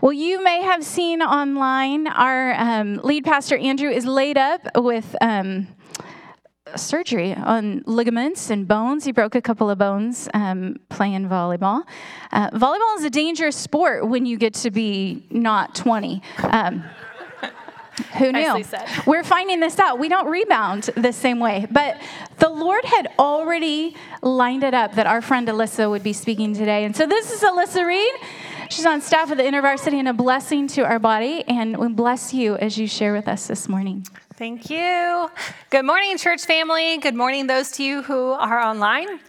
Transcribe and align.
Well, 0.00 0.12
you 0.12 0.42
may 0.42 0.62
have 0.62 0.84
seen 0.84 1.22
online 1.22 2.06
our 2.06 2.54
um, 2.54 3.00
lead 3.04 3.24
pastor 3.24 3.56
Andrew 3.56 3.90
is 3.90 4.06
laid 4.06 4.38
up 4.38 4.60
with 4.76 5.14
um, 5.20 5.68
surgery 6.76 7.34
on 7.34 7.82
ligaments 7.86 8.50
and 8.50 8.66
bones. 8.66 9.04
He 9.04 9.12
broke 9.12 9.34
a 9.34 9.42
couple 9.42 9.70
of 9.70 9.78
bones 9.78 10.28
um, 10.34 10.76
playing 10.88 11.28
volleyball. 11.28 11.82
Uh, 12.32 12.50
volleyball 12.50 12.96
is 12.98 13.04
a 13.04 13.10
dangerous 13.10 13.56
sport 13.56 14.08
when 14.08 14.26
you 14.26 14.36
get 14.36 14.54
to 14.54 14.70
be 14.70 15.26
not 15.30 15.74
20. 15.74 16.22
Um, 16.42 16.84
who 18.16 18.32
knew? 18.32 18.64
We're 19.06 19.24
finding 19.24 19.60
this 19.60 19.78
out. 19.78 19.98
We 19.98 20.08
don't 20.08 20.28
rebound 20.28 20.84
the 20.96 21.12
same 21.12 21.40
way. 21.40 21.66
But 21.70 22.00
the 22.38 22.48
Lord 22.48 22.84
had 22.84 23.08
already 23.18 23.94
lined 24.22 24.64
it 24.64 24.72
up 24.72 24.94
that 24.94 25.06
our 25.06 25.20
friend 25.20 25.46
Alyssa 25.48 25.90
would 25.90 26.02
be 26.02 26.14
speaking 26.14 26.54
today. 26.54 26.84
And 26.84 26.96
so 26.96 27.06
this 27.06 27.30
is 27.30 27.42
Alyssa 27.42 27.86
Reed. 27.86 28.12
She's 28.72 28.86
on 28.86 29.02
staff 29.02 29.30
of 29.30 29.36
the 29.36 29.42
InterVarsity 29.42 29.98
and 29.98 30.08
a 30.08 30.14
blessing 30.14 30.66
to 30.68 30.80
our 30.80 30.98
body. 30.98 31.44
And 31.46 31.76
we 31.76 31.88
bless 31.88 32.32
you 32.32 32.56
as 32.56 32.78
you 32.78 32.88
share 32.88 33.12
with 33.12 33.28
us 33.28 33.46
this 33.46 33.68
morning. 33.68 34.06
Thank 34.36 34.70
you. 34.70 35.30
Good 35.68 35.84
morning, 35.84 36.16
church 36.16 36.46
family. 36.46 36.96
Good 36.96 37.14
morning, 37.14 37.46
those 37.46 37.70
to 37.72 37.84
you 37.84 38.00
who 38.00 38.30
are 38.30 38.58
online. 38.58 39.10
I'm 39.10 39.20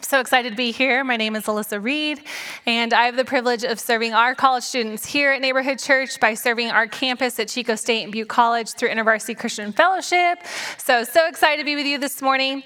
so 0.00 0.18
excited 0.18 0.48
to 0.52 0.56
be 0.56 0.72
here. 0.72 1.04
My 1.04 1.18
name 1.18 1.36
is 1.36 1.44
Alyssa 1.44 1.82
Reed, 1.82 2.22
and 2.64 2.94
I 2.94 3.04
have 3.04 3.16
the 3.16 3.24
privilege 3.26 3.64
of 3.64 3.78
serving 3.78 4.14
our 4.14 4.34
college 4.34 4.64
students 4.64 5.04
here 5.04 5.30
at 5.30 5.42
Neighborhood 5.42 5.78
Church 5.78 6.18
by 6.18 6.32
serving 6.32 6.70
our 6.70 6.86
campus 6.86 7.38
at 7.38 7.48
Chico 7.48 7.74
State 7.74 8.04
and 8.04 8.12
Butte 8.12 8.28
College 8.28 8.70
through 8.72 8.88
InterVarsity 8.88 9.38
Christian 9.38 9.72
Fellowship. 9.72 10.38
So, 10.78 11.04
so 11.04 11.28
excited 11.28 11.60
to 11.60 11.66
be 11.66 11.76
with 11.76 11.86
you 11.86 11.98
this 11.98 12.22
morning. 12.22 12.62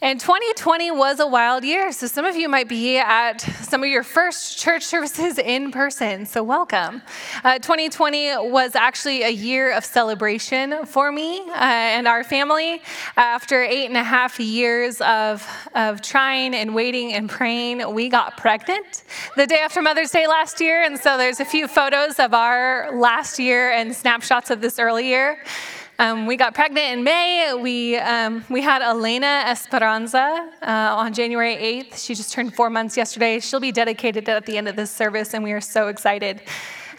And 0.00 0.20
2020 0.20 0.92
was 0.92 1.18
a 1.18 1.26
wild 1.26 1.64
year, 1.64 1.90
so 1.90 2.06
some 2.06 2.24
of 2.24 2.36
you 2.36 2.48
might 2.48 2.68
be 2.68 2.98
at 2.98 3.40
some 3.40 3.82
of 3.82 3.88
your 3.88 4.04
first 4.04 4.56
church 4.56 4.84
services 4.84 5.38
in 5.38 5.72
person, 5.72 6.24
so 6.24 6.40
welcome. 6.40 7.02
Uh, 7.42 7.58
2020 7.58 8.48
was 8.48 8.76
actually 8.76 9.24
a 9.24 9.28
year 9.28 9.72
of 9.72 9.84
celebration 9.84 10.86
for 10.86 11.10
me 11.10 11.40
uh, 11.40 11.54
and 11.56 12.06
our 12.06 12.22
family. 12.22 12.80
After 13.16 13.64
eight 13.64 13.86
and 13.86 13.96
a 13.96 14.04
half 14.04 14.38
years 14.38 15.00
of, 15.00 15.44
of 15.74 16.00
trying 16.00 16.54
and 16.54 16.76
waiting 16.76 17.14
and 17.14 17.28
praying, 17.28 17.92
we 17.92 18.08
got 18.08 18.36
pregnant 18.36 19.02
the 19.34 19.48
day 19.48 19.58
after 19.58 19.82
Mother's 19.82 20.12
Day 20.12 20.28
last 20.28 20.60
year, 20.60 20.80
and 20.84 20.96
so 20.96 21.18
there's 21.18 21.40
a 21.40 21.44
few 21.44 21.66
photos 21.66 22.20
of 22.20 22.34
our 22.34 22.96
last 22.96 23.40
year 23.40 23.72
and 23.72 23.92
snapshots 23.92 24.50
of 24.50 24.60
this 24.60 24.78
early 24.78 25.08
year. 25.08 25.42
Um, 26.00 26.26
we 26.26 26.36
got 26.36 26.54
pregnant 26.54 26.92
in 26.92 27.02
May. 27.02 27.54
We, 27.60 27.96
um, 27.96 28.44
we 28.48 28.62
had 28.62 28.82
Elena 28.82 29.42
Esperanza 29.48 30.48
uh, 30.62 30.94
on 30.96 31.12
January 31.12 31.56
8th. 31.56 31.98
She 32.06 32.14
just 32.14 32.32
turned 32.32 32.54
four 32.54 32.70
months 32.70 32.96
yesterday. 32.96 33.40
She'll 33.40 33.58
be 33.58 33.72
dedicated 33.72 34.28
at 34.28 34.46
the 34.46 34.56
end 34.56 34.68
of 34.68 34.76
this 34.76 34.92
service, 34.92 35.34
and 35.34 35.42
we 35.42 35.50
are 35.50 35.60
so 35.60 35.88
excited. 35.88 36.40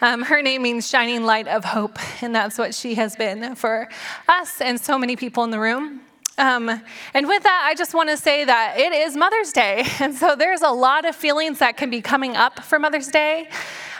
Um, 0.02 0.20
her 0.20 0.42
name 0.42 0.60
means 0.60 0.86
shining 0.86 1.24
light 1.24 1.48
of 1.48 1.64
hope, 1.64 1.98
and 2.22 2.34
that's 2.34 2.58
what 2.58 2.74
she 2.74 2.94
has 2.96 3.16
been 3.16 3.54
for 3.54 3.88
us 4.28 4.60
and 4.60 4.78
so 4.78 4.98
many 4.98 5.16
people 5.16 5.44
in 5.44 5.50
the 5.50 5.60
room. 5.60 6.02
Um, 6.38 6.68
and 7.12 7.26
with 7.26 7.42
that, 7.42 7.62
I 7.66 7.74
just 7.74 7.92
want 7.92 8.08
to 8.08 8.16
say 8.16 8.44
that 8.44 8.78
it 8.78 8.92
is 8.92 9.16
Mother's 9.16 9.52
Day. 9.52 9.84
And 10.00 10.14
so 10.14 10.34
there's 10.34 10.62
a 10.62 10.70
lot 10.70 11.04
of 11.04 11.14
feelings 11.14 11.58
that 11.58 11.76
can 11.76 11.90
be 11.90 12.00
coming 12.00 12.36
up 12.36 12.60
for 12.64 12.78
Mother's 12.78 13.08
Day. 13.08 13.48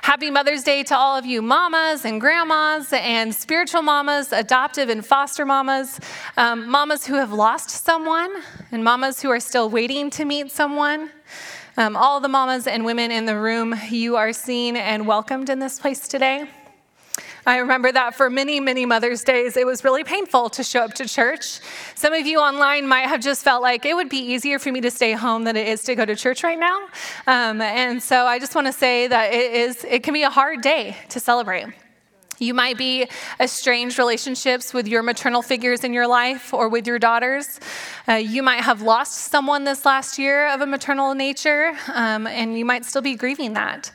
Happy 0.03 0.31
Mother's 0.31 0.63
Day 0.63 0.83
to 0.85 0.97
all 0.97 1.17
of 1.17 1.27
you 1.27 1.43
mamas 1.43 2.07
and 2.07 2.21
grandmas 2.21 2.91
and 2.93 3.35
spiritual 3.35 3.83
mamas, 3.83 4.33
adoptive 4.33 4.89
and 4.89 5.05
foster 5.05 5.45
mamas, 5.45 6.01
um, 6.39 6.69
mamas 6.69 7.07
who 7.07 7.15
have 7.15 7.33
lost 7.33 7.69
someone, 7.69 8.35
and 8.73 8.83
mamas 8.83 9.21
who 9.21 9.31
are 9.31 9.41
still 9.41 9.69
waiting 9.69 10.09
to 10.11 10.25
meet 10.25 10.51
someone. 10.51 11.11
Um, 11.77 11.97
all 11.97 12.19
the 12.21 12.29
mamas 12.29 12.67
and 12.67 12.85
women 12.85 13.11
in 13.11 13.27
the 13.27 13.39
room, 13.39 13.75
you 13.91 14.17
are 14.17 14.33
seen 14.33 14.77
and 14.77 15.07
welcomed 15.07 15.51
in 15.51 15.59
this 15.59 15.79
place 15.79 16.09
today. 16.09 16.49
I 17.47 17.59
remember 17.59 17.91
that 17.91 18.15
for 18.15 18.31
many, 18.31 18.61
many 18.61 18.87
Mother's 18.87 19.25
Days, 19.25 19.57
it 19.57 19.67
was 19.67 19.83
really 19.83 20.05
painful 20.05 20.51
to 20.51 20.63
show 20.63 20.81
up 20.81 20.95
to 20.95 21.09
church. 21.09 21.61
Some 21.95 22.13
of 22.13 22.27
you 22.27 22.39
online 22.39 22.87
might 22.87 23.09
have 23.09 23.21
just 23.21 23.43
felt 23.43 23.63
like 23.63 23.85
it 23.85 23.97
would 23.97 24.09
be 24.09 24.19
easier 24.19 24.59
for 24.59 24.71
me 24.71 24.81
to 24.83 24.91
stay 24.91 25.13
home 25.13 25.45
than 25.45 25.57
it 25.57 25.67
is 25.67 25.83
to 25.85 25.95
go 25.95 26.05
to 26.05 26.15
church 26.15 26.45
right 26.45 26.59
now. 26.59 26.87
Um, 27.27 27.61
and 27.61 28.03
so 28.03 28.27
I 28.27 28.39
just 28.39 28.55
want 28.55 28.67
to 28.67 28.73
say 28.73 29.09
that 29.09 29.33
it 29.33 29.53
is, 29.53 29.85
it 29.85 30.03
can 30.03 30.15
be 30.15 30.23
a 30.23 30.31
hard 30.31 30.61
day 30.61 30.97
to 31.09 31.21
celebrate. 31.21 31.67
You 32.41 32.55
might 32.55 32.79
be 32.79 33.07
estranged 33.39 33.99
relationships 33.99 34.73
with 34.73 34.89
your 34.89 35.03
maternal 35.03 35.43
figures 35.43 35.85
in 35.85 35.93
your 35.93 36.07
life 36.07 36.55
or 36.55 36.71
with 36.71 36.87
your 36.87 36.99
daughters. 36.99 37.61
Uh, 38.09 38.15
you 38.15 38.43
might 38.43 38.63
have 38.63 38.81
lost 38.81 39.31
someone 39.31 39.65
this 39.65 39.85
last 39.85 40.19
year 40.19 40.49
of 40.49 40.63
a 40.63 40.67
maternal 40.67 41.13
nature, 41.13 41.77
um, 41.93 42.27
and 42.27 42.59
you 42.59 42.65
might 42.65 42.87
still 42.87 43.03
be 43.03 43.15
grieving 43.15 43.53
that. 43.53 43.93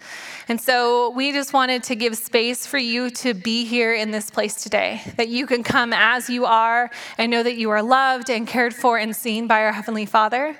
And 0.47 0.61
so 0.61 1.09
we 1.09 1.31
just 1.31 1.53
wanted 1.53 1.81
to 1.85 1.95
give 1.95 2.15
space 2.17 2.67
for 2.67 2.77
you 2.77 3.09
to 3.09 3.33
be 3.33 3.65
here 3.65 3.95
in 3.95 4.11
this 4.11 4.29
place 4.29 4.61
today, 4.61 5.01
that 5.17 5.29
you 5.29 5.47
can 5.47 5.63
come 5.63 5.91
as 5.91 6.29
you 6.29 6.45
are 6.45 6.91
and 7.17 7.31
know 7.31 7.41
that 7.41 7.57
you 7.57 7.71
are 7.71 7.81
loved 7.81 8.29
and 8.29 8.47
cared 8.47 8.75
for 8.75 8.99
and 8.99 9.15
seen 9.15 9.47
by 9.47 9.63
our 9.63 9.71
Heavenly 9.71 10.05
Father. 10.05 10.55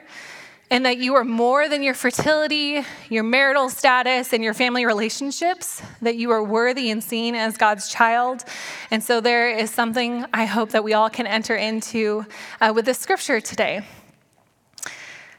And 0.72 0.86
that 0.86 0.98
you 0.98 1.14
are 1.16 1.24
more 1.24 1.70
than 1.70 1.84
your 1.84 1.94
fertility, 1.94 2.84
your 3.10 3.24
marital 3.24 3.70
status, 3.70 4.34
and 4.34 4.44
your 4.44 4.54
family 4.54 4.86
relationships, 4.86 5.82
that 6.02 6.16
you 6.16 6.32
are 6.32 6.44
worthy 6.44 6.90
and 6.90 7.04
seen 7.04 7.36
as 7.36 7.56
God's 7.56 7.88
child. 7.88 8.44
And 8.90 9.04
so 9.04 9.22
there 9.22 9.50
is 9.52 9.70
something 9.70 10.26
I 10.34 10.46
hope 10.46 10.72
that 10.72 10.84
we 10.84 10.94
all 10.94 11.10
can 11.10 11.28
enter 11.28 11.56
into 11.56 12.26
uh, 12.60 12.74
with 12.76 12.86
this 12.86 12.98
scripture 12.98 13.40
today. 13.40 13.84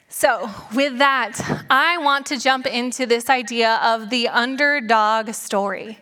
So, 0.09 0.49
with 0.75 0.97
that, 0.97 1.39
I 1.69 1.99
want 1.99 2.25
to 2.27 2.39
jump 2.39 2.65
into 2.65 3.05
this 3.05 3.29
idea 3.29 3.79
of 3.83 4.09
the 4.09 4.29
underdog 4.29 5.35
story. 5.35 5.99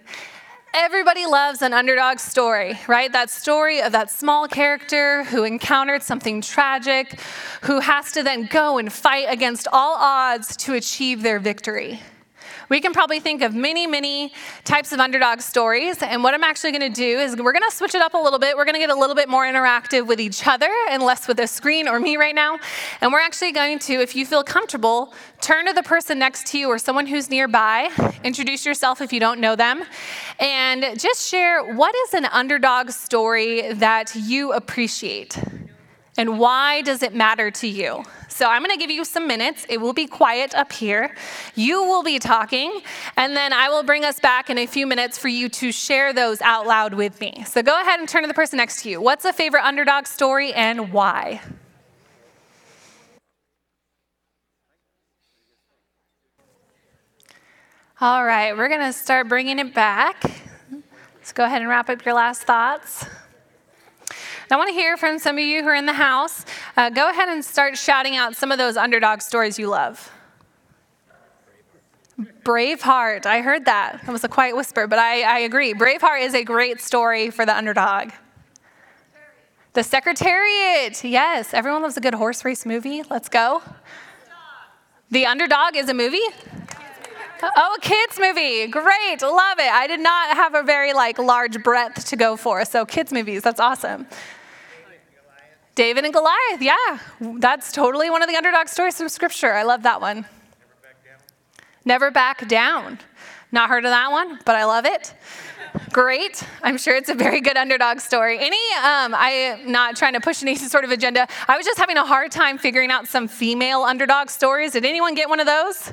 Everybody 0.76 1.24
loves 1.24 1.62
an 1.62 1.72
underdog 1.72 2.18
story, 2.18 2.80
right? 2.88 3.12
That 3.12 3.30
story 3.30 3.80
of 3.80 3.92
that 3.92 4.10
small 4.10 4.48
character 4.48 5.22
who 5.22 5.44
encountered 5.44 6.02
something 6.02 6.40
tragic, 6.40 7.20
who 7.62 7.78
has 7.78 8.10
to 8.10 8.24
then 8.24 8.46
go 8.46 8.78
and 8.78 8.92
fight 8.92 9.26
against 9.30 9.68
all 9.72 9.94
odds 9.94 10.56
to 10.56 10.74
achieve 10.74 11.22
their 11.22 11.38
victory. 11.38 12.00
We 12.68 12.80
can 12.80 12.92
probably 12.92 13.20
think 13.20 13.42
of 13.42 13.54
many, 13.54 13.86
many 13.86 14.32
types 14.64 14.92
of 14.92 15.00
underdog 15.00 15.40
stories. 15.40 16.02
And 16.02 16.22
what 16.22 16.34
I'm 16.34 16.44
actually 16.44 16.72
going 16.72 16.92
to 16.92 17.00
do 17.00 17.18
is 17.18 17.36
we're 17.36 17.52
going 17.52 17.68
to 17.68 17.74
switch 17.74 17.94
it 17.94 18.02
up 18.02 18.14
a 18.14 18.18
little 18.18 18.38
bit. 18.38 18.56
We're 18.56 18.64
going 18.64 18.74
to 18.74 18.80
get 18.80 18.90
a 18.90 18.94
little 18.94 19.14
bit 19.14 19.28
more 19.28 19.44
interactive 19.44 20.06
with 20.06 20.20
each 20.20 20.46
other 20.46 20.70
and 20.90 21.02
less 21.02 21.28
with 21.28 21.36
the 21.36 21.46
screen 21.46 21.88
or 21.88 22.00
me 22.00 22.16
right 22.16 22.34
now. 22.34 22.58
And 23.00 23.12
we're 23.12 23.20
actually 23.20 23.52
going 23.52 23.78
to, 23.80 23.94
if 23.94 24.16
you 24.16 24.24
feel 24.24 24.42
comfortable, 24.42 25.12
turn 25.40 25.66
to 25.66 25.72
the 25.72 25.82
person 25.82 26.18
next 26.18 26.46
to 26.48 26.58
you 26.58 26.68
or 26.68 26.78
someone 26.78 27.06
who's 27.06 27.30
nearby, 27.30 27.90
introduce 28.22 28.64
yourself 28.64 29.00
if 29.00 29.12
you 29.12 29.20
don't 29.20 29.40
know 29.40 29.56
them, 29.56 29.84
and 30.40 30.98
just 30.98 31.28
share 31.28 31.74
what 31.74 31.94
is 31.94 32.14
an 32.14 32.24
underdog 32.26 32.90
story 32.90 33.72
that 33.74 34.14
you 34.14 34.52
appreciate. 34.52 35.38
And 36.16 36.38
why 36.38 36.82
does 36.82 37.02
it 37.02 37.12
matter 37.12 37.50
to 37.50 37.66
you? 37.66 38.04
So 38.28 38.48
I'm 38.48 38.62
going 38.62 38.70
to 38.70 38.78
give 38.78 38.90
you 38.90 39.04
some 39.04 39.26
minutes. 39.26 39.66
It 39.68 39.80
will 39.80 39.92
be 39.92 40.06
quiet 40.06 40.54
up 40.54 40.72
here. 40.72 41.14
You 41.54 41.82
will 41.84 42.02
be 42.02 42.18
talking, 42.18 42.80
and 43.16 43.36
then 43.36 43.52
I 43.52 43.68
will 43.68 43.82
bring 43.82 44.04
us 44.04 44.20
back 44.20 44.48
in 44.48 44.58
a 44.58 44.66
few 44.66 44.86
minutes 44.86 45.18
for 45.18 45.28
you 45.28 45.48
to 45.48 45.72
share 45.72 46.12
those 46.12 46.40
out 46.40 46.66
loud 46.66 46.94
with 46.94 47.20
me. 47.20 47.44
So 47.46 47.62
go 47.62 47.80
ahead 47.80 47.98
and 47.98 48.08
turn 48.08 48.22
to 48.22 48.28
the 48.28 48.34
person 48.34 48.56
next 48.58 48.82
to 48.82 48.90
you. 48.90 49.00
What's 49.00 49.24
a 49.24 49.32
favorite 49.32 49.64
underdog 49.64 50.06
story 50.06 50.52
and 50.52 50.92
why? 50.92 51.40
All 58.00 58.24
right, 58.24 58.56
we're 58.56 58.68
going 58.68 58.80
to 58.80 58.92
start 58.92 59.28
bringing 59.28 59.58
it 59.58 59.72
back. 59.72 60.22
Let's 61.16 61.32
go 61.32 61.44
ahead 61.44 61.62
and 61.62 61.70
wrap 61.70 61.88
up 61.88 62.04
your 62.04 62.14
last 62.14 62.42
thoughts. 62.42 63.06
I 64.50 64.56
want 64.56 64.68
to 64.68 64.74
hear 64.74 64.96
from 64.96 65.18
some 65.18 65.38
of 65.38 65.44
you 65.44 65.62
who 65.62 65.68
are 65.68 65.74
in 65.74 65.86
the 65.86 65.92
house. 65.92 66.44
Uh, 66.76 66.90
go 66.90 67.08
ahead 67.10 67.28
and 67.28 67.44
start 67.44 67.78
shouting 67.78 68.16
out 68.16 68.36
some 68.36 68.52
of 68.52 68.58
those 68.58 68.76
underdog 68.76 69.20
stories 69.20 69.58
you 69.58 69.68
love. 69.68 70.10
Braveheart, 72.44 73.26
I 73.26 73.40
heard 73.40 73.64
that. 73.64 74.02
That 74.04 74.12
was 74.12 74.22
a 74.22 74.28
quiet 74.28 74.54
whisper, 74.54 74.86
but 74.86 74.98
I, 74.98 75.22
I 75.22 75.38
agree. 75.40 75.72
Braveheart 75.74 76.20
is 76.20 76.34
a 76.34 76.44
great 76.44 76.80
story 76.80 77.30
for 77.30 77.46
the 77.46 77.56
underdog. 77.56 78.10
The 79.72 79.82
Secretariat, 79.82 81.02
yes. 81.02 81.52
Everyone 81.52 81.82
loves 81.82 81.96
a 81.96 82.00
good 82.00 82.14
horse 82.14 82.44
race 82.44 82.64
movie. 82.64 83.02
Let's 83.10 83.28
go. 83.28 83.62
The 85.10 85.26
Underdog 85.26 85.74
is 85.76 85.88
a 85.88 85.94
movie? 85.94 86.22
Oh, 87.42 87.76
a 87.76 87.80
kids 87.80 88.18
movie. 88.18 88.66
Great. 88.68 89.20
Love 89.20 89.58
it. 89.58 89.70
I 89.70 89.86
did 89.86 90.00
not 90.00 90.36
have 90.36 90.54
a 90.54 90.62
very 90.62 90.92
like 90.92 91.18
large 91.18 91.62
breadth 91.62 92.06
to 92.06 92.16
go 92.16 92.36
for. 92.36 92.64
So 92.64 92.86
kids 92.86 93.12
movies, 93.12 93.42
that's 93.42 93.60
awesome. 93.60 94.06
David 95.74 96.04
and 96.04 96.14
Goliath, 96.14 96.60
yeah. 96.60 96.98
That's 97.38 97.72
totally 97.72 98.10
one 98.10 98.22
of 98.22 98.28
the 98.28 98.36
underdog 98.36 98.68
stories 98.68 98.96
from 98.96 99.08
scripture. 99.08 99.52
I 99.52 99.64
love 99.64 99.82
that 99.82 100.00
one. 100.00 100.18
Never 100.18 100.30
back 100.82 101.04
down. 101.04 101.18
Never 101.84 102.10
back 102.10 102.48
down. 102.48 102.98
Not 103.50 103.68
heard 103.68 103.84
of 103.84 103.90
that 103.90 104.10
one, 104.10 104.38
but 104.44 104.54
I 104.54 104.64
love 104.64 104.84
it. 104.84 105.14
Great. 105.92 106.44
I'm 106.62 106.78
sure 106.78 106.96
it's 106.96 107.08
a 107.08 107.14
very 107.14 107.40
good 107.40 107.56
underdog 107.56 107.98
story. 107.98 108.38
Any, 108.38 108.60
um, 108.84 109.14
I'm 109.16 109.70
not 109.70 109.96
trying 109.96 110.12
to 110.12 110.20
push 110.20 110.42
any 110.42 110.54
sort 110.54 110.84
of 110.84 110.90
agenda. 110.90 111.26
I 111.48 111.56
was 111.56 111.66
just 111.66 111.78
having 111.78 111.96
a 111.96 112.04
hard 112.04 112.30
time 112.30 112.58
figuring 112.58 112.90
out 112.90 113.08
some 113.08 113.26
female 113.26 113.82
underdog 113.82 114.30
stories. 114.30 114.72
Did 114.72 114.84
anyone 114.84 115.14
get 115.14 115.28
one 115.28 115.40
of 115.40 115.46
those? 115.46 115.90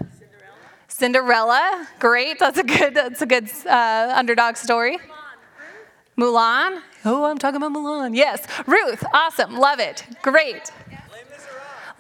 Cinderella, 0.88 1.88
Cinderella. 1.88 1.88
great. 2.00 2.40
That's 2.40 2.60
a 2.60 2.64
good. 2.64 2.94
That's 2.94 3.22
a 3.22 3.26
good 3.26 3.50
uh, 3.66 4.14
underdog 4.16 4.58
story. 4.58 5.00
Mulan. 6.18 6.82
Oh, 7.04 7.26
I'm 7.26 7.38
talking 7.38 7.58
about 7.62 7.74
Mulan. 7.74 8.16
Yes. 8.16 8.46
Ruth. 8.68 9.04
Awesome. 9.14 9.58
Love 9.58 9.80
it. 9.80 10.04
Great. 10.22 10.72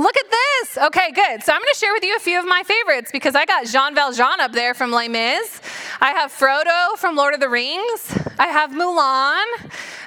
Look 0.01 0.17
at 0.17 0.31
this. 0.31 0.77
Okay, 0.79 1.11
good. 1.11 1.43
So 1.43 1.53
I'm 1.53 1.59
going 1.59 1.73
to 1.73 1.77
share 1.77 1.93
with 1.93 2.03
you 2.03 2.15
a 2.15 2.19
few 2.19 2.39
of 2.39 2.45
my 2.45 2.63
favorites 2.63 3.11
because 3.11 3.35
I 3.35 3.45
got 3.45 3.67
Jean 3.67 3.93
Valjean 3.93 4.39
up 4.39 4.51
there 4.51 4.73
from 4.73 4.89
Les 4.89 5.07
Mis. 5.07 5.61
I 6.01 6.09
have 6.13 6.31
Frodo 6.31 6.97
from 6.97 7.15
Lord 7.15 7.35
of 7.35 7.39
the 7.39 7.49
Rings. 7.49 8.17
I 8.39 8.47
have 8.47 8.71
Mulan. 8.71 9.45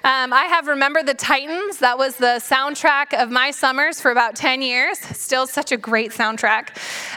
Um, 0.03 0.33
I 0.33 0.47
have 0.49 0.67
Remember 0.67 1.05
the 1.05 1.15
Titans. 1.15 1.79
That 1.79 1.97
was 1.97 2.17
the 2.17 2.43
soundtrack 2.43 3.15
of 3.15 3.31
my 3.31 3.53
summers 3.53 4.01
for 4.01 4.11
about 4.11 4.35
10 4.35 4.63
years. 4.63 4.99
Still 4.99 5.47
such 5.47 5.71
a 5.71 5.77
great 5.77 6.11
soundtrack. 6.11 6.71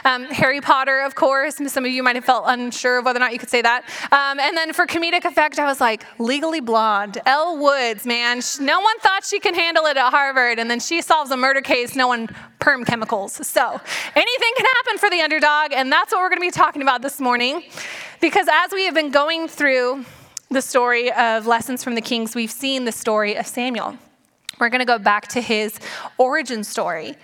Um, 0.04 0.26
Harry 0.26 0.60
Potter, 0.60 1.00
of 1.00 1.16
course. 1.16 1.56
Some 1.56 1.84
of 1.84 1.90
you 1.90 2.04
might 2.04 2.14
have 2.14 2.24
felt 2.24 2.44
unsure 2.46 2.98
of 3.00 3.04
whether 3.04 3.18
or 3.18 3.20
not 3.20 3.32
you 3.32 3.40
could 3.40 3.50
say 3.50 3.60
that. 3.60 3.82
Um, 4.12 4.38
and 4.38 4.56
then 4.56 4.72
for 4.72 4.86
comedic 4.86 5.24
effect, 5.24 5.58
I 5.58 5.64
was 5.64 5.80
like, 5.80 6.06
Legally 6.20 6.60
Blonde. 6.60 7.20
Elle 7.26 7.58
Woods, 7.58 8.06
man. 8.06 8.40
No 8.60 8.80
one 8.80 8.98
thought 9.00 9.24
she 9.24 9.40
could 9.40 9.56
handle 9.56 9.84
it 9.86 9.96
at 9.96 10.10
Harvard. 10.10 10.60
And 10.60 10.70
then 10.70 10.78
she 10.78 11.02
solves 11.02 11.32
a 11.32 11.36
murder 11.36 11.60
case 11.60 11.96
no 11.96 12.06
one 12.06 12.28
perm 12.68 12.84
chemicals. 12.84 13.32
So 13.46 13.80
anything 14.14 14.52
can 14.54 14.66
happen 14.76 14.98
for 14.98 15.08
the 15.08 15.22
underdog, 15.22 15.72
and 15.72 15.90
that's 15.90 16.12
what 16.12 16.20
we're 16.20 16.28
going 16.28 16.42
to 16.42 16.46
be 16.46 16.50
talking 16.50 16.82
about 16.82 17.00
this 17.00 17.18
morning. 17.18 17.62
Because 18.20 18.46
as 18.52 18.72
we 18.72 18.84
have 18.84 18.92
been 18.92 19.10
going 19.10 19.48
through 19.48 20.04
the 20.50 20.60
story 20.60 21.10
of 21.12 21.46
Lessons 21.46 21.82
from 21.82 21.94
the 21.94 22.02
Kings, 22.02 22.34
we've 22.34 22.50
seen 22.50 22.84
the 22.84 22.92
story 22.92 23.36
of 23.36 23.46
Samuel. 23.46 23.96
We're 24.60 24.68
going 24.68 24.80
to 24.80 24.84
go 24.84 24.98
back 24.98 25.28
to 25.28 25.40
his 25.40 25.80
origin 26.18 26.62
story. 26.62 27.14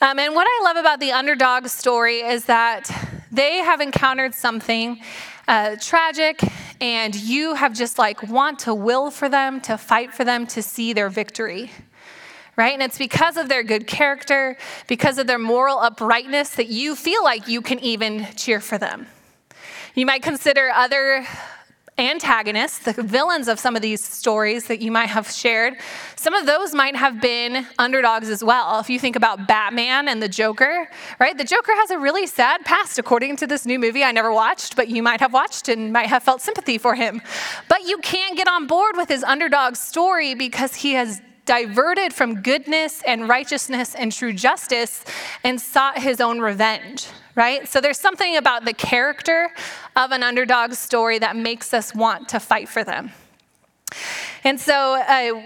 Um, 0.00 0.18
and 0.18 0.34
what 0.34 0.48
I 0.50 0.64
love 0.64 0.76
about 0.76 0.98
the 0.98 1.12
underdog 1.12 1.68
story 1.68 2.18
is 2.18 2.46
that 2.46 2.90
they 3.30 3.58
have 3.58 3.80
encountered 3.80 4.34
something 4.34 5.00
uh, 5.46 5.76
tragic, 5.80 6.40
and 6.80 7.14
you 7.14 7.54
have 7.54 7.72
just 7.72 8.00
like 8.00 8.20
want 8.24 8.58
to 8.60 8.74
will 8.74 9.12
for 9.12 9.28
them, 9.28 9.60
to 9.60 9.78
fight 9.78 10.12
for 10.12 10.24
them, 10.24 10.44
to 10.48 10.60
see 10.60 10.92
their 10.92 11.08
victory 11.08 11.70
right? 12.58 12.74
And 12.74 12.82
it's 12.82 12.98
because 12.98 13.36
of 13.38 13.48
their 13.48 13.62
good 13.62 13.86
character, 13.86 14.58
because 14.88 15.16
of 15.16 15.26
their 15.26 15.38
moral 15.38 15.78
uprightness, 15.78 16.50
that 16.56 16.66
you 16.66 16.96
feel 16.96 17.22
like 17.24 17.48
you 17.48 17.62
can 17.62 17.78
even 17.78 18.26
cheer 18.36 18.60
for 18.60 18.76
them. 18.76 19.06
You 19.94 20.04
might 20.04 20.22
consider 20.22 20.68
other 20.68 21.24
antagonists, 21.98 22.80
the 22.80 22.92
villains 22.92 23.48
of 23.48 23.58
some 23.58 23.74
of 23.74 23.82
these 23.82 24.02
stories 24.02 24.66
that 24.68 24.80
you 24.80 24.90
might 24.90 25.08
have 25.08 25.28
shared, 25.30 25.74
some 26.14 26.34
of 26.34 26.46
those 26.46 26.74
might 26.74 26.94
have 26.94 27.20
been 27.20 27.66
underdogs 27.78 28.28
as 28.28 28.42
well. 28.42 28.78
If 28.78 28.88
you 28.88 29.00
think 29.00 29.16
about 29.16 29.48
Batman 29.48 30.08
and 30.08 30.22
the 30.22 30.28
Joker, 30.28 30.88
right? 31.18 31.36
The 31.36 31.44
Joker 31.44 31.72
has 31.74 31.90
a 31.90 31.98
really 31.98 32.26
sad 32.26 32.64
past, 32.64 32.98
according 32.98 33.36
to 33.36 33.46
this 33.46 33.66
new 33.66 33.78
movie 33.78 34.04
I 34.04 34.12
never 34.12 34.32
watched, 34.32 34.76
but 34.76 34.88
you 34.88 35.02
might 35.02 35.20
have 35.20 35.32
watched 35.32 35.68
and 35.68 35.92
might 35.92 36.06
have 36.06 36.22
felt 36.22 36.40
sympathy 36.40 36.78
for 36.78 36.94
him. 36.94 37.20
But 37.68 37.84
you 37.84 37.98
can't 37.98 38.36
get 38.36 38.46
on 38.46 38.66
board 38.66 38.96
with 38.96 39.08
his 39.08 39.24
underdog 39.24 39.74
story 39.74 40.34
because 40.34 40.76
he 40.76 40.92
has 40.92 41.20
diverted 41.48 42.12
from 42.12 42.42
goodness 42.42 43.02
and 43.06 43.26
righteousness 43.26 43.94
and 43.94 44.12
true 44.12 44.34
justice 44.34 45.02
and 45.42 45.58
sought 45.58 45.98
his 45.98 46.20
own 46.20 46.40
revenge, 46.40 47.06
right? 47.34 47.66
So 47.66 47.80
there's 47.80 47.98
something 47.98 48.36
about 48.36 48.66
the 48.66 48.74
character 48.74 49.48
of 49.96 50.12
an 50.12 50.22
underdog 50.22 50.74
story 50.74 51.18
that 51.20 51.36
makes 51.36 51.72
us 51.72 51.94
want 51.94 52.28
to 52.28 52.38
fight 52.38 52.68
for 52.68 52.84
them. 52.84 53.12
And 54.44 54.60
so, 54.60 55.00
uh, 55.00 55.42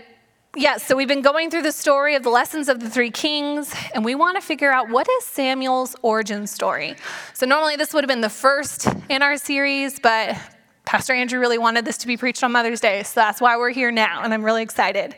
yeah, 0.57 0.79
so 0.79 0.97
we've 0.97 1.07
been 1.07 1.23
going 1.23 1.51
through 1.51 1.63
the 1.63 1.71
story 1.71 2.17
of 2.17 2.25
the 2.25 2.31
lessons 2.31 2.69
of 2.69 2.81
the 2.81 2.91
three 2.91 3.13
kings, 3.13 3.73
and 3.95 4.05
we 4.05 4.17
want 4.17 4.37
to 4.37 4.43
figure 4.43 4.73
out 4.73 4.91
what 4.91 5.09
is 5.09 5.25
Samuel's 5.25 5.95
origin 6.03 6.49
story. 6.49 6.97
So, 7.33 7.47
normally 7.47 7.77
this 7.77 7.95
would 7.95 8.03
have 8.03 8.09
been 8.09 8.23
the 8.23 8.29
first 8.29 8.89
in 9.09 9.23
our 9.23 9.37
series, 9.37 10.01
but 10.01 10.37
Pastor 10.85 11.13
Andrew 11.13 11.39
really 11.39 11.59
wanted 11.59 11.85
this 11.85 11.97
to 11.99 12.09
be 12.09 12.17
preached 12.17 12.43
on 12.43 12.51
Mother's 12.51 12.81
Day, 12.81 13.05
so 13.05 13.21
that's 13.21 13.41
why 13.41 13.57
we're 13.57 13.71
here 13.71 13.93
now, 13.93 14.23
and 14.25 14.35
I'm 14.35 14.45
really 14.45 14.63
excited. 14.63 15.15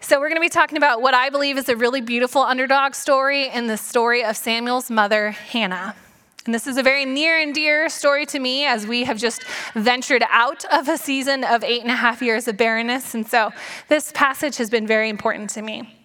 So, 0.00 0.20
we're 0.20 0.28
going 0.28 0.36
to 0.36 0.40
be 0.40 0.48
talking 0.48 0.78
about 0.78 1.02
what 1.02 1.12
I 1.12 1.28
believe 1.28 1.58
is 1.58 1.68
a 1.68 1.76
really 1.76 2.00
beautiful 2.00 2.40
underdog 2.40 2.94
story 2.94 3.48
in 3.48 3.66
the 3.66 3.76
story 3.76 4.24
of 4.24 4.36
Samuel's 4.36 4.90
mother, 4.90 5.32
Hannah. 5.32 5.96
And 6.46 6.54
this 6.54 6.68
is 6.68 6.76
a 6.76 6.84
very 6.84 7.04
near 7.04 7.38
and 7.38 7.52
dear 7.52 7.88
story 7.88 8.24
to 8.26 8.38
me 8.38 8.64
as 8.64 8.86
we 8.86 9.04
have 9.04 9.18
just 9.18 9.42
ventured 9.74 10.22
out 10.30 10.64
of 10.66 10.88
a 10.88 10.96
season 10.96 11.42
of 11.42 11.64
eight 11.64 11.82
and 11.82 11.90
a 11.90 11.96
half 11.96 12.22
years 12.22 12.46
of 12.46 12.56
barrenness. 12.56 13.14
And 13.14 13.26
so, 13.26 13.50
this 13.88 14.12
passage 14.14 14.56
has 14.58 14.70
been 14.70 14.86
very 14.86 15.08
important 15.08 15.50
to 15.50 15.62
me. 15.62 15.98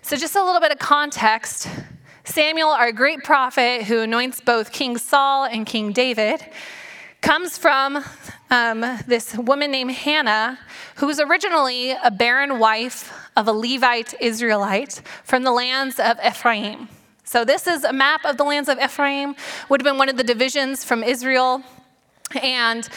So, 0.00 0.16
just 0.16 0.34
a 0.34 0.42
little 0.42 0.60
bit 0.60 0.72
of 0.72 0.78
context 0.78 1.68
Samuel, 2.24 2.70
our 2.70 2.92
great 2.92 3.24
prophet 3.24 3.82
who 3.82 4.00
anoints 4.00 4.40
both 4.40 4.72
King 4.72 4.96
Saul 4.96 5.44
and 5.44 5.66
King 5.66 5.92
David, 5.92 6.40
comes 7.22 7.56
from 7.56 8.04
um, 8.50 8.80
this 9.06 9.34
woman 9.36 9.70
named 9.70 9.92
Hannah, 9.92 10.58
who 10.96 11.06
was 11.06 11.20
originally 11.20 11.92
a 11.92 12.10
barren 12.10 12.58
wife 12.58 13.12
of 13.36 13.48
a 13.48 13.52
Levite 13.52 14.12
Israelite 14.20 15.00
from 15.24 15.44
the 15.44 15.52
lands 15.52 15.98
of 15.98 16.18
Ephraim. 16.24 16.88
So, 17.24 17.44
this 17.44 17.66
is 17.66 17.84
a 17.84 17.92
map 17.92 18.24
of 18.24 18.36
the 18.36 18.44
lands 18.44 18.68
of 18.68 18.78
Ephraim, 18.78 19.36
would 19.68 19.80
have 19.80 19.84
been 19.84 19.96
one 19.96 20.08
of 20.08 20.16
the 20.16 20.24
divisions 20.24 20.84
from 20.84 21.02
Israel. 21.02 21.62
And 22.42 22.88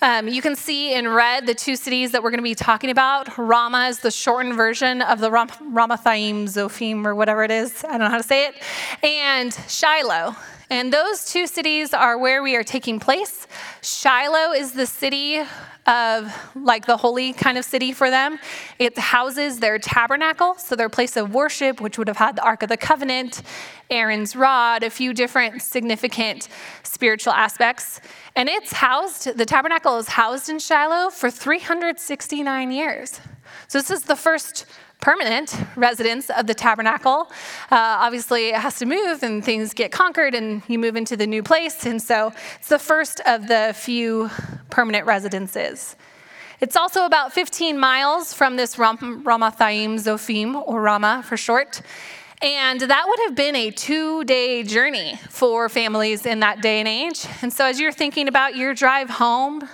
um, 0.00 0.28
you 0.28 0.40
can 0.40 0.54
see 0.54 0.94
in 0.94 1.08
red 1.08 1.46
the 1.46 1.54
two 1.54 1.76
cities 1.76 2.12
that 2.12 2.22
we're 2.22 2.30
going 2.30 2.38
to 2.38 2.44
be 2.44 2.54
talking 2.54 2.90
about. 2.90 3.36
Ramah 3.36 3.88
is 3.88 3.98
the 3.98 4.10
shortened 4.10 4.54
version 4.54 5.02
of 5.02 5.20
the 5.20 5.30
Ram- 5.30 5.48
Ramathaim, 5.48 6.44
Zophim, 6.44 7.04
or 7.04 7.14
whatever 7.14 7.42
it 7.42 7.50
is. 7.50 7.84
I 7.84 7.90
don't 7.90 8.00
know 8.00 8.10
how 8.10 8.18
to 8.18 8.22
say 8.22 8.46
it. 8.46 8.62
And 9.02 9.52
Shiloh. 9.68 10.36
And 10.70 10.92
those 10.92 11.24
two 11.24 11.46
cities 11.46 11.94
are 11.94 12.18
where 12.18 12.42
we 12.42 12.54
are 12.54 12.62
taking 12.62 13.00
place. 13.00 13.46
Shiloh 13.80 14.52
is 14.52 14.72
the 14.72 14.86
city 14.86 15.42
of 15.88 16.32
like 16.54 16.84
the 16.86 16.98
holy 16.98 17.32
kind 17.32 17.56
of 17.56 17.64
city 17.64 17.92
for 17.92 18.10
them. 18.10 18.38
It 18.78 18.96
houses 18.98 19.58
their 19.58 19.78
tabernacle, 19.78 20.54
so 20.58 20.76
their 20.76 20.90
place 20.90 21.16
of 21.16 21.32
worship, 21.34 21.80
which 21.80 21.96
would 21.96 22.08
have 22.08 22.18
had 22.18 22.36
the 22.36 22.42
Ark 22.42 22.62
of 22.62 22.68
the 22.68 22.76
Covenant, 22.76 23.42
Aaron's 23.90 24.36
rod, 24.36 24.82
a 24.82 24.90
few 24.90 25.14
different 25.14 25.62
significant 25.62 26.48
spiritual 26.82 27.32
aspects. 27.32 28.00
And 28.36 28.50
it's 28.50 28.72
housed, 28.72 29.36
the 29.36 29.46
tabernacle 29.46 29.96
is 29.96 30.08
housed 30.08 30.50
in 30.50 30.58
Shiloh 30.58 31.08
for 31.08 31.30
369 31.30 32.70
years. 32.70 33.20
So 33.68 33.78
this 33.78 33.90
is 33.90 34.02
the 34.02 34.16
first 34.16 34.66
permanent 35.00 35.54
residence 35.76 36.30
of 36.30 36.46
the 36.46 36.54
tabernacle. 36.54 37.30
Uh, 37.70 37.98
obviously, 38.00 38.48
it 38.48 38.56
has 38.56 38.78
to 38.78 38.86
move 38.86 39.22
and 39.22 39.44
things 39.44 39.72
get 39.72 39.92
conquered 39.92 40.34
and 40.34 40.62
you 40.68 40.78
move 40.78 40.96
into 40.96 41.16
the 41.16 41.26
new 41.26 41.42
place. 41.42 41.86
And 41.86 42.02
so 42.02 42.32
it's 42.58 42.68
the 42.68 42.78
first 42.78 43.20
of 43.26 43.48
the 43.48 43.72
few 43.76 44.30
permanent 44.70 45.06
residences. 45.06 45.96
It's 46.60 46.76
also 46.76 47.04
about 47.04 47.32
15 47.32 47.78
miles 47.78 48.34
from 48.34 48.56
this 48.56 48.78
Ram- 48.78 49.22
Ramathaim 49.24 49.94
Zophim, 49.94 50.60
or 50.66 50.82
Ramah 50.82 51.22
for 51.24 51.36
short. 51.36 51.80
And 52.42 52.80
that 52.80 53.04
would 53.06 53.18
have 53.26 53.34
been 53.34 53.56
a 53.56 53.70
two 53.70 54.24
day 54.24 54.62
journey 54.62 55.16
for 55.28 55.68
families 55.68 56.26
in 56.26 56.40
that 56.40 56.60
day 56.60 56.78
and 56.78 56.88
age. 56.88 57.26
And 57.42 57.52
so, 57.52 57.64
as 57.64 57.80
you're 57.80 57.92
thinking 57.92 58.28
about 58.28 58.56
your 58.56 58.74
drive 58.74 59.10
home 59.10 59.68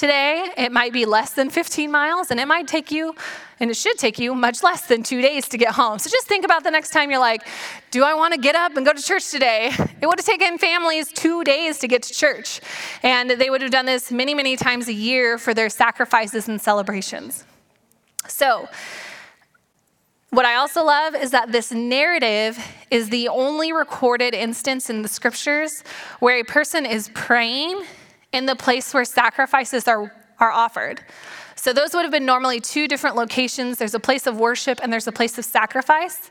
today, 0.00 0.50
it 0.56 0.72
might 0.72 0.94
be 0.94 1.04
less 1.04 1.34
than 1.34 1.50
15 1.50 1.90
miles, 1.90 2.30
and 2.30 2.40
it 2.40 2.48
might 2.48 2.66
take 2.66 2.90
you 2.90 3.14
and 3.60 3.70
it 3.70 3.76
should 3.76 3.98
take 3.98 4.18
you 4.18 4.34
much 4.34 4.62
less 4.62 4.86
than 4.86 5.02
two 5.02 5.20
days 5.20 5.46
to 5.50 5.58
get 5.58 5.72
home. 5.72 5.98
So 5.98 6.08
just 6.08 6.26
think 6.26 6.46
about 6.46 6.64
the 6.64 6.70
next 6.70 6.90
time 6.90 7.10
you're 7.10 7.20
like, 7.20 7.46
do 7.90 8.02
I 8.02 8.14
want 8.14 8.32
to 8.32 8.40
get 8.40 8.56
up 8.56 8.74
and 8.78 8.86
go 8.86 8.94
to 8.94 9.02
church 9.02 9.30
today? 9.30 9.70
It 10.00 10.06
would 10.06 10.18
have 10.18 10.24
taken 10.24 10.56
families 10.56 11.12
two 11.12 11.44
days 11.44 11.78
to 11.80 11.86
get 11.86 12.02
to 12.04 12.14
church. 12.14 12.62
And 13.02 13.32
they 13.32 13.50
would 13.50 13.60
have 13.60 13.70
done 13.70 13.84
this 13.84 14.10
many, 14.10 14.32
many 14.32 14.56
times 14.56 14.88
a 14.88 14.94
year 14.94 15.36
for 15.36 15.52
their 15.52 15.68
sacrifices 15.68 16.48
and 16.48 16.58
celebrations. 16.58 17.44
So, 18.26 18.66
what 20.30 20.46
I 20.46 20.54
also 20.54 20.84
love 20.84 21.14
is 21.14 21.32
that 21.32 21.52
this 21.52 21.72
narrative 21.72 22.56
is 22.90 23.10
the 23.10 23.28
only 23.28 23.72
recorded 23.72 24.32
instance 24.32 24.88
in 24.88 25.02
the 25.02 25.08
scriptures 25.08 25.82
where 26.20 26.40
a 26.40 26.44
person 26.44 26.86
is 26.86 27.10
praying 27.12 27.82
in 28.32 28.46
the 28.46 28.56
place 28.56 28.94
where 28.94 29.04
sacrifices 29.04 29.88
are, 29.88 30.12
are 30.38 30.50
offered. 30.50 31.00
So 31.56 31.72
those 31.72 31.92
would 31.92 32.02
have 32.02 32.10
been 32.10 32.24
normally 32.24 32.60
two 32.60 32.88
different 32.88 33.16
locations. 33.16 33.78
There's 33.78 33.94
a 33.94 34.00
place 34.00 34.26
of 34.26 34.38
worship 34.38 34.80
and 34.82 34.92
there's 34.92 35.06
a 35.06 35.12
place 35.12 35.36
of 35.36 35.44
sacrifice. 35.44 36.30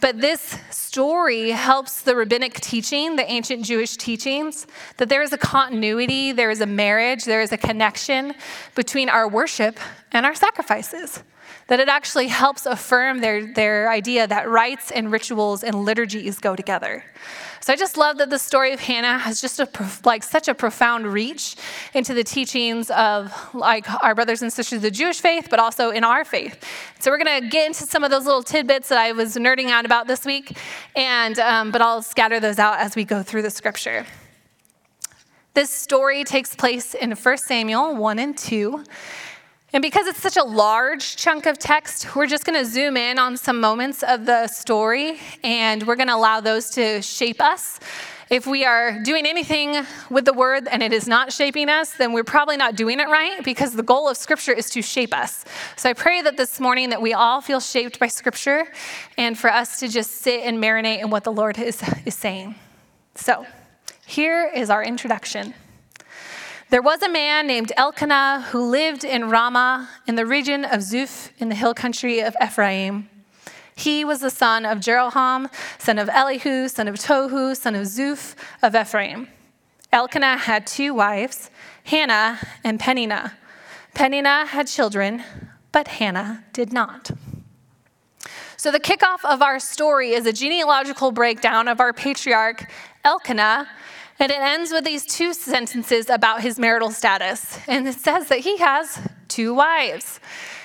But 0.00 0.20
this 0.20 0.58
story 0.70 1.50
helps 1.50 2.02
the 2.02 2.14
rabbinic 2.14 2.60
teaching, 2.60 3.16
the 3.16 3.30
ancient 3.30 3.64
Jewish 3.64 3.96
teachings, 3.96 4.66
that 4.98 5.08
there 5.08 5.22
is 5.22 5.32
a 5.32 5.38
continuity, 5.38 6.32
there 6.32 6.50
is 6.50 6.60
a 6.60 6.66
marriage, 6.66 7.24
there 7.24 7.40
is 7.40 7.52
a 7.52 7.56
connection 7.56 8.34
between 8.74 9.08
our 9.08 9.26
worship 9.26 9.80
and 10.12 10.26
our 10.26 10.34
sacrifices 10.34 11.22
that 11.68 11.80
it 11.80 11.88
actually 11.88 12.28
helps 12.28 12.66
affirm 12.66 13.20
their, 13.20 13.52
their 13.52 13.90
idea 13.90 14.26
that 14.26 14.48
rites 14.48 14.90
and 14.92 15.10
rituals 15.10 15.64
and 15.64 15.84
liturgies 15.84 16.38
go 16.38 16.54
together. 16.54 17.04
So 17.66 17.72
I 17.72 17.76
just 17.76 17.96
love 17.96 18.18
that 18.18 18.30
the 18.30 18.38
story 18.38 18.72
of 18.72 18.78
Hannah 18.78 19.18
has 19.18 19.40
just 19.40 19.58
a 19.58 19.68
like 20.04 20.22
such 20.22 20.46
a 20.46 20.54
profound 20.54 21.04
reach 21.04 21.56
into 21.94 22.14
the 22.14 22.22
teachings 22.22 22.92
of 22.92 23.32
like 23.54 23.90
our 24.04 24.14
brothers 24.14 24.40
and 24.40 24.52
sisters 24.52 24.76
of 24.76 24.82
the 24.82 24.90
Jewish 24.92 25.20
faith, 25.20 25.48
but 25.50 25.58
also 25.58 25.90
in 25.90 26.04
our 26.04 26.24
faith. 26.24 26.64
So 27.00 27.10
we're 27.10 27.18
gonna 27.18 27.48
get 27.48 27.66
into 27.66 27.82
some 27.82 28.04
of 28.04 28.12
those 28.12 28.24
little 28.24 28.44
tidbits 28.44 28.88
that 28.90 28.98
I 28.98 29.10
was 29.10 29.34
nerding 29.34 29.70
out 29.70 29.84
about 29.84 30.06
this 30.06 30.24
week, 30.24 30.56
and 30.94 31.40
um, 31.40 31.72
but 31.72 31.80
I'll 31.80 32.02
scatter 32.02 32.38
those 32.38 32.60
out 32.60 32.78
as 32.78 32.94
we 32.94 33.02
go 33.02 33.24
through 33.24 33.42
the 33.42 33.50
scripture. 33.50 34.06
This 35.54 35.70
story 35.70 36.22
takes 36.22 36.54
place 36.54 36.94
in 36.94 37.10
1 37.10 37.38
Samuel 37.38 37.96
1 37.96 38.18
and 38.20 38.38
2. 38.38 38.84
And 39.72 39.82
because 39.82 40.06
it's 40.06 40.20
such 40.20 40.36
a 40.36 40.44
large 40.44 41.16
chunk 41.16 41.44
of 41.46 41.58
text, 41.58 42.14
we're 42.14 42.28
just 42.28 42.44
going 42.44 42.58
to 42.58 42.64
zoom 42.64 42.96
in 42.96 43.18
on 43.18 43.36
some 43.36 43.60
moments 43.60 44.04
of 44.04 44.24
the 44.24 44.46
story 44.46 45.18
and 45.42 45.84
we're 45.86 45.96
going 45.96 46.06
to 46.06 46.14
allow 46.14 46.40
those 46.40 46.70
to 46.70 47.02
shape 47.02 47.40
us. 47.40 47.80
If 48.30 48.46
we 48.46 48.64
are 48.64 49.02
doing 49.02 49.26
anything 49.26 49.84
with 50.08 50.24
the 50.24 50.32
word 50.32 50.68
and 50.68 50.82
it 50.82 50.92
is 50.92 51.06
not 51.08 51.32
shaping 51.32 51.68
us, 51.68 51.94
then 51.94 52.12
we're 52.12 52.24
probably 52.24 52.56
not 52.56 52.76
doing 52.76 53.00
it 53.00 53.08
right 53.08 53.42
because 53.44 53.72
the 53.74 53.82
goal 53.82 54.08
of 54.08 54.16
scripture 54.16 54.52
is 54.52 54.70
to 54.70 54.82
shape 54.82 55.12
us. 55.12 55.44
So 55.76 55.90
I 55.90 55.92
pray 55.92 56.22
that 56.22 56.36
this 56.36 56.58
morning 56.60 56.90
that 56.90 57.02
we 57.02 57.12
all 57.12 57.40
feel 57.40 57.60
shaped 57.60 57.98
by 57.98 58.06
scripture 58.06 58.66
and 59.18 59.36
for 59.38 59.50
us 59.50 59.80
to 59.80 59.88
just 59.88 60.12
sit 60.12 60.42
and 60.44 60.58
marinate 60.58 61.02
in 61.02 61.10
what 61.10 61.24
the 61.24 61.32
Lord 61.32 61.58
is, 61.58 61.82
is 62.04 62.14
saying. 62.14 62.54
So, 63.16 63.46
here 64.06 64.50
is 64.54 64.70
our 64.70 64.84
introduction. 64.84 65.54
There 66.68 66.82
was 66.82 67.00
a 67.00 67.08
man 67.08 67.46
named 67.46 67.72
Elkanah 67.76 68.46
who 68.50 68.60
lived 68.60 69.04
in 69.04 69.30
Ramah 69.30 69.88
in 70.08 70.16
the 70.16 70.26
region 70.26 70.64
of 70.64 70.80
Zuph 70.80 71.30
in 71.38 71.48
the 71.48 71.54
hill 71.54 71.74
country 71.74 72.18
of 72.18 72.34
Ephraim. 72.42 73.08
He 73.76 74.04
was 74.04 74.18
the 74.18 74.30
son 74.30 74.66
of 74.66 74.78
Jeroham, 74.78 75.48
son 75.78 75.96
of 75.96 76.08
Elihu, 76.08 76.66
son 76.66 76.88
of 76.88 76.96
Tohu, 76.96 77.56
son 77.56 77.76
of 77.76 77.86
Zuph 77.86 78.34
of 78.62 78.74
Ephraim. 78.74 79.28
Elkanah 79.92 80.38
had 80.38 80.66
two 80.66 80.92
wives, 80.92 81.50
Hannah 81.84 82.40
and 82.64 82.80
Peninnah. 82.80 83.34
Peninnah 83.94 84.46
had 84.46 84.66
children, 84.66 85.22
but 85.70 85.86
Hannah 85.86 86.42
did 86.52 86.72
not. 86.72 87.12
So, 88.56 88.72
the 88.72 88.80
kickoff 88.80 89.24
of 89.24 89.40
our 89.40 89.60
story 89.60 90.14
is 90.14 90.26
a 90.26 90.32
genealogical 90.32 91.12
breakdown 91.12 91.68
of 91.68 91.78
our 91.78 91.92
patriarch 91.92 92.68
Elkanah, 93.04 93.68
and 94.18 94.32
it 94.32 94.40
ends 94.40 94.72
with 94.72 94.84
these 94.84 95.04
two 95.04 95.34
sentences 95.34 96.08
about 96.08 96.40
his 96.40 96.58
marital 96.58 96.90
status. 96.90 97.58
And 97.68 97.86
it 97.86 97.96
says 97.96 98.28
that 98.28 98.40
he 98.40 98.56
has 98.58 98.98
two 99.28 99.54
wives. 99.54 100.20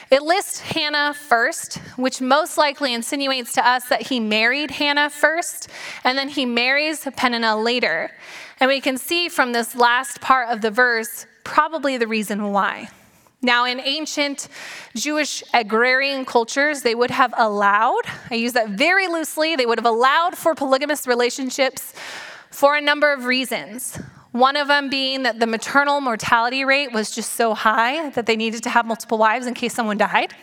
It 0.10 0.24
lists 0.24 0.60
Hannah 0.60 1.14
first, 1.14 1.76
which 1.96 2.20
most 2.20 2.58
likely 2.58 2.94
insinuates 2.94 3.54
to 3.54 3.66
us 3.66 3.86
that 3.86 4.08
he 4.08 4.20
married 4.20 4.72
Hannah 4.72 5.10
first, 5.10 5.70
and 6.04 6.18
then 6.18 6.28
he 6.28 6.46
marries 6.46 7.08
Peninnah 7.16 7.58
later. 7.58 8.12
And 8.60 8.68
we 8.68 8.82
can 8.82 8.98
see 8.98 9.30
from 9.30 9.54
this 9.54 9.74
last 9.74 10.20
part 10.20 10.50
of 10.50 10.62
the 10.62 10.70
verse 10.70 11.26
probably 11.44 11.98
the 11.98 12.08
reason 12.08 12.52
why. 12.52 12.90
Now, 13.42 13.66
in 13.66 13.80
ancient 13.80 14.50
Jewish 14.96 15.44
agrarian 15.54 16.26
cultures, 16.26 16.84
they 16.84 16.94
would 16.94 17.10
have 17.10 17.34
allowed, 17.38 18.04
I 18.30 18.36
use 18.36 18.54
that 18.54 18.70
very 18.70 19.08
loosely, 19.08 19.56
they 19.56 19.66
would 19.66 19.80
have 19.80 19.86
allowed 19.86 20.38
for 20.38 20.54
polygamous 20.54 21.08
relationships 21.08 21.94
for 22.52 22.76
a 22.76 22.82
number 22.82 23.12
of 23.12 23.26
reasons. 23.26 23.98
One 24.32 24.56
of 24.56 24.68
them 24.68 24.90
being 24.90 25.24
that 25.24 25.40
the 25.40 25.48
maternal 25.48 26.00
mortality 26.00 26.64
rate 26.64 26.94
was 26.94 27.12
just 27.12 27.34
so 27.34 27.54
high 27.54 28.10
that 28.12 28.26
they 28.26 28.36
needed 28.36 28.64
to 28.64 28.70
have 28.70 28.86
multiple 28.86 29.18
wives 29.18 29.48
in 29.48 29.54
case 29.54 29.74
someone 29.74 29.98
died. 29.98 30.34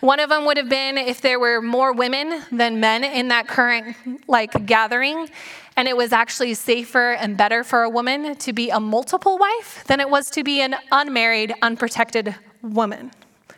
One 0.00 0.18
of 0.20 0.28
them 0.28 0.44
would 0.46 0.56
have 0.56 0.68
been 0.68 0.98
if 0.98 1.20
there 1.20 1.38
were 1.38 1.62
more 1.62 1.92
women 1.92 2.42
than 2.50 2.80
men 2.80 3.04
in 3.04 3.28
that 3.28 3.46
current 3.46 3.96
like 4.28 4.66
gathering 4.66 5.28
and 5.76 5.88
it 5.88 5.96
was 5.96 6.12
actually 6.12 6.54
safer 6.54 7.12
and 7.12 7.36
better 7.36 7.64
for 7.64 7.82
a 7.82 7.88
woman 7.88 8.34
to 8.36 8.52
be 8.52 8.70
a 8.70 8.80
multiple 8.80 9.38
wife 9.38 9.84
than 9.86 10.00
it 10.00 10.10
was 10.10 10.28
to 10.30 10.44
be 10.44 10.60
an 10.60 10.74
unmarried, 10.90 11.54
unprotected 11.62 12.34
woman. 12.62 13.10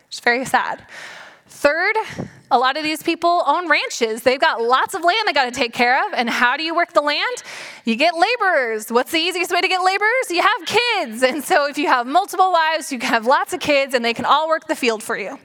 It's 0.08 0.20
very 0.20 0.44
sad. 0.44 0.86
Third, 1.48 1.96
a 2.54 2.58
lot 2.58 2.76
of 2.76 2.84
these 2.84 3.02
people 3.02 3.42
own 3.46 3.68
ranches. 3.68 4.22
They've 4.22 4.40
got 4.40 4.62
lots 4.62 4.94
of 4.94 5.02
land 5.02 5.26
they 5.26 5.32
got 5.32 5.46
to 5.46 5.50
take 5.50 5.72
care 5.72 6.06
of. 6.06 6.14
And 6.14 6.30
how 6.30 6.56
do 6.56 6.62
you 6.62 6.74
work 6.74 6.92
the 6.92 7.00
land? 7.00 7.42
You 7.84 7.96
get 7.96 8.14
laborers. 8.14 8.92
What's 8.92 9.10
the 9.10 9.18
easiest 9.18 9.50
way 9.50 9.60
to 9.60 9.66
get 9.66 9.82
laborers? 9.82 10.30
You 10.30 10.40
have 10.40 10.64
kids. 10.64 11.22
And 11.24 11.42
so 11.42 11.68
if 11.68 11.76
you 11.76 11.88
have 11.88 12.06
multiple 12.06 12.52
wives, 12.52 12.92
you 12.92 13.00
can 13.00 13.08
have 13.08 13.26
lots 13.26 13.52
of 13.52 13.58
kids 13.58 13.92
and 13.92 14.04
they 14.04 14.14
can 14.14 14.24
all 14.24 14.48
work 14.48 14.68
the 14.68 14.76
field 14.76 15.02
for 15.02 15.18
you. 15.18 15.36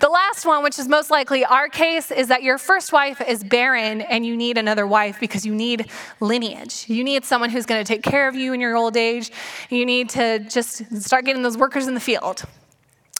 The 0.00 0.10
last 0.10 0.44
one, 0.44 0.62
which 0.62 0.78
is 0.78 0.88
most 0.88 1.10
likely 1.10 1.42
our 1.42 1.68
case, 1.68 2.10
is 2.10 2.28
that 2.28 2.42
your 2.42 2.58
first 2.58 2.92
wife 2.92 3.22
is 3.26 3.42
barren 3.42 4.02
and 4.02 4.26
you 4.26 4.36
need 4.36 4.58
another 4.58 4.86
wife 4.86 5.18
because 5.20 5.46
you 5.46 5.54
need 5.54 5.86
lineage. 6.20 6.84
You 6.86 7.02
need 7.02 7.24
someone 7.24 7.48
who's 7.48 7.64
going 7.64 7.82
to 7.82 7.88
take 7.88 8.02
care 8.02 8.28
of 8.28 8.34
you 8.34 8.52
in 8.52 8.60
your 8.60 8.76
old 8.76 8.98
age. 8.98 9.30
You 9.70 9.86
need 9.86 10.10
to 10.10 10.40
just 10.40 11.02
start 11.02 11.24
getting 11.24 11.42
those 11.42 11.56
workers 11.56 11.86
in 11.86 11.94
the 11.94 12.00
field. 12.00 12.44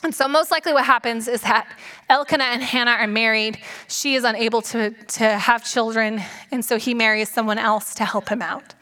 And 0.03 0.15
so, 0.15 0.27
most 0.27 0.51
likely, 0.51 0.73
what 0.73 0.87
happens 0.87 1.29
is 1.29 1.43
that 1.43 1.71
Elkanah 2.09 2.45
and 2.45 2.63
Hannah 2.63 2.93
are 2.93 3.07
married. 3.07 3.59
She 3.89 4.15
is 4.15 4.25
unable 4.25 4.63
to, 4.63 4.91
to 4.91 5.25
have 5.25 5.63
children, 5.63 6.23
and 6.51 6.65
so 6.65 6.79
he 6.79 6.95
marries 6.95 7.29
someone 7.29 7.59
else 7.59 7.95
to 7.97 8.07
help 8.07 8.31
him 8.31 8.41
out. 8.41 8.75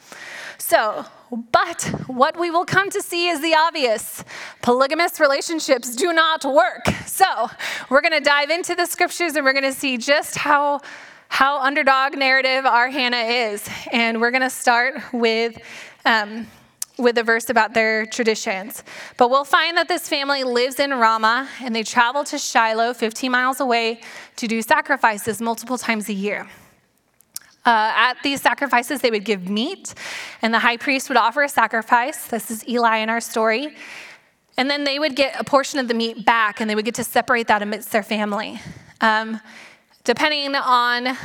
So, 0.59 1.07
but 1.53 1.83
what 2.07 2.39
we 2.39 2.51
will 2.51 2.65
come 2.65 2.89
to 2.91 3.03
see 3.03 3.29
is 3.29 3.41
the 3.41 3.55
obvious 3.55 4.25
polygamous 4.63 5.19
relationships 5.19 5.97
do 5.97 6.13
not 6.13 6.45
work. 6.45 6.87
So, 7.07 7.49
we're 7.91 8.01
going 8.01 8.13
to 8.13 8.21
dive 8.21 8.51
into 8.51 8.77
the 8.77 8.87
scriptures 8.87 9.35
and 9.35 9.45
we're 9.45 9.53
going 9.53 9.65
to 9.65 9.73
see 9.73 9.97
just 9.97 10.37
how, 10.37 10.81
how 11.29 11.61
underdog 11.61 12.17
narrative 12.17 12.65
our 12.65 12.91
Hannah 12.91 13.17
is. 13.17 13.69
And 13.93 14.21
we're 14.21 14.31
going 14.31 14.43
to 14.43 14.51
start 14.51 14.95
with. 15.13 15.59
Um, 16.05 16.47
with 16.99 17.17
a 17.17 17.23
verse 17.23 17.49
about 17.49 17.75
their 17.75 18.05
traditions. 18.07 18.83
But 19.17 19.31
we'll 19.31 19.45
find 19.45 19.76
that 19.76 19.88
this 19.88 20.09
family 20.09 20.45
lives 20.45 20.81
in 20.81 20.90
Ramah 20.90 21.49
and 21.62 21.75
they 21.75 21.83
travel 21.83 22.25
to 22.25 22.38
Shiloh, 22.38 22.93
15 22.93 23.31
miles 23.31 23.61
away, 23.61 24.00
to 24.37 24.47
do 24.47 24.61
sacrifices 24.62 25.40
multiple 25.40 25.78
times 25.78 26.09
a 26.09 26.12
year. 26.12 26.49
Uh, 27.64 27.93
at 27.95 28.14
these 28.23 28.40
sacrifices, 28.40 29.00
they 29.02 29.11
would 29.11 29.25
give 29.25 29.49
meat, 29.49 29.93
and 30.40 30.55
the 30.55 30.59
high 30.59 30.76
priest 30.78 31.11
would 31.11 31.19
offer 31.19 31.43
a 31.43 31.49
sacrifice. 31.49 32.26
This 32.26 32.50
is 32.50 32.67
Eli 32.67 32.99
in 32.99 33.11
our 33.11 33.21
story. 33.21 33.76
And 34.57 34.71
then 34.71 34.85
they 34.85 34.99
would 34.99 35.14
get 35.14 35.38
a 35.38 35.45
portion 35.45 35.78
of 35.78 35.87
the 35.87 35.95
meat 35.95 36.25
back, 36.25 36.61
and 36.61 36.71
they 36.71 36.75
would 36.75 36.87
get 36.87 36.95
to 36.95 37.05
separate 37.05 37.47
that 37.49 37.61
amidst 37.61 37.93
their 37.93 38.02
family. 38.02 38.61
Um, 39.00 39.40
depending 40.05 40.55
on 40.55 41.17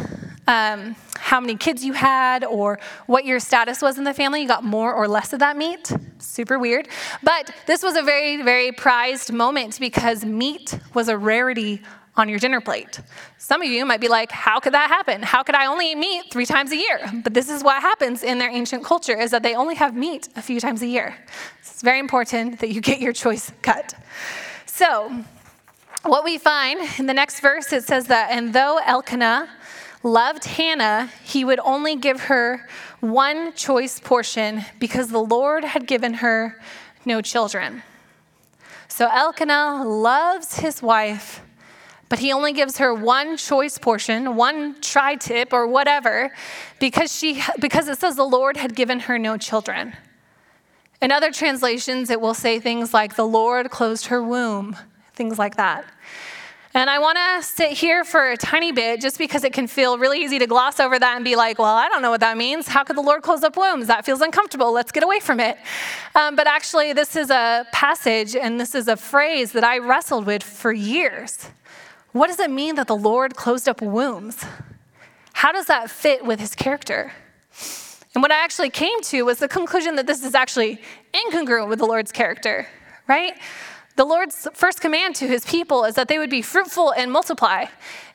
um, 0.48 0.96
how 1.16 1.40
many 1.40 1.56
kids 1.56 1.84
you 1.84 1.94
had 1.94 2.44
or 2.44 2.80
what 3.06 3.26
your 3.26 3.40
status 3.40 3.82
was 3.82 3.98
in 3.98 4.04
the 4.04 4.14
family. 4.14 4.42
You 4.42 4.48
got 4.48 4.64
more 4.64 4.94
or 4.94 5.08
less 5.08 5.34
of 5.34 5.40
that 5.40 5.58
meat. 5.58 5.92
Super 6.20 6.60
weird. 6.60 6.88
But 7.22 7.52
this 7.66 7.82
was 7.82 7.96
a 7.96 8.04
very, 8.04 8.42
very 8.42 8.72
prized 8.72 9.32
moment 9.32 9.80
because 9.80 10.26
meat 10.26 10.78
was 10.94 11.08
a 11.08 11.18
rarity 11.18 11.82
on 12.16 12.30
your 12.30 12.38
dinner 12.38 12.62
plate. 12.62 13.00
Some 13.38 13.62
of 13.62 13.68
you 13.68 13.86
might 13.86 14.00
be 14.00 14.08
like, 14.08 14.32
how 14.32 14.60
could 14.60 14.74
that 14.74 14.90
happen? 14.90 15.24
How 15.24 15.42
could 15.42 15.56
I 15.56 15.66
only 15.66 15.92
eat 15.92 15.98
meat 15.98 16.26
three 16.32 16.46
times 16.46 16.72
a 16.72 16.78
year? 16.78 17.00
But 17.24 17.34
this 17.34 17.50
is 17.50 17.64
what 17.64 17.82
happens 17.82 18.24
in 18.24 18.38
their 18.38 18.52
ancient 18.52 18.84
culture 18.84 19.20
is 19.20 19.32
that 19.32 19.42
they 19.42 19.56
only 19.56 19.76
have 19.76 19.96
meat 19.96 20.30
a 20.36 20.42
few 20.42 20.60
times 20.60 20.82
a 20.82 20.88
year. 20.88 21.16
It's 21.60 21.82
very 21.82 22.00
important 22.00 22.60
that 22.60 22.70
you 22.70 22.82
get 22.82 23.00
your 23.00 23.14
choice 23.14 23.52
cut. 23.62 23.96
So, 24.66 25.24
what 26.04 26.24
we 26.26 26.38
find 26.38 26.82
in 27.00 27.06
the 27.06 27.14
next 27.14 27.40
verse, 27.40 27.72
it 27.72 27.86
says 27.86 28.08
that, 28.08 28.30
and 28.30 28.54
though 28.54 28.80
Elkanah 28.86 29.50
loved 30.04 30.46
Hannah, 30.46 31.10
he 31.24 31.46
would 31.46 31.60
only 31.60 31.96
give 31.96 32.22
her 32.22 32.68
one 33.00 33.54
choice 33.54 34.00
portion 34.00 34.66
because 34.80 35.10
the 35.10 35.24
Lord 35.24 35.64
had 35.64 35.88
given 35.88 36.16
her 36.16 36.60
no 37.06 37.22
children. 37.22 37.84
So 38.88 39.08
Elkanah 39.08 39.84
loves 39.86 40.60
his 40.60 40.82
wife, 40.82 41.42
but 42.10 42.20
he 42.20 42.32
only 42.32 42.54
gives 42.54 42.78
her 42.78 42.94
one 42.94 43.38
choice 43.38 43.78
portion, 43.78 44.36
one 44.36 44.80
tri 44.82 45.16
tip 45.16 45.52
or 45.52 45.66
whatever, 45.66 46.32
because, 46.80 47.12
she, 47.12 47.42
because 47.60 47.88
it 47.88 47.98
says 47.98 48.16
the 48.16 48.24
Lord 48.24 48.58
had 48.58 48.76
given 48.76 49.00
her 49.02 49.18
no 49.18 49.38
children. 49.38 49.96
In 51.02 51.12
other 51.12 51.32
translations, 51.32 52.10
it 52.10 52.22
will 52.22 52.34
say 52.34 52.60
things 52.60 52.94
like, 52.94 53.16
the 53.16 53.28
Lord 53.28 53.70
closed 53.72 54.06
her 54.06 54.24
womb, 54.24 54.78
things 55.14 55.40
like 55.40 55.56
that. 55.56 55.86
And 56.76 56.90
I 56.90 56.98
want 56.98 57.20
to 57.20 57.44
sit 57.44 57.74
here 57.74 58.04
for 58.04 58.32
a 58.32 58.38
tiny 58.38 58.72
bit 58.72 59.00
just 59.00 59.20
because 59.20 59.44
it 59.44 59.54
can 59.54 59.68
feel 59.68 60.00
really 60.00 60.24
easy 60.24 60.40
to 60.40 60.48
gloss 60.48 60.80
over 60.80 60.98
that 60.98 61.16
and 61.16 61.24
be 61.24 61.36
like, 61.36 61.60
well, 61.60 61.76
I 61.76 61.88
don't 61.88 62.02
know 62.02 62.10
what 62.10 62.22
that 62.22 62.36
means. 62.36 62.68
How 62.68 62.84
could 62.84 62.98
the 62.98 63.02
Lord 63.02 63.22
close 63.22 63.44
up 63.44 63.56
wombs? 63.56 63.86
That 63.86 64.06
feels 64.06 64.22
uncomfortable. 64.22 64.72
Let's 64.72 64.92
get 64.92 65.04
away 65.04 65.20
from 65.20 65.40
it. 65.40 65.60
Um, 66.16 66.36
but 66.36 66.48
actually, 66.48 66.92
this 66.94 67.16
is 67.16 67.30
a 67.30 67.68
passage 67.72 68.36
and 68.36 68.60
this 68.60 68.74
is 68.74 68.88
a 68.88 68.98
phrase 68.98 69.52
that 69.52 69.64
I 69.64 69.78
wrestled 69.78 70.26
with 70.26 70.42
for 70.42 70.74
years. 70.74 71.48
What 72.12 72.28
does 72.28 72.40
it 72.40 72.50
mean 72.50 72.74
that 72.76 72.88
the 72.88 72.96
Lord 72.96 73.36
closed 73.36 73.70
up 73.70 73.80
wombs? 73.80 74.44
How 75.34 75.52
does 75.52 75.68
that 75.68 75.92
fit 75.92 76.26
with 76.26 76.40
his 76.40 76.56
character? 76.56 77.12
And 78.16 78.24
what 78.24 78.32
I 78.32 78.44
actually 78.44 78.72
came 78.72 79.00
to 79.04 79.22
was 79.24 79.38
the 79.38 79.48
conclusion 79.48 79.96
that 79.98 80.08
this 80.08 80.24
is 80.24 80.34
actually 80.34 80.82
incongruent 81.14 81.70
with 81.70 81.78
the 81.78 81.86
Lord's 81.86 82.12
character, 82.12 82.68
right? 83.08 83.34
The 83.96 84.06
Lord's 84.06 84.48
first 84.54 84.82
command 84.82 85.16
to 85.18 85.28
his 85.28 85.46
people 85.46 85.86
is 85.86 85.94
that 85.96 86.08
they 86.08 86.18
would 86.18 86.30
be 86.30 86.42
fruitful 86.42 86.92
and 86.94 87.12
multiply. 87.12 87.66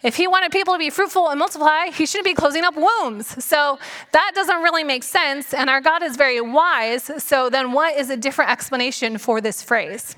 If 0.02 0.16
he 0.16 0.26
wanted 0.26 0.50
people 0.50 0.74
to 0.74 0.78
be 0.78 0.90
fruitful 0.90 1.28
and 1.28 1.38
multiply, 1.38 1.86
he 1.90 2.04
shouldn't 2.04 2.26
be 2.26 2.34
closing 2.34 2.64
up 2.64 2.74
wombs. 2.76 3.44
So 3.44 3.78
that 4.12 4.32
doesn't 4.34 4.62
really 4.62 4.82
make 4.82 5.04
sense, 5.04 5.54
and 5.54 5.70
our 5.70 5.80
God 5.80 6.02
is 6.02 6.16
very 6.16 6.40
wise. 6.40 7.10
So 7.22 7.48
then, 7.48 7.72
what 7.72 7.96
is 7.96 8.10
a 8.10 8.16
different 8.16 8.50
explanation 8.50 9.18
for 9.18 9.40
this 9.40 9.62
phrase? 9.62 10.16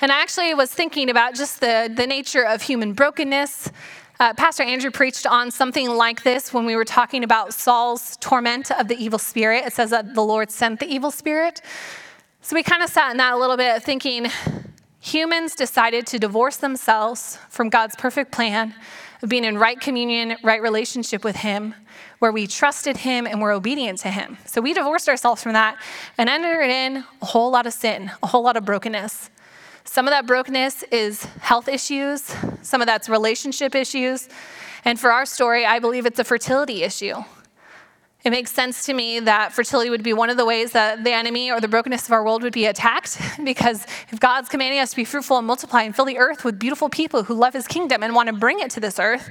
And 0.00 0.12
I 0.12 0.20
actually 0.22 0.54
was 0.54 0.70
thinking 0.72 1.10
about 1.10 1.34
just 1.34 1.60
the, 1.60 1.92
the 1.92 2.06
nature 2.06 2.44
of 2.44 2.62
human 2.62 2.92
brokenness, 2.92 3.70
Uh, 4.20 4.32
Pastor 4.34 4.62
Andrew 4.62 4.92
preached 4.92 5.26
on 5.26 5.50
something 5.50 5.88
like 5.90 6.22
this 6.22 6.54
when 6.54 6.64
we 6.64 6.76
were 6.76 6.84
talking 6.84 7.24
about 7.24 7.52
Saul's 7.52 8.16
torment 8.18 8.70
of 8.70 8.86
the 8.86 8.94
evil 8.94 9.18
spirit. 9.18 9.64
It 9.66 9.72
says 9.72 9.90
that 9.90 10.14
the 10.14 10.22
Lord 10.22 10.48
sent 10.50 10.78
the 10.78 10.86
evil 10.86 11.10
spirit. 11.10 11.60
So 12.44 12.56
we 12.56 12.64
kind 12.64 12.82
of 12.82 12.90
sat 12.90 13.12
in 13.12 13.18
that 13.18 13.34
a 13.34 13.36
little 13.36 13.56
bit, 13.56 13.84
thinking 13.84 14.26
humans 14.98 15.54
decided 15.54 16.08
to 16.08 16.18
divorce 16.18 16.56
themselves 16.56 17.38
from 17.48 17.68
God's 17.68 17.94
perfect 17.94 18.32
plan 18.32 18.74
of 19.22 19.28
being 19.28 19.44
in 19.44 19.58
right 19.58 19.80
communion, 19.80 20.36
right 20.42 20.60
relationship 20.60 21.22
with 21.22 21.36
Him, 21.36 21.72
where 22.18 22.32
we 22.32 22.48
trusted 22.48 22.96
Him 22.96 23.28
and 23.28 23.40
were 23.40 23.52
obedient 23.52 24.00
to 24.00 24.10
Him. 24.10 24.38
So 24.44 24.60
we 24.60 24.74
divorced 24.74 25.08
ourselves 25.08 25.40
from 25.40 25.52
that 25.52 25.80
and 26.18 26.28
entered 26.28 26.62
in 26.62 27.04
a 27.22 27.26
whole 27.26 27.52
lot 27.52 27.68
of 27.68 27.74
sin, 27.74 28.10
a 28.24 28.26
whole 28.26 28.42
lot 28.42 28.56
of 28.56 28.64
brokenness. 28.64 29.30
Some 29.84 30.08
of 30.08 30.10
that 30.10 30.26
brokenness 30.26 30.82
is 30.90 31.22
health 31.42 31.68
issues, 31.68 32.34
some 32.62 32.80
of 32.80 32.88
that's 32.88 33.08
relationship 33.08 33.76
issues. 33.76 34.28
And 34.84 34.98
for 34.98 35.12
our 35.12 35.26
story, 35.26 35.64
I 35.64 35.78
believe 35.78 36.06
it's 36.06 36.18
a 36.18 36.24
fertility 36.24 36.82
issue. 36.82 37.22
It 38.24 38.30
makes 38.30 38.52
sense 38.52 38.86
to 38.86 38.94
me 38.94 39.18
that 39.20 39.52
fertility 39.52 39.90
would 39.90 40.04
be 40.04 40.12
one 40.12 40.30
of 40.30 40.36
the 40.36 40.44
ways 40.44 40.72
that 40.72 41.02
the 41.02 41.12
enemy 41.12 41.50
or 41.50 41.60
the 41.60 41.66
brokenness 41.66 42.06
of 42.06 42.12
our 42.12 42.24
world 42.24 42.42
would 42.42 42.52
be 42.52 42.66
attacked. 42.66 43.20
Because 43.42 43.84
if 44.10 44.20
God's 44.20 44.48
commanding 44.48 44.78
us 44.78 44.90
to 44.90 44.96
be 44.96 45.04
fruitful 45.04 45.36
and 45.36 45.46
multiply 45.46 45.82
and 45.82 45.96
fill 45.96 46.04
the 46.04 46.18
earth 46.18 46.44
with 46.44 46.58
beautiful 46.58 46.88
people 46.88 47.24
who 47.24 47.34
love 47.34 47.54
his 47.54 47.66
kingdom 47.66 48.02
and 48.02 48.14
want 48.14 48.28
to 48.28 48.32
bring 48.32 48.60
it 48.60 48.70
to 48.72 48.80
this 48.80 49.00
earth, 49.00 49.30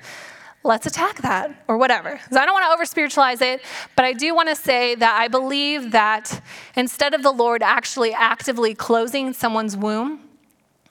let's 0.63 0.85
attack 0.85 1.21
that 1.21 1.63
or 1.67 1.77
whatever. 1.77 2.19
So 2.29 2.39
I 2.39 2.45
don't 2.45 2.53
want 2.53 2.65
to 2.65 2.71
over 2.71 2.85
spiritualize 2.85 3.41
it, 3.41 3.61
but 3.95 4.05
I 4.05 4.13
do 4.13 4.35
want 4.35 4.49
to 4.49 4.55
say 4.55 4.95
that 4.95 5.17
I 5.17 5.27
believe 5.29 5.91
that 5.91 6.41
instead 6.75 7.13
of 7.13 7.23
the 7.23 7.31
Lord 7.31 7.63
actually 7.63 8.13
actively 8.13 8.75
closing 8.75 9.33
someone's 9.33 9.77
womb, 9.77 10.27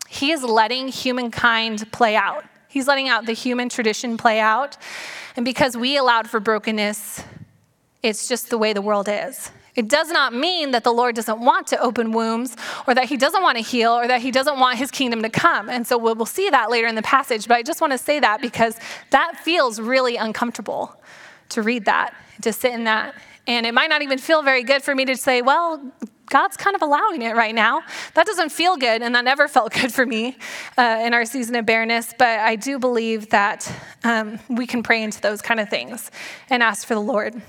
he 0.09 0.33
is 0.33 0.43
letting 0.43 0.89
humankind 0.89 1.91
play 1.93 2.17
out. 2.17 2.45
He's 2.69 2.87
letting 2.87 3.09
out 3.09 3.27
the 3.27 3.33
human 3.33 3.69
tradition 3.69 4.17
play 4.17 4.41
out. 4.41 4.77
And 5.37 5.45
because 5.45 5.77
we 5.77 5.97
allowed 5.97 6.29
for 6.29 6.41
brokenness, 6.41 7.23
it's 8.03 8.29
just 8.29 8.51
the 8.51 8.59
way 8.59 8.73
the 8.73 8.83
world 8.83 9.09
is. 9.09 9.51
It 9.77 9.89
does 9.89 10.11
not 10.11 10.35
mean 10.35 10.73
that 10.73 10.85
the 10.85 10.93
Lord 10.93 11.15
doesn't 11.15 11.41
want 11.41 11.69
to 11.69 11.81
open 11.81 12.13
wombs 12.13 12.57
or 12.87 12.95
that 12.95 13.09
he 13.09 13.17
doesn't 13.17 13.43
want 13.43 13.57
to 13.57 13.63
heal 13.63 13.93
or 13.93 14.09
that 14.09 14.21
he 14.21 14.31
doesn't 14.31 14.59
want 14.59 14.79
his 14.79 14.91
kingdom 14.91 15.23
to 15.23 15.31
come. 15.31 15.69
And 15.69 15.87
so 15.87 15.97
we'll, 15.97 16.17
we'll 16.17 16.27
see 16.27 16.51
that 16.51 16.71
later 16.71 16.87
in 16.87 16.97
the 16.97 17.03
passage. 17.03 17.47
But 17.47 17.59
I 17.59 17.63
just 17.63 17.81
want 17.81 17.93
to 17.93 17.99
say 17.99 18.21
that 18.21 18.41
because 18.41 18.77
that 19.11 19.39
feels 19.43 19.81
really 19.81 20.17
uncomfortable 20.17 21.01
to 21.51 21.63
read 21.63 21.85
that, 21.85 22.15
to 22.43 22.53
sit 22.53 22.73
in 22.73 22.85
that. 22.85 23.15
And 23.47 23.65
it 23.65 23.73
might 23.73 23.91
not 23.91 24.03
even 24.03 24.19
feel 24.19 24.43
very 24.43 24.63
good 24.65 24.83
for 24.83 24.95
me 24.95 25.05
to 25.07 25.17
say, 25.17 25.41
well, 25.41 25.81
God's 26.27 26.57
kind 26.57 26.77
of 26.77 26.83
allowing 26.83 27.23
it 27.23 27.35
right 27.35 27.55
now. 27.55 27.83
That 28.15 28.25
doesn't 28.25 28.51
feel 28.51 28.77
good, 28.77 29.03
and 29.03 29.15
that 29.17 29.25
never 29.25 29.49
felt 29.57 29.73
good 29.73 29.93
for 29.93 30.07
me 30.07 30.37
uh, 30.79 31.03
in 31.05 31.13
our 31.13 31.25
season 31.25 31.57
of 31.57 31.67
bareness. 31.67 32.15
But 32.17 32.39
I 32.39 32.55
do 32.55 32.79
believe 32.79 33.31
that 33.31 33.73
um, 34.05 34.39
we 34.49 34.67
can 34.67 34.83
pray 34.83 35.03
into 35.03 35.21
those 35.21 35.43
kind 35.43 35.59
of 35.59 35.69
things 35.69 36.11
and 36.49 36.63
ask 36.63 36.87
for 36.87 36.95
the 36.95 37.01
Lord 37.01 37.43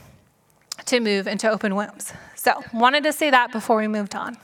to 0.86 1.00
move 1.00 1.28
into 1.28 1.50
open 1.50 1.76
wombs. 1.76 2.14
So, 2.36 2.64
wanted 2.74 3.04
to 3.04 3.14
say 3.14 3.30
that 3.30 3.52
before 3.52 3.78
we 3.78 3.88
moved 3.88 4.16
on. 4.16 4.38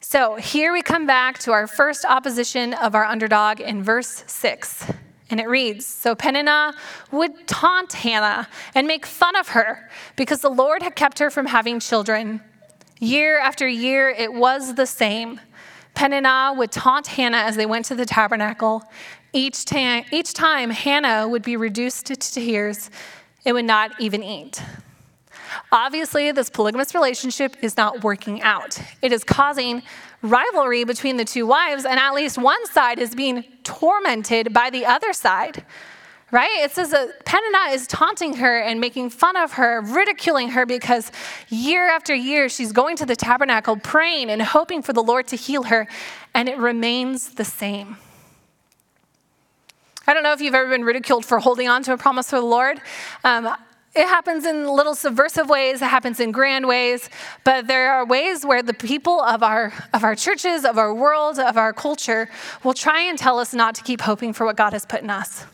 So, 0.00 0.36
here 0.36 0.72
we 0.72 0.82
come 0.82 1.06
back 1.06 1.38
to 1.40 1.52
our 1.52 1.66
first 1.66 2.04
opposition 2.04 2.74
of 2.74 2.94
our 2.94 3.04
underdog 3.04 3.60
in 3.60 3.82
verse 3.82 4.24
6. 4.26 4.90
And 5.30 5.40
it 5.40 5.48
reads 5.48 5.84
So 5.84 6.14
Peninnah 6.14 6.74
would 7.10 7.46
taunt 7.48 7.92
Hannah 7.92 8.48
and 8.74 8.86
make 8.86 9.04
fun 9.04 9.36
of 9.36 9.48
her 9.48 9.90
because 10.14 10.40
the 10.40 10.48
Lord 10.48 10.82
had 10.82 10.94
kept 10.94 11.18
her 11.18 11.30
from 11.30 11.46
having 11.46 11.80
children. 11.80 12.40
Year 13.00 13.38
after 13.38 13.66
year, 13.68 14.08
it 14.08 14.32
was 14.32 14.74
the 14.74 14.86
same. 14.86 15.40
Peninnah 15.94 16.54
would 16.56 16.70
taunt 16.70 17.08
Hannah 17.08 17.38
as 17.38 17.56
they 17.56 17.66
went 17.66 17.86
to 17.86 17.94
the 17.94 18.06
tabernacle. 18.06 18.84
Each, 19.32 19.64
ta- 19.64 20.04
each 20.12 20.32
time, 20.32 20.70
Hannah 20.70 21.26
would 21.26 21.42
be 21.42 21.56
reduced 21.56 22.06
to 22.06 22.16
tears 22.16 22.90
and 23.46 23.54
would 23.54 23.64
not 23.64 23.92
even 23.98 24.22
eat. 24.22 24.60
Obviously, 25.72 26.30
this 26.32 26.50
polygamous 26.50 26.94
relationship 26.94 27.56
is 27.62 27.76
not 27.76 28.04
working 28.04 28.42
out. 28.42 28.78
It 29.00 29.12
is 29.12 29.24
causing 29.24 29.82
rivalry 30.20 30.84
between 30.84 31.16
the 31.16 31.24
two 31.24 31.46
wives, 31.46 31.84
and 31.84 31.98
at 31.98 32.12
least 32.12 32.36
one 32.36 32.66
side 32.66 32.98
is 32.98 33.14
being 33.14 33.44
tormented 33.62 34.52
by 34.52 34.70
the 34.70 34.84
other 34.84 35.12
side. 35.12 35.64
Right? 36.32 36.58
It 36.64 36.72
says 36.72 36.90
that 36.90 37.24
Peninnah 37.24 37.72
is 37.72 37.86
taunting 37.86 38.34
her 38.34 38.58
and 38.58 38.80
making 38.80 39.10
fun 39.10 39.36
of 39.36 39.52
her, 39.52 39.80
ridiculing 39.80 40.48
her 40.48 40.66
because 40.66 41.12
year 41.48 41.88
after 41.88 42.14
year 42.14 42.48
she's 42.48 42.72
going 42.72 42.96
to 42.96 43.06
the 43.06 43.14
tabernacle, 43.14 43.76
praying 43.76 44.30
and 44.30 44.42
hoping 44.42 44.82
for 44.82 44.92
the 44.92 45.04
Lord 45.04 45.28
to 45.28 45.36
heal 45.36 45.62
her, 45.64 45.86
and 46.34 46.48
it 46.48 46.58
remains 46.58 47.34
the 47.34 47.44
same. 47.44 47.96
I 50.06 50.14
don't 50.14 50.22
know 50.22 50.32
if 50.32 50.40
you've 50.40 50.54
ever 50.54 50.70
been 50.70 50.84
ridiculed 50.84 51.24
for 51.24 51.40
holding 51.40 51.68
on 51.68 51.82
to 51.84 51.92
a 51.92 51.96
promise 51.96 52.30
for 52.30 52.36
the 52.36 52.46
Lord. 52.46 52.80
Um, 53.24 53.48
it 53.96 54.06
happens 54.06 54.44
in 54.44 54.68
little 54.68 54.94
subversive 54.94 55.48
ways, 55.48 55.80
it 55.80 55.86
happens 55.86 56.20
in 56.20 56.30
grand 56.30 56.68
ways, 56.68 57.08
but 57.44 57.66
there 57.66 57.92
are 57.92 58.04
ways 58.04 58.44
where 58.44 58.62
the 58.62 58.74
people 58.74 59.22
of 59.22 59.42
our, 59.42 59.72
of 59.94 60.04
our 60.04 60.14
churches, 60.14 60.64
of 60.66 60.76
our 60.76 60.94
world, 60.94 61.38
of 61.38 61.56
our 61.56 61.72
culture 61.72 62.28
will 62.62 62.74
try 62.74 63.00
and 63.00 63.18
tell 63.18 63.38
us 63.38 63.54
not 63.54 63.74
to 63.74 63.82
keep 63.82 64.02
hoping 64.02 64.34
for 64.34 64.44
what 64.44 64.54
God 64.54 64.74
has 64.74 64.84
put 64.84 65.00
in 65.00 65.08
us. 65.08 65.46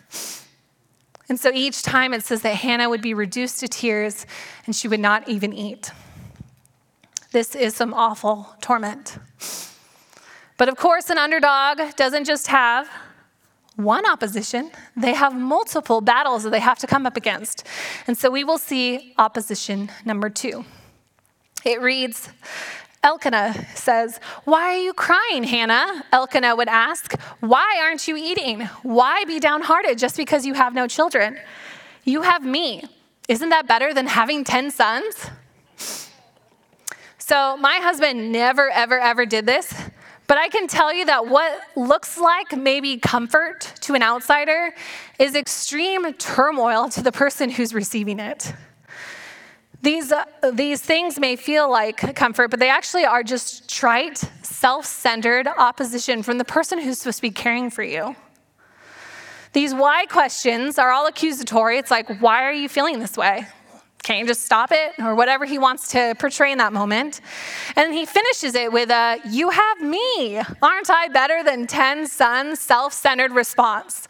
And 1.29 1.39
so 1.39 1.51
each 1.55 1.83
time 1.83 2.13
it 2.13 2.25
says 2.25 2.43
that 2.43 2.57
Hannah 2.57 2.91
would 2.91 3.01
be 3.01 3.15
reduced 3.15 3.61
to 3.61 3.69
tears 3.69 4.27
and 4.67 4.75
she 4.75 4.89
would 4.89 5.01
not 5.01 5.29
even 5.29 5.53
eat. 5.53 5.93
This 7.31 7.55
is 7.55 7.75
some 7.75 7.95
awful 7.95 8.55
torment. 8.61 9.19
But 10.59 10.69
of 10.69 10.77
course, 10.77 11.11
an 11.11 11.17
underdog 11.17 11.95
doesn't 11.97 12.25
just 12.25 12.49
have 12.49 12.91
one 13.85 14.07
opposition, 14.07 14.71
they 14.97 15.15
have 15.15 15.35
multiple 15.35 16.01
battles 16.01 16.43
that 16.45 16.51
they 16.51 16.61
have 16.61 16.79
to 16.79 16.87
come 16.87 17.07
up 17.07 17.17
against. 17.17 17.67
And 18.07 18.17
so 18.17 18.31
we 18.31 18.45
will 18.45 18.59
see 18.59 19.15
opposition 19.19 19.91
number 20.05 20.31
two. 20.31 20.65
It 21.65 21.81
reads, 21.81 22.29
Elkanah 23.03 23.67
says, 23.75 24.21
Why 24.45 24.75
are 24.75 24.83
you 24.83 24.93
crying, 24.93 25.43
Hannah? 25.45 26.05
Elkanah 26.13 26.55
would 26.55 26.69
ask, 26.69 27.19
Why 27.41 27.81
aren't 27.83 28.07
you 28.07 28.17
eating? 28.17 28.61
Why 28.83 29.25
be 29.25 29.41
downhearted 29.41 29.99
just 29.99 30.17
because 30.17 30.47
you 30.47 30.55
have 30.55 30.75
no 30.75 30.87
children? 30.87 31.39
You 32.05 32.23
have 32.23 32.45
me. 32.45 32.85
Isn't 33.29 33.51
that 33.51 33.67
better 33.67 33.95
than 33.95 34.07
having 34.07 34.45
10 34.45 34.71
sons? 34.71 35.31
So, 37.19 37.57
my 37.57 37.77
husband 37.77 38.33
never, 38.33 38.69
ever, 38.71 38.99
ever 38.99 39.25
did 39.27 39.47
this. 39.47 39.73
But 40.27 40.39
I 40.39 40.49
can 40.49 40.67
tell 40.67 40.93
you 40.93 41.05
that 41.07 41.27
what 41.27 41.61
looks 41.77 42.19
like 42.19 42.57
maybe 42.57 42.97
comfort 42.97 43.73
to 43.83 43.95
an 43.95 44.03
outsider 44.03 44.75
is 45.19 45.35
extreme 45.35 46.13
turmoil 46.15 46.89
to 46.91 47.03
the 47.03 47.13
person 47.13 47.51
who's 47.51 47.75
receiving 47.75 48.19
it. 48.19 48.53
These, 49.83 50.13
uh, 50.13 50.25
these 50.53 50.81
things 50.81 51.19
may 51.19 51.35
feel 51.35 51.69
like 51.69 52.15
comfort, 52.15 52.49
but 52.49 52.61
they 52.61 52.71
actually 52.71 53.05
are 53.05 53.25
just 53.25 53.69
trite, 53.69 54.19
self 54.43 54.87
centered 54.87 55.49
opposition 55.49 56.23
from 56.23 56.39
the 56.39 56.45
person 56.45 56.79
who's 56.79 56.99
supposed 56.99 57.19
to 57.19 57.23
be 57.23 57.31
caring 57.31 57.69
for 57.69 57.83
you. 57.83 58.15
These 59.53 59.75
why 59.75 60.07
questions 60.07 60.79
are 60.79 60.93
all 60.93 61.07
accusatory. 61.07 61.79
It's 61.79 61.91
like, 61.91 62.21
why 62.21 62.45
are 62.45 62.53
you 62.53 62.69
feeling 62.69 63.01
this 63.01 63.17
way? 63.17 63.47
Can't 64.03 64.19
you 64.19 64.27
just 64.27 64.45
stop 64.45 64.71
it? 64.73 64.95
Or 64.99 65.15
whatever 65.15 65.45
he 65.45 65.59
wants 65.59 65.89
to 65.93 66.15
portray 66.19 66.51
in 66.51 66.59
that 66.59 66.73
moment. 66.73 67.21
And 67.77 67.95
he 67.95 68.05
finishes 68.05 68.55
it 68.55 68.73
with 68.73 68.91
a, 68.91 69.21
You 69.29 69.51
have 69.51 69.81
me. 69.81 70.41
Aren't 70.61 70.91
I 70.91 71.09
better 71.09 71.45
than 71.45 71.67
10 71.67 72.07
sons? 72.09 72.61
Self 72.61 72.93
centered 72.93 73.33
response. 73.33 74.09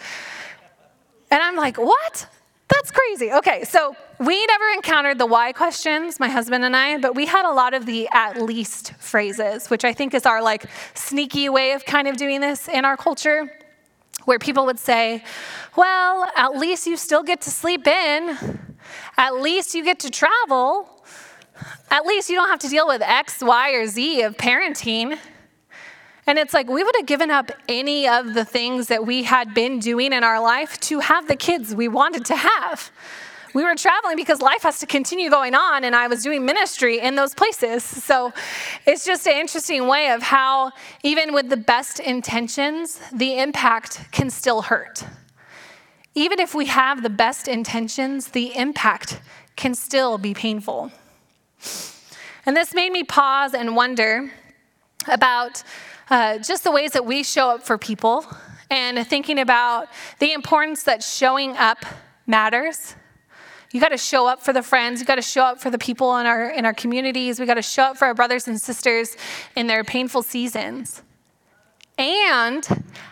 And 1.31 1.43
I'm 1.43 1.57
like, 1.57 1.77
What? 1.77 2.27
That's 2.69 2.91
crazy. 2.91 3.31
Okay, 3.31 3.65
so 3.65 3.95
we 4.19 4.47
never 4.47 4.65
encountered 4.75 5.19
the 5.19 5.27
why 5.27 5.53
questions, 5.53 6.19
my 6.19 6.29
husband 6.29 6.65
and 6.65 6.75
I, 6.75 6.97
but 6.97 7.15
we 7.15 7.27
had 7.27 7.45
a 7.45 7.53
lot 7.53 7.75
of 7.75 7.85
the 7.85 8.09
at 8.13 8.41
least 8.41 8.95
phrases, 8.95 9.69
which 9.69 9.85
I 9.85 9.93
think 9.93 10.15
is 10.15 10.25
our 10.25 10.41
like 10.43 10.65
sneaky 10.95 11.51
way 11.51 11.73
of 11.73 11.85
kind 11.85 12.09
of 12.09 12.17
doing 12.17 12.41
this 12.41 12.69
in 12.69 12.87
our 12.87 12.97
culture, 12.97 13.53
where 14.25 14.39
people 14.39 14.65
would 14.65 14.79
say, 14.79 15.23
Well, 15.77 16.31
at 16.35 16.57
least 16.57 16.87
you 16.87 16.97
still 16.97 17.23
get 17.23 17.43
to 17.43 17.51
sleep 17.51 17.87
in. 17.87 18.72
At 19.17 19.35
least 19.35 19.75
you 19.75 19.85
get 19.85 19.99
to 20.01 20.11
travel. 20.11 20.89
At 21.91 22.07
least 22.07 22.29
you 22.31 22.37
don't 22.37 22.49
have 22.49 22.59
to 22.61 22.69
deal 22.69 22.87
with 22.87 23.03
X, 23.03 23.43
Y, 23.43 23.71
or 23.73 23.87
Z 23.87 24.23
of 24.23 24.37
parenting. 24.37 25.19
And 26.27 26.39
it's 26.39 26.55
like 26.55 26.69
we 26.69 26.85
would 26.85 26.95
have 26.97 27.07
given 27.07 27.31
up 27.31 27.51
any 27.69 28.09
of 28.09 28.35
the 28.35 28.45
things 28.45 28.87
that 28.89 29.05
we 29.07 29.25
had 29.25 29.55
been 29.55 29.79
doing 29.81 30.13
in 30.13 30.23
our 30.23 30.41
life 30.41 30.79
to 30.81 31.01
have 31.01 31.27
the 31.27 31.37
kids 31.37 31.75
we 31.75 31.89
wanted 31.89 32.25
to 32.27 32.37
have. 32.37 32.91
We 33.55 33.65
were 33.65 33.75
traveling 33.75 34.17
because 34.17 34.41
life 34.41 34.63
has 34.63 34.79
to 34.79 34.87
continue 34.87 35.29
going 35.29 35.55
on, 35.55 35.85
and 35.85 35.95
I 35.95 36.07
was 36.07 36.23
doing 36.23 36.45
ministry 36.45 37.01
in 37.01 37.17
those 37.17 37.35
places. 37.35 37.85
So 37.85 38.33
it's 38.87 39.05
just 39.05 39.27
an 39.27 39.37
interesting 39.37 39.87
way 39.87 40.11
of 40.11 40.23
how, 40.23 40.73
even 41.03 41.35
with 41.35 41.51
the 41.51 41.59
best 41.59 42.01
intentions, 42.01 42.99
the 43.13 43.39
impact 43.39 44.11
can 44.11 44.31
still 44.31 44.63
hurt. 44.63 45.05
Even 46.15 46.41
if 46.41 46.55
we 46.55 46.67
have 46.67 47.03
the 47.03 47.11
best 47.11 47.49
intentions, 47.49 48.29
the 48.29 48.55
impact 48.57 49.21
can 49.57 49.75
still 49.75 50.19
be 50.19 50.35
painful. 50.35 50.93
And 52.45 52.57
this 52.57 52.75
made 52.75 52.93
me 52.93 53.05
pause 53.05 53.55
and 53.55 53.77
wonder 53.77 54.31
about 55.09 55.63
uh, 56.11 56.39
just 56.39 56.65
the 56.65 56.71
ways 56.71 56.93
that 56.93 57.07
we 57.07 57.23
show 57.23 57.51
up 57.51 57.63
for 57.63 57.79
people 57.79 58.27
and 58.71 59.07
thinking 59.07 59.39
about 59.39 59.89
the 60.19 60.33
importance 60.33 60.83
that 60.85 61.03
showing 61.03 61.57
up 61.57 61.85
matters. 62.27 62.97
You 63.71 63.81
got 63.81 63.91
to 63.91 63.99
show 63.99 64.27
up 64.27 64.43
for 64.43 64.53
the 64.53 64.63
friends. 64.63 65.01
You 65.01 65.07
got 65.07 65.15
to 65.15 65.23
show 65.23 65.45
up 65.45 65.61
for 65.61 65.71
the 65.71 65.79
people 65.79 66.17
in 66.19 66.27
our 66.27 66.51
in 66.51 66.67
our 66.67 66.75
communities. 66.75 67.41
We 67.41 67.47
got 67.47 67.55
to 67.55 67.63
show 67.63 67.85
up 67.85 67.97
for 67.97 68.05
our 68.07 68.15
brothers 68.15 68.47
and 68.47 68.61
sisters 68.61 69.17
in 69.57 69.67
their 69.67 69.83
painful 69.85 70.23
seasons. 70.23 71.03
And 71.97 72.67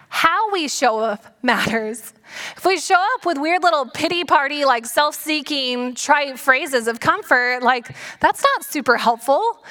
how 0.08 0.50
we 0.52 0.68
show 0.68 0.98
up 0.98 1.38
matters. 1.42 2.12
If 2.56 2.64
we 2.64 2.78
show 2.78 3.00
up 3.14 3.26
with 3.26 3.38
weird 3.38 3.62
little 3.62 3.86
pity 3.86 4.24
party, 4.24 4.64
like 4.64 4.86
self 4.86 5.14
seeking, 5.14 5.94
trite 5.94 6.38
phrases 6.38 6.86
of 6.86 7.00
comfort, 7.00 7.62
like 7.62 7.94
that's 8.20 8.42
not 8.42 8.64
super 8.64 8.96
helpful. 8.96 9.62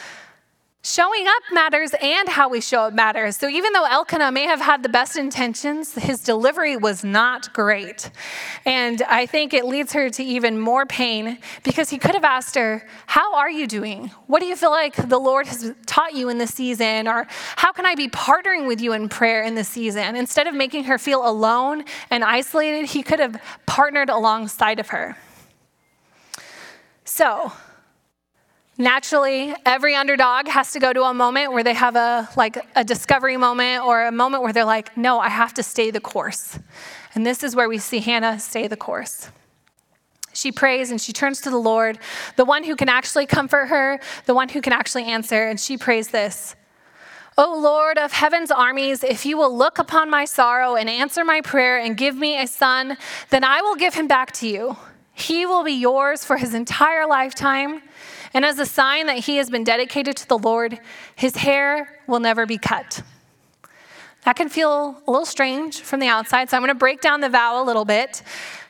Showing 0.89 1.27
up 1.27 1.43
matters 1.51 1.91
and 2.01 2.27
how 2.27 2.49
we 2.49 2.61
show 2.61 2.85
up 2.85 2.93
matters. 2.95 3.37
So 3.37 3.47
even 3.47 3.73
though 3.73 3.85
Elkanah 3.85 4.31
may 4.31 4.45
have 4.45 4.59
had 4.59 4.81
the 4.81 4.89
best 4.89 5.17
intentions, 5.17 5.93
his 5.93 6.21
delivery 6.21 6.77
was 6.77 7.03
not 7.03 7.53
great. 7.53 8.09
And 8.65 9.03
I 9.03 9.27
think 9.27 9.53
it 9.53 9.65
leads 9.65 9.93
her 9.93 10.09
to 10.09 10.23
even 10.23 10.59
more 10.59 10.87
pain 10.87 11.37
because 11.63 11.91
he 11.91 11.99
could 11.99 12.15
have 12.15 12.23
asked 12.23 12.55
her, 12.55 12.87
How 13.05 13.35
are 13.35 13.51
you 13.51 13.67
doing? 13.67 14.07
What 14.25 14.39
do 14.39 14.47
you 14.47 14.55
feel 14.55 14.71
like 14.71 14.95
the 14.95 15.19
Lord 15.19 15.45
has 15.45 15.75
taught 15.85 16.15
you 16.15 16.27
in 16.29 16.39
this 16.39 16.55
season? 16.55 17.07
Or 17.07 17.27
how 17.55 17.71
can 17.71 17.85
I 17.85 17.93
be 17.93 18.07
partnering 18.07 18.65
with 18.65 18.81
you 18.81 18.93
in 18.93 19.09
prayer 19.09 19.43
in 19.43 19.53
this 19.53 19.69
season? 19.69 20.15
Instead 20.15 20.47
of 20.47 20.55
making 20.55 20.85
her 20.85 20.97
feel 20.97 21.23
alone 21.23 21.83
and 22.09 22.23
isolated, 22.23 22.87
he 22.87 23.03
could 23.03 23.19
have 23.19 23.39
partnered 23.67 24.09
alongside 24.09 24.79
of 24.79 24.87
her. 24.87 25.15
So, 27.05 27.51
Naturally, 28.81 29.53
every 29.65 29.93
underdog 29.93 30.47
has 30.47 30.71
to 30.71 30.79
go 30.79 30.93
to 30.93 31.03
a 31.03 31.13
moment 31.13 31.51
where 31.51 31.65
they 31.65 31.73
have 31.73 31.97
a 31.97 32.29
like 32.37 32.57
a 32.77 32.83
discovery 32.85 33.35
moment 33.35 33.83
or 33.83 34.05
a 34.05 34.11
moment 34.11 34.41
where 34.41 34.53
they're 34.53 34.63
like, 34.63 34.95
"No, 34.95 35.19
I 35.19 35.27
have 35.27 35.53
to 35.55 35.63
stay 35.63 35.91
the 35.91 35.99
course." 35.99 36.57
And 37.13 37.25
this 37.25 37.43
is 37.43 37.57
where 37.57 37.67
we 37.67 37.77
see 37.77 37.99
Hannah 37.99 38.39
stay 38.39 38.67
the 38.67 38.77
course. 38.77 39.31
She 40.31 40.53
prays 40.53 40.91
and 40.91 41.01
she 41.01 41.11
turns 41.11 41.41
to 41.41 41.49
the 41.49 41.57
Lord, 41.57 41.99
the 42.37 42.45
one 42.45 42.63
who 42.63 42.77
can 42.77 42.87
actually 42.87 43.25
comfort 43.25 43.65
her, 43.65 43.99
the 44.25 44.33
one 44.33 44.47
who 44.47 44.61
can 44.61 44.71
actually 44.71 45.03
answer, 45.03 45.49
and 45.49 45.59
she 45.59 45.77
prays 45.77 46.07
this. 46.07 46.55
O 47.37 47.59
Lord 47.59 47.97
of 47.97 48.13
heaven's 48.13 48.49
armies, 48.49 49.03
if 49.03 49.25
you 49.25 49.37
will 49.37 49.53
look 49.53 49.77
upon 49.77 50.09
my 50.09 50.23
sorrow 50.23 50.77
and 50.77 50.89
answer 50.89 51.25
my 51.25 51.41
prayer 51.41 51.77
and 51.77 51.97
give 51.97 52.15
me 52.15 52.41
a 52.41 52.47
son, 52.47 52.97
then 53.29 53.43
I 53.43 53.61
will 53.61 53.75
give 53.75 53.95
him 53.95 54.07
back 54.07 54.31
to 54.33 54.47
you. 54.47 54.77
He 55.11 55.45
will 55.45 55.65
be 55.65 55.73
yours 55.73 56.23
for 56.23 56.37
his 56.37 56.53
entire 56.53 57.05
lifetime 57.05 57.81
and 58.33 58.45
as 58.45 58.59
a 58.59 58.65
sign 58.65 59.07
that 59.07 59.19
he 59.19 59.37
has 59.37 59.49
been 59.49 59.63
dedicated 59.63 60.15
to 60.17 60.27
the 60.27 60.37
Lord, 60.37 60.79
his 61.15 61.37
hair 61.37 61.99
will 62.07 62.19
never 62.19 62.45
be 62.45 62.57
cut. 62.57 63.01
That 64.25 64.35
can 64.35 64.49
feel 64.49 65.01
a 65.07 65.11
little 65.11 65.25
strange 65.25 65.81
from 65.81 65.99
the 65.99 66.07
outside, 66.07 66.49
so 66.49 66.57
I'm 66.57 66.61
going 66.61 66.69
to 66.69 66.75
break 66.75 67.01
down 67.01 67.21
the 67.21 67.29
vow 67.29 67.61
a 67.61 67.65
little 67.65 67.85
bit. 67.85 68.21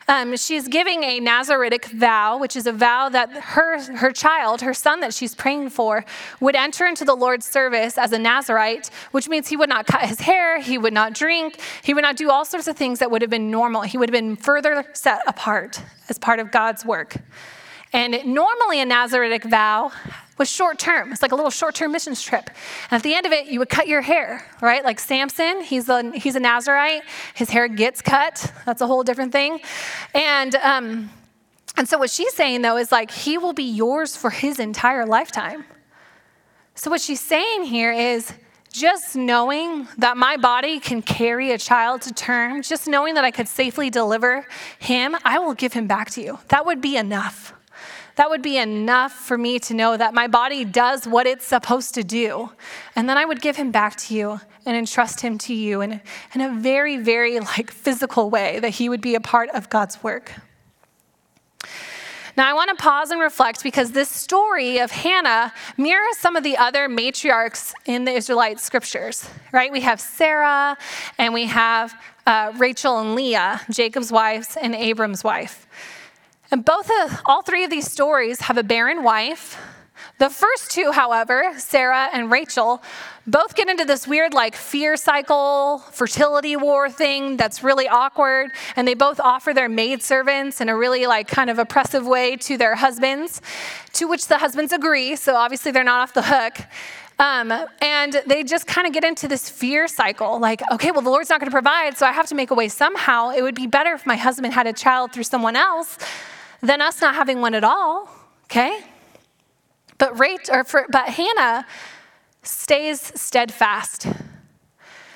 Um, 0.07 0.35
she's 0.37 0.67
giving 0.67 1.03
a 1.03 1.19
Nazaritic 1.19 1.85
vow, 1.85 2.39
which 2.39 2.55
is 2.55 2.65
a 2.65 2.71
vow 2.71 3.09
that 3.09 3.31
her, 3.31 3.79
her 3.97 4.11
child, 4.11 4.61
her 4.61 4.73
son 4.73 5.01
that 5.01 5.13
she's 5.13 5.35
praying 5.35 5.69
for, 5.69 6.03
would 6.39 6.55
enter 6.55 6.87
into 6.87 7.05
the 7.05 7.13
Lord's 7.13 7.45
service 7.45 7.95
as 7.95 8.11
a 8.11 8.17
Nazarite, 8.17 8.89
which 9.11 9.29
means 9.29 9.49
he 9.49 9.55
would 9.55 9.69
not 9.69 9.85
cut 9.85 10.01
his 10.01 10.21
hair, 10.21 10.59
he 10.59 10.79
would 10.79 10.93
not 10.93 11.13
drink, 11.13 11.59
he 11.83 11.93
would 11.93 12.01
not 12.01 12.15
do 12.15 12.31
all 12.31 12.43
sorts 12.43 12.67
of 12.67 12.75
things 12.75 12.97
that 12.99 13.11
would 13.11 13.21
have 13.21 13.29
been 13.29 13.51
normal. 13.51 13.83
He 13.83 13.99
would 13.99 14.09
have 14.09 14.13
been 14.13 14.35
further 14.35 14.83
set 14.93 15.21
apart 15.27 15.79
as 16.09 16.17
part 16.17 16.39
of 16.39 16.49
God's 16.49 16.83
work. 16.83 17.17
And 17.91 18.25
normally 18.25 18.81
a 18.81 18.85
Nazaritic 18.85 19.49
vow 19.49 19.91
was 20.37 20.49
short 20.49 20.79
term. 20.79 21.11
It's 21.11 21.21
like 21.21 21.31
a 21.31 21.35
little 21.35 21.51
short 21.51 21.75
term 21.75 21.91
missions 21.91 22.21
trip. 22.21 22.49
And 22.89 22.97
at 22.97 23.03
the 23.03 23.13
end 23.13 23.25
of 23.25 23.31
it, 23.31 23.47
you 23.47 23.59
would 23.59 23.69
cut 23.69 23.87
your 23.87 24.01
hair, 24.01 24.45
right? 24.61 24.83
Like 24.83 24.99
Samson, 24.99 25.61
he's 25.61 25.89
a, 25.89 26.11
he's 26.11 26.35
a 26.35 26.39
Nazarite. 26.39 27.01
His 27.35 27.49
hair 27.49 27.67
gets 27.67 28.01
cut. 28.01 28.51
That's 28.65 28.81
a 28.81 28.87
whole 28.87 29.03
different 29.03 29.31
thing. 29.31 29.59
And, 30.13 30.55
um, 30.55 31.09
and 31.77 31.87
so 31.87 31.97
what 31.97 32.09
she's 32.09 32.33
saying, 32.33 32.61
though, 32.61 32.77
is 32.77 32.91
like, 32.91 33.11
he 33.11 33.37
will 33.37 33.53
be 33.53 33.63
yours 33.63 34.15
for 34.15 34.29
his 34.29 34.59
entire 34.59 35.05
lifetime. 35.05 35.65
So 36.75 36.89
what 36.89 37.01
she's 37.01 37.21
saying 37.21 37.65
here 37.65 37.91
is, 37.91 38.33
just 38.71 39.15
knowing 39.15 39.87
that 39.97 40.15
my 40.15 40.37
body 40.37 40.79
can 40.79 41.01
carry 41.01 41.51
a 41.51 41.57
child 41.57 42.03
to 42.03 42.13
term, 42.13 42.61
just 42.61 42.87
knowing 42.87 43.15
that 43.15 43.25
I 43.25 43.31
could 43.31 43.47
safely 43.47 43.89
deliver 43.89 44.45
him, 44.77 45.15
I 45.25 45.39
will 45.39 45.55
give 45.55 45.73
him 45.73 45.87
back 45.87 46.11
to 46.11 46.21
you. 46.21 46.37
That 46.49 46.67
would 46.67 46.79
be 46.79 46.95
enough. 46.95 47.53
That 48.19 48.29
would 48.29 48.41
be 48.41 48.57
enough 48.57 49.13
for 49.13 49.37
me 49.37 49.59
to 49.59 49.73
know 49.73 49.95
that 49.95 50.13
my 50.13 50.27
body 50.27 50.65
does 50.65 51.07
what 51.07 51.25
it's 51.25 51.45
supposed 51.45 51.93
to 51.93 52.03
do. 52.03 52.49
And 52.93 53.07
then 53.07 53.17
I 53.17 53.23
would 53.23 53.39
give 53.39 53.55
him 53.55 53.71
back 53.71 53.95
to 53.95 54.13
you 54.13 54.41
and 54.65 54.75
entrust 54.75 55.21
him 55.21 55.37
to 55.37 55.53
you 55.53 55.79
in, 55.79 56.01
in 56.35 56.41
a 56.41 56.53
very, 56.59 56.97
very 56.97 57.39
like 57.39 57.71
physical 57.71 58.29
way 58.29 58.59
that 58.59 58.71
he 58.71 58.89
would 58.89 58.99
be 58.99 59.15
a 59.15 59.21
part 59.21 59.49
of 59.51 59.69
God's 59.69 60.03
work. 60.03 60.33
Now, 62.35 62.49
I 62.49 62.51
want 62.51 62.77
to 62.77 62.83
pause 62.83 63.09
and 63.09 63.21
reflect 63.21 63.63
because 63.63 63.93
this 63.93 64.09
story 64.09 64.79
of 64.79 64.91
Hannah 64.91 65.53
mirrors 65.77 66.17
some 66.17 66.35
of 66.35 66.43
the 66.43 66.57
other 66.57 66.89
matriarchs 66.89 67.73
in 67.85 68.03
the 68.03 68.11
Israelite 68.11 68.59
scriptures, 68.59 69.29
right? 69.53 69.71
We 69.71 69.79
have 69.79 70.01
Sarah 70.01 70.77
and 71.17 71.33
we 71.33 71.45
have 71.45 71.93
uh, 72.27 72.51
Rachel 72.57 72.99
and 72.99 73.15
Leah, 73.15 73.61
Jacob's 73.69 74.11
wives 74.11 74.57
and 74.61 74.75
Abram's 74.75 75.23
wife. 75.23 75.65
And 76.51 76.65
both 76.65 76.89
of, 77.03 77.21
all 77.25 77.43
three 77.43 77.63
of 77.63 77.69
these 77.69 77.89
stories 77.89 78.41
have 78.41 78.57
a 78.57 78.63
barren 78.63 79.03
wife. 79.03 79.57
The 80.17 80.29
first 80.29 80.71
two, 80.71 80.91
however, 80.91 81.53
Sarah 81.57 82.09
and 82.11 82.31
Rachel, 82.31 82.81
both 83.27 83.55
get 83.55 83.69
into 83.69 83.85
this 83.85 84.07
weird 84.07 84.33
like 84.33 84.55
fear 84.55 84.97
cycle, 84.97 85.79
fertility 85.91 86.55
war 86.55 86.89
thing 86.89 87.37
that's 87.37 87.63
really 87.63 87.87
awkward, 87.87 88.49
and 88.75 88.87
they 88.87 88.95
both 88.95 89.19
offer 89.19 89.53
their 89.53 89.69
maidservants 89.69 90.59
in 90.59 90.69
a 90.69 90.75
really 90.75 91.05
like 91.05 91.27
kind 91.27 91.49
of 91.49 91.59
oppressive 91.59 92.07
way 92.07 92.35
to 92.37 92.57
their 92.57 92.75
husbands, 92.75 93.41
to 93.93 94.07
which 94.07 94.27
the 94.27 94.39
husbands 94.39 94.73
agree, 94.73 95.15
so 95.15 95.35
obviously 95.35 95.71
they're 95.71 95.83
not 95.83 96.01
off 96.01 96.13
the 96.13 96.23
hook. 96.23 96.57
Um, 97.19 97.53
and 97.81 98.21
they 98.25 98.43
just 98.43 98.65
kind 98.65 98.87
of 98.87 98.93
get 98.93 99.03
into 99.03 99.27
this 99.27 99.49
fear 99.49 99.87
cycle 99.87 100.39
like, 100.39 100.61
okay, 100.71 100.91
well, 100.91 101.01
the 101.01 101.09
Lord's 101.09 101.29
not 101.29 101.39
going 101.39 101.49
to 101.49 101.55
provide, 101.55 101.97
so 101.97 102.05
I 102.05 102.13
have 102.13 102.27
to 102.27 102.35
make 102.35 102.49
a 102.49 102.55
way 102.55 102.69
somehow. 102.69 103.29
It 103.29 103.41
would 103.41 103.55
be 103.55 103.67
better 103.67 103.93
if 103.93 104.05
my 104.05 104.15
husband 104.15 104.53
had 104.53 104.67
a 104.67 104.73
child 104.73 105.11
through 105.11 105.23
someone 105.23 105.57
else 105.57 105.97
than 106.61 106.81
us 106.81 107.01
not 107.01 107.15
having 107.15 107.41
one 107.41 107.53
at 107.55 107.63
all, 107.63 108.09
okay? 108.45 108.81
But, 109.97 110.19
Rachel, 110.19 110.55
or 110.55 110.63
for, 110.63 110.85
but 110.89 111.09
Hannah 111.09 111.65
stays 112.43 113.11
steadfast. 113.19 114.07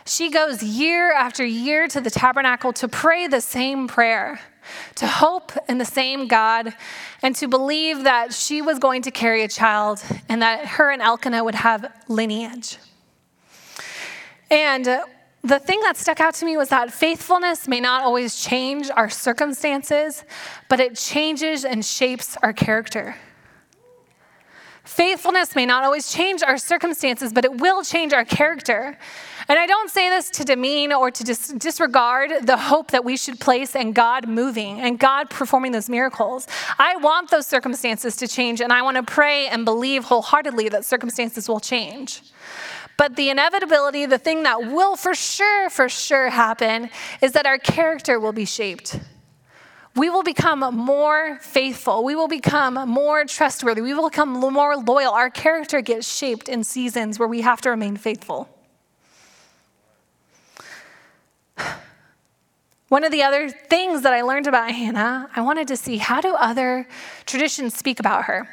She 0.05 0.29
goes 0.29 0.61
year 0.61 1.13
after 1.13 1.45
year 1.45 1.87
to 1.87 2.01
the 2.01 2.09
tabernacle 2.09 2.73
to 2.73 2.87
pray 2.87 3.27
the 3.27 3.39
same 3.39 3.87
prayer, 3.87 4.41
to 4.95 5.07
hope 5.07 5.53
in 5.69 5.77
the 5.77 5.85
same 5.85 6.27
God, 6.27 6.73
and 7.21 7.33
to 7.35 7.47
believe 7.47 8.03
that 8.03 8.33
she 8.33 8.61
was 8.61 8.79
going 8.79 9.01
to 9.03 9.11
carry 9.11 9.43
a 9.43 9.47
child 9.47 10.03
and 10.27 10.41
that 10.41 10.65
her 10.65 10.91
and 10.91 11.01
Elkanah 11.01 11.43
would 11.43 11.55
have 11.55 11.91
lineage. 12.09 12.77
And 14.51 14.87
the 15.43 15.59
thing 15.59 15.81
that 15.81 15.97
stuck 15.97 16.21
out 16.21 16.33
to 16.35 16.45
me 16.45 16.55
was 16.55 16.69
that 16.69 16.91
faithfulness 16.91 17.67
may 17.67 17.81
not 17.81 18.01
always 18.01 18.41
change 18.41 18.89
our 18.89 19.09
circumstances, 19.09 20.23
but 20.69 20.79
it 20.79 20.95
changes 20.95 21.65
and 21.65 21.83
shapes 21.83 22.37
our 22.41 22.53
character. 22.53 23.15
Faithfulness 24.85 25.55
may 25.55 25.65
not 25.65 25.83
always 25.83 26.11
change 26.11 26.43
our 26.43 26.57
circumstances, 26.57 27.31
but 27.31 27.45
it 27.45 27.59
will 27.59 27.83
change 27.83 28.11
our 28.11 28.25
character. 28.25 28.97
And 29.47 29.59
I 29.59 29.65
don't 29.65 29.89
say 29.89 30.09
this 30.09 30.29
to 30.31 30.45
demean 30.45 30.91
or 30.91 31.09
to 31.09 31.23
dis- 31.23 31.49
disregard 31.49 32.45
the 32.45 32.57
hope 32.57 32.91
that 32.91 33.03
we 33.03 33.15
should 33.15 33.39
place 33.39 33.75
in 33.75 33.93
God 33.93 34.27
moving 34.27 34.81
and 34.81 34.99
God 34.99 35.29
performing 35.29 35.71
those 35.71 35.89
miracles. 35.89 36.47
I 36.79 36.97
want 36.97 37.31
those 37.31 37.47
circumstances 37.47 38.15
to 38.17 38.27
change, 38.27 38.59
and 38.59 38.73
I 38.73 38.81
want 38.81 38.97
to 38.97 39.03
pray 39.03 39.47
and 39.47 39.63
believe 39.63 40.05
wholeheartedly 40.05 40.69
that 40.69 40.85
circumstances 40.85 41.47
will 41.47 41.61
change. 41.61 42.21
But 42.97 43.15
the 43.15 43.29
inevitability, 43.29 44.05
the 44.05 44.17
thing 44.17 44.43
that 44.43 44.71
will 44.71 44.95
for 44.95 45.15
sure, 45.15 45.69
for 45.69 45.89
sure 45.89 46.29
happen, 46.29 46.89
is 47.21 47.31
that 47.33 47.45
our 47.45 47.57
character 47.57 48.19
will 48.19 48.33
be 48.33 48.45
shaped. 48.45 48.99
We 49.95 50.09
will 50.09 50.23
become 50.23 50.59
more 50.75 51.37
faithful. 51.41 52.03
We 52.03 52.15
will 52.15 52.27
become 52.27 52.73
more 52.89 53.25
trustworthy. 53.25 53.81
We 53.81 53.93
will 53.93 54.09
become 54.09 54.29
more 54.29 54.75
loyal. 54.75 55.13
Our 55.13 55.29
character 55.29 55.81
gets 55.81 56.11
shaped 56.11 56.49
in 56.49 56.63
seasons 56.63 57.19
where 57.19 57.27
we 57.27 57.41
have 57.41 57.61
to 57.61 57.69
remain 57.69 57.97
faithful. 57.97 58.49
One 62.89 63.03
of 63.03 63.11
the 63.11 63.23
other 63.23 63.49
things 63.49 64.03
that 64.03 64.13
I 64.13 64.21
learned 64.21 64.45
about 64.47 64.71
Hannah, 64.71 65.29
I 65.35 65.41
wanted 65.41 65.67
to 65.69 65.77
see 65.77 65.97
how 65.97 66.21
do 66.21 66.35
other 66.35 66.87
traditions 67.25 67.75
speak 67.75 67.99
about 67.99 68.25
her? 68.25 68.47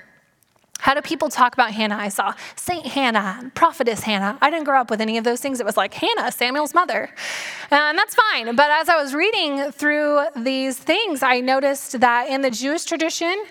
How 0.81 0.95
do 0.95 1.03
people 1.03 1.29
talk 1.29 1.53
about 1.53 1.73
Hannah? 1.73 1.97
I 1.97 2.09
saw 2.09 2.35
Saint 2.57 2.87
Hannah, 2.87 3.51
Prophetess 3.55 4.01
Hannah. 4.01 4.39
I 4.41 4.51
didn't 4.51 4.65
grow 4.65 4.81
up 4.81 4.91
with 4.91 5.01
any 5.01 5.19
of 5.19 5.25
those 5.25 5.41
things. 5.41 5.61
It 5.61 5.67
was 5.67 5.77
like 5.77 5.93
Hannah, 5.93 6.33
Samuel's 6.33 6.75
mother. 6.75 7.11
Uh, 7.71 7.75
and 7.75 7.99
that's 7.99 8.15
fine. 8.15 8.57
But 8.57 8.71
as 8.71 8.89
I 8.89 9.01
was 9.01 9.15
reading 9.15 9.73
through 9.73 10.25
these 10.37 10.79
things, 10.79 11.23
I 11.23 11.41
noticed 11.41 12.01
that 12.01 12.29
in 12.29 12.41
the 12.41 12.51
Jewish 12.51 12.85
tradition, 12.85 13.45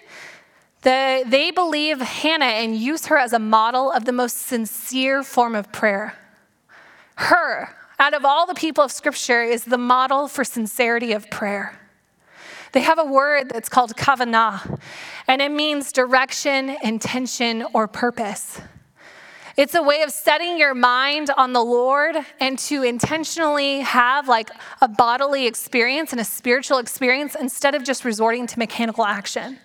the, 0.81 1.23
they 1.27 1.51
believe 1.51 2.01
Hannah 2.01 2.45
and 2.45 2.75
use 2.75 3.05
her 3.07 3.17
as 3.17 3.33
a 3.33 3.39
model 3.39 3.91
of 3.91 4.05
the 4.05 4.13
most 4.13 4.37
sincere 4.37 5.23
form 5.23 5.55
of 5.55 5.71
prayer. 5.71 6.15
Her, 7.15 7.75
out 7.99 8.13
of 8.13 8.25
all 8.25 8.47
the 8.47 8.55
people 8.55 8.83
of 8.83 8.91
Scripture, 8.91 9.43
is 9.43 9.65
the 9.65 9.77
model 9.77 10.27
for 10.27 10.43
sincerity 10.43 11.11
of 11.11 11.29
prayer. 11.29 11.78
They 12.71 12.82
have 12.82 12.99
a 12.99 13.05
word 13.05 13.49
that's 13.49 13.69
called 13.69 13.95
kavanah, 13.95 14.79
and 15.27 15.41
it 15.41 15.51
means 15.51 15.91
direction, 15.91 16.75
intention, 16.84 17.65
or 17.73 17.88
purpose. 17.88 18.62
It's 19.58 19.75
a 19.75 19.84
way 19.84 20.03
of 20.03 20.12
setting 20.12 20.58
your 20.58 20.73
mind 20.73 21.32
on 21.36 21.51
the 21.51 21.63
Lord 21.63 22.15
and 22.39 22.58
to 22.60 22.84
intentionally 22.84 23.82
have 23.82 24.29
like 24.29 24.49
a 24.82 24.88
bodily 24.88 25.47
experience 25.47 26.13
and 26.13 26.21
a 26.21 26.23
spiritual 26.23 26.77
experience 26.77 27.36
instead 27.36 27.75
of 27.75 27.84
just 27.84 28.05
resorting 28.05 28.47
to 28.47 28.58
mechanical 28.58 29.03
action. 29.03 29.60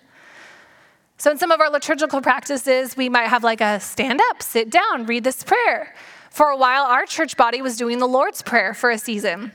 So, 1.17 1.31
in 1.31 1.39
some 1.39 1.53
of 1.53 1.61
our 1.61 1.71
liturgical 1.71 2.21
practices, 2.21 2.97
we 2.97 3.09
might 3.09 3.29
have 3.29 3.45
like 3.45 3.61
a 3.61 3.79
stand 3.79 4.21
up, 4.31 4.43
sit 4.43 4.69
down, 4.69 5.07
read 5.07 5.23
this 5.23 5.45
prayer. 5.45 5.95
For 6.29 6.49
a 6.49 6.57
while, 6.57 6.83
our 6.83 7.07
church 7.07 7.37
body 7.37 7.63
was 7.63 7.77
doing 7.77 8.01
the 8.01 8.09
Lord's 8.09 8.43
Prayer 8.43 8.75
for 8.75 8.91
a 8.91 8.99
season. 8.99 9.53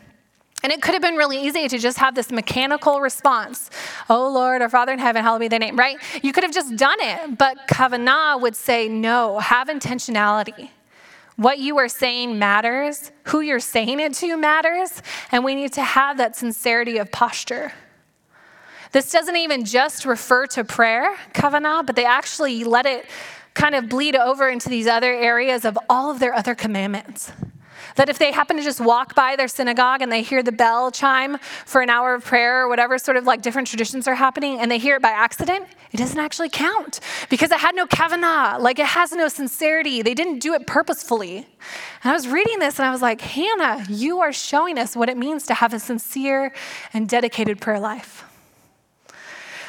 And 0.62 0.74
it 0.74 0.82
could 0.82 0.94
have 0.94 1.02
been 1.02 1.16
really 1.16 1.42
easy 1.42 1.68
to 1.68 1.78
just 1.78 1.98
have 2.00 2.16
this 2.16 2.32
mechanical 2.32 3.00
response. 3.00 3.70
Oh 4.10 4.30
Lord, 4.30 4.62
our 4.62 4.70
Father 4.70 4.92
in 4.92 5.00
heaven, 5.00 5.24
hallowed 5.24 5.40
be 5.40 5.48
thy 5.48 5.58
name, 5.58 5.78
right? 5.78 5.98
You 6.22 6.34
could 6.34 6.44
have 6.44 6.54
just 6.54 6.76
done 6.76 7.00
it, 7.00 7.38
but 7.38 7.68
Kavanah 7.68 8.42
would 8.42 8.56
say, 8.56 8.90
no, 8.90 9.40
have 9.40 9.70
intentionality. 9.70 10.70
What 11.38 11.60
you 11.60 11.78
are 11.78 11.88
saying 11.88 12.38
matters, 12.38 13.12
who 13.24 13.40
you're 13.40 13.62
saying 13.62 14.02
it 14.02 14.14
to 14.16 14.36
matters, 14.36 15.02
and 15.32 15.46
we 15.46 15.56
need 15.56 15.72
to 15.74 15.82
have 15.82 16.18
that 16.18 16.36
sincerity 16.36 16.98
of 16.98 17.10
posture. 17.14 17.72
This 18.92 19.12
doesn't 19.12 19.38
even 19.38 19.64
just 19.64 20.04
refer 20.04 20.48
to 20.48 20.66
prayer, 20.66 21.16
Kavanah, 21.34 21.86
but 21.86 21.96
they 21.96 22.06
actually 22.06 22.66
let 22.66 22.86
it 22.86 23.06
kind 23.54 23.76
of 23.76 23.88
bleed 23.88 24.16
over 24.18 24.50
into 24.50 24.68
these 24.68 24.88
other 24.88 25.14
areas 25.14 25.64
of 25.64 25.78
all 25.90 26.12
of 26.12 26.20
their 26.20 26.34
other 26.34 26.56
commandments. 26.56 27.32
That 27.96 28.10
if 28.10 28.18
they 28.20 28.32
happen 28.32 28.58
to 28.58 28.64
just 28.64 28.80
walk 28.80 29.16
by 29.16 29.36
their 29.36 29.48
synagogue 29.48 30.02
and 30.02 30.12
they 30.12 30.22
hear 30.22 30.44
the 30.44 30.52
bell 30.52 30.92
chime 30.92 31.38
for 31.66 31.82
an 31.82 31.90
hour 31.90 32.14
of 32.14 32.24
prayer 32.24 32.64
or 32.64 32.70
whatever 32.70 32.98
sort 32.98 33.18
of 33.18 33.26
like 33.26 33.42
different 33.42 33.68
traditions 33.68 34.08
are 34.08 34.16
happening 34.16 34.60
and 34.60 34.70
they 34.70 34.78
hear 34.78 34.96
it 34.98 35.02
by 35.02 35.10
accident, 35.10 35.68
it 35.92 35.98
doesn't 35.98 36.20
actually 36.20 36.50
count 36.50 37.00
because 37.30 37.52
it 37.52 37.60
had 37.60 37.76
no 37.76 37.86
kavanah, 37.88 38.60
like 38.60 38.80
it 38.80 38.86
has 38.86 39.12
no 39.12 39.28
sincerity. 39.28 40.02
They 40.02 40.14
didn't 40.14 40.40
do 40.40 40.54
it 40.54 40.68
purposefully. 40.68 41.38
And 41.38 42.12
I 42.12 42.14
was 42.14 42.28
reading 42.28 42.60
this 42.60 42.80
and 42.80 42.88
I 42.88 42.92
was 42.92 43.02
like, 43.02 43.22
Hannah, 43.22 43.86
you 43.90 44.20
are 44.20 44.32
showing 44.32 44.78
us 44.78 44.96
what 44.96 45.10
it 45.10 45.18
means 45.18 45.46
to 45.48 45.54
have 45.54 45.74
a 45.74 45.80
sincere 45.80 46.54
and 46.94 47.10
dedicated 47.10 47.60
prayer 47.60 47.80
life. 47.80 48.26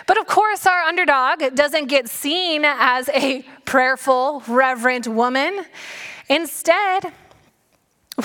But 0.07 0.19
of 0.19 0.27
course, 0.27 0.67
our 0.67 0.83
underdog 0.83 1.55
doesn't 1.55 1.87
get 1.87 2.09
seen 2.09 2.65
as 2.65 3.09
a 3.11 3.43
prayerful, 3.65 4.43
reverent 4.49 5.07
woman. 5.07 5.65
Instead, 6.29 7.13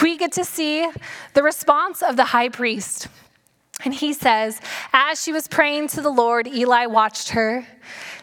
we 0.01 0.17
get 0.17 0.31
to 0.33 0.43
see 0.43 0.89
the 1.33 1.43
response 1.43 2.01
of 2.01 2.15
the 2.15 2.25
high 2.25 2.49
priest. 2.49 3.07
And 3.83 3.93
he 3.93 4.13
says, 4.13 4.61
As 4.93 5.21
she 5.21 5.31
was 5.31 5.47
praying 5.47 5.89
to 5.89 6.01
the 6.01 6.09
Lord, 6.09 6.47
Eli 6.47 6.85
watched 6.85 7.29
her. 7.29 7.67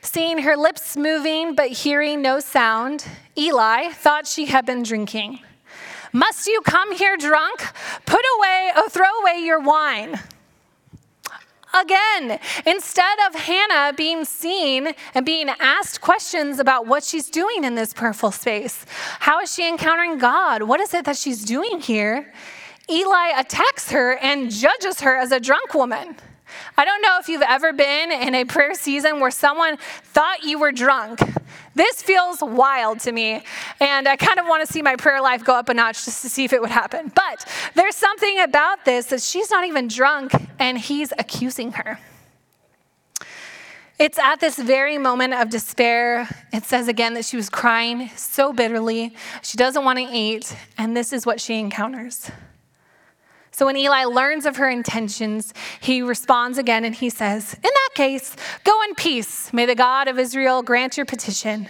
Seeing 0.00 0.38
her 0.38 0.56
lips 0.56 0.96
moving 0.96 1.54
but 1.54 1.68
hearing 1.70 2.22
no 2.22 2.40
sound, 2.40 3.06
Eli 3.36 3.90
thought 3.90 4.26
she 4.26 4.46
had 4.46 4.66
been 4.66 4.82
drinking. 4.82 5.40
Must 6.12 6.46
you 6.46 6.60
come 6.62 6.92
here 6.92 7.16
drunk? 7.16 7.60
Put 8.06 8.24
away, 8.38 8.70
oh, 8.76 8.88
throw 8.88 9.08
away 9.20 9.44
your 9.44 9.60
wine 9.60 10.20
again. 11.80 12.38
Instead 12.66 13.18
of 13.26 13.34
Hannah 13.34 13.92
being 13.96 14.24
seen 14.24 14.94
and 15.14 15.26
being 15.26 15.48
asked 15.60 16.00
questions 16.00 16.58
about 16.58 16.86
what 16.86 17.04
she's 17.04 17.28
doing 17.28 17.64
in 17.64 17.74
this 17.74 17.92
prayerful 17.92 18.32
space, 18.32 18.84
how 19.20 19.40
is 19.40 19.52
she 19.52 19.68
encountering 19.68 20.18
God? 20.18 20.62
What 20.62 20.80
is 20.80 20.94
it 20.94 21.04
that 21.04 21.16
she's 21.16 21.44
doing 21.44 21.80
here? 21.80 22.32
Eli 22.90 23.38
attacks 23.38 23.90
her 23.90 24.16
and 24.16 24.50
judges 24.50 25.00
her 25.00 25.16
as 25.16 25.32
a 25.32 25.40
drunk 25.40 25.74
woman. 25.74 26.16
I 26.76 26.84
don't 26.84 27.02
know 27.02 27.18
if 27.20 27.28
you've 27.28 27.42
ever 27.42 27.72
been 27.72 28.12
in 28.12 28.34
a 28.34 28.44
prayer 28.44 28.74
season 28.74 29.20
where 29.20 29.30
someone 29.30 29.76
thought 30.02 30.42
you 30.44 30.58
were 30.58 30.72
drunk. 30.72 31.20
This 31.74 32.02
feels 32.02 32.42
wild 32.42 33.00
to 33.00 33.12
me, 33.12 33.42
and 33.80 34.06
I 34.06 34.16
kind 34.16 34.38
of 34.38 34.46
want 34.46 34.66
to 34.66 34.72
see 34.72 34.82
my 34.82 34.96
prayer 34.96 35.22
life 35.22 35.44
go 35.44 35.54
up 35.54 35.68
a 35.68 35.74
notch 35.74 36.04
just 36.04 36.22
to 36.22 36.28
see 36.28 36.44
if 36.44 36.52
it 36.52 36.60
would 36.60 36.70
happen. 36.70 37.10
But 37.14 37.48
there's 37.74 37.96
something 37.96 38.40
about 38.40 38.84
this 38.84 39.06
that 39.06 39.22
she's 39.22 39.50
not 39.50 39.66
even 39.66 39.88
drunk, 39.88 40.32
and 40.58 40.78
he's 40.78 41.12
accusing 41.18 41.72
her. 41.72 41.98
It's 43.98 44.18
at 44.18 44.40
this 44.40 44.58
very 44.58 44.98
moment 44.98 45.32
of 45.34 45.48
despair. 45.48 46.28
It 46.52 46.64
says 46.64 46.88
again 46.88 47.14
that 47.14 47.24
she 47.24 47.36
was 47.36 47.48
crying 47.48 48.10
so 48.16 48.52
bitterly. 48.52 49.14
She 49.42 49.56
doesn't 49.56 49.84
want 49.84 49.98
to 49.98 50.04
eat, 50.04 50.54
and 50.76 50.96
this 50.96 51.12
is 51.12 51.24
what 51.24 51.40
she 51.40 51.58
encounters. 51.58 52.30
So 53.52 53.66
when 53.66 53.76
Eli 53.76 54.04
learns 54.04 54.46
of 54.46 54.56
her 54.56 54.68
intentions, 54.68 55.52
he 55.80 56.00
responds 56.00 56.56
again 56.56 56.84
and 56.84 56.94
he 56.94 57.10
says, 57.10 57.54
In 57.54 57.60
that 57.62 57.90
case, 57.94 58.34
go 58.64 58.82
in 58.82 58.94
peace. 58.94 59.52
May 59.52 59.66
the 59.66 59.74
God 59.74 60.08
of 60.08 60.18
Israel 60.18 60.62
grant 60.62 60.96
your 60.96 61.04
petition. 61.04 61.68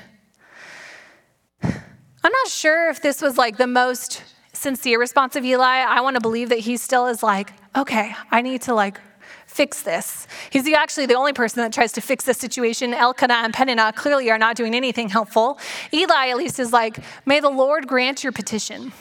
I'm 1.63 2.33
not 2.33 2.49
sure 2.49 2.89
if 2.89 3.03
this 3.03 3.21
was 3.21 3.37
like 3.37 3.57
the 3.57 3.67
most 3.67 4.23
sincere 4.53 5.01
response 5.01 5.35
of 5.35 5.45
Eli. 5.45 5.67
I 5.67 6.01
want 6.03 6.15
to 6.15 6.21
believe 6.21 6.51
that 6.51 6.61
he 6.61 6.77
still 6.77 7.09
is 7.09 7.21
like, 7.21 7.53
okay, 7.77 8.15
I 8.31 8.43
need 8.43 8.63
to 8.63 8.75
like 8.75 9.01
fix 9.47 9.83
this. 9.83 10.29
He's 10.51 10.73
actually 10.73 11.07
the 11.07 11.15
only 11.15 11.33
person 11.33 11.63
that 11.63 11.73
tries 11.73 11.93
to 11.93 12.01
fix 12.01 12.25
the 12.25 12.33
situation. 12.33 12.95
Elkanah 12.95 13.43
and 13.43 13.53
Peninnah 13.53 13.93
clearly 13.95 14.31
are 14.31 14.39
not 14.39 14.55
doing 14.55 14.77
anything 14.77 15.09
helpful. 15.09 15.59
Eli, 15.93 16.29
at 16.29 16.37
least, 16.37 16.61
is 16.61 16.73
like, 16.73 16.99
may 17.27 17.41
the 17.41 17.51
Lord 17.51 17.89
grant 17.89 18.23
your 18.23 18.33
petition. 18.33 18.93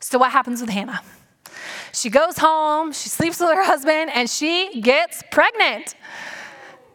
So, 0.00 0.18
what 0.18 0.32
happens 0.32 0.60
with 0.60 0.70
Hannah? 0.70 1.00
She 1.96 2.10
goes 2.10 2.36
home, 2.36 2.92
she 2.92 3.08
sleeps 3.08 3.40
with 3.40 3.48
her 3.54 3.64
husband, 3.64 4.10
and 4.12 4.28
she 4.28 4.82
gets 4.82 5.22
pregnant. 5.30 5.94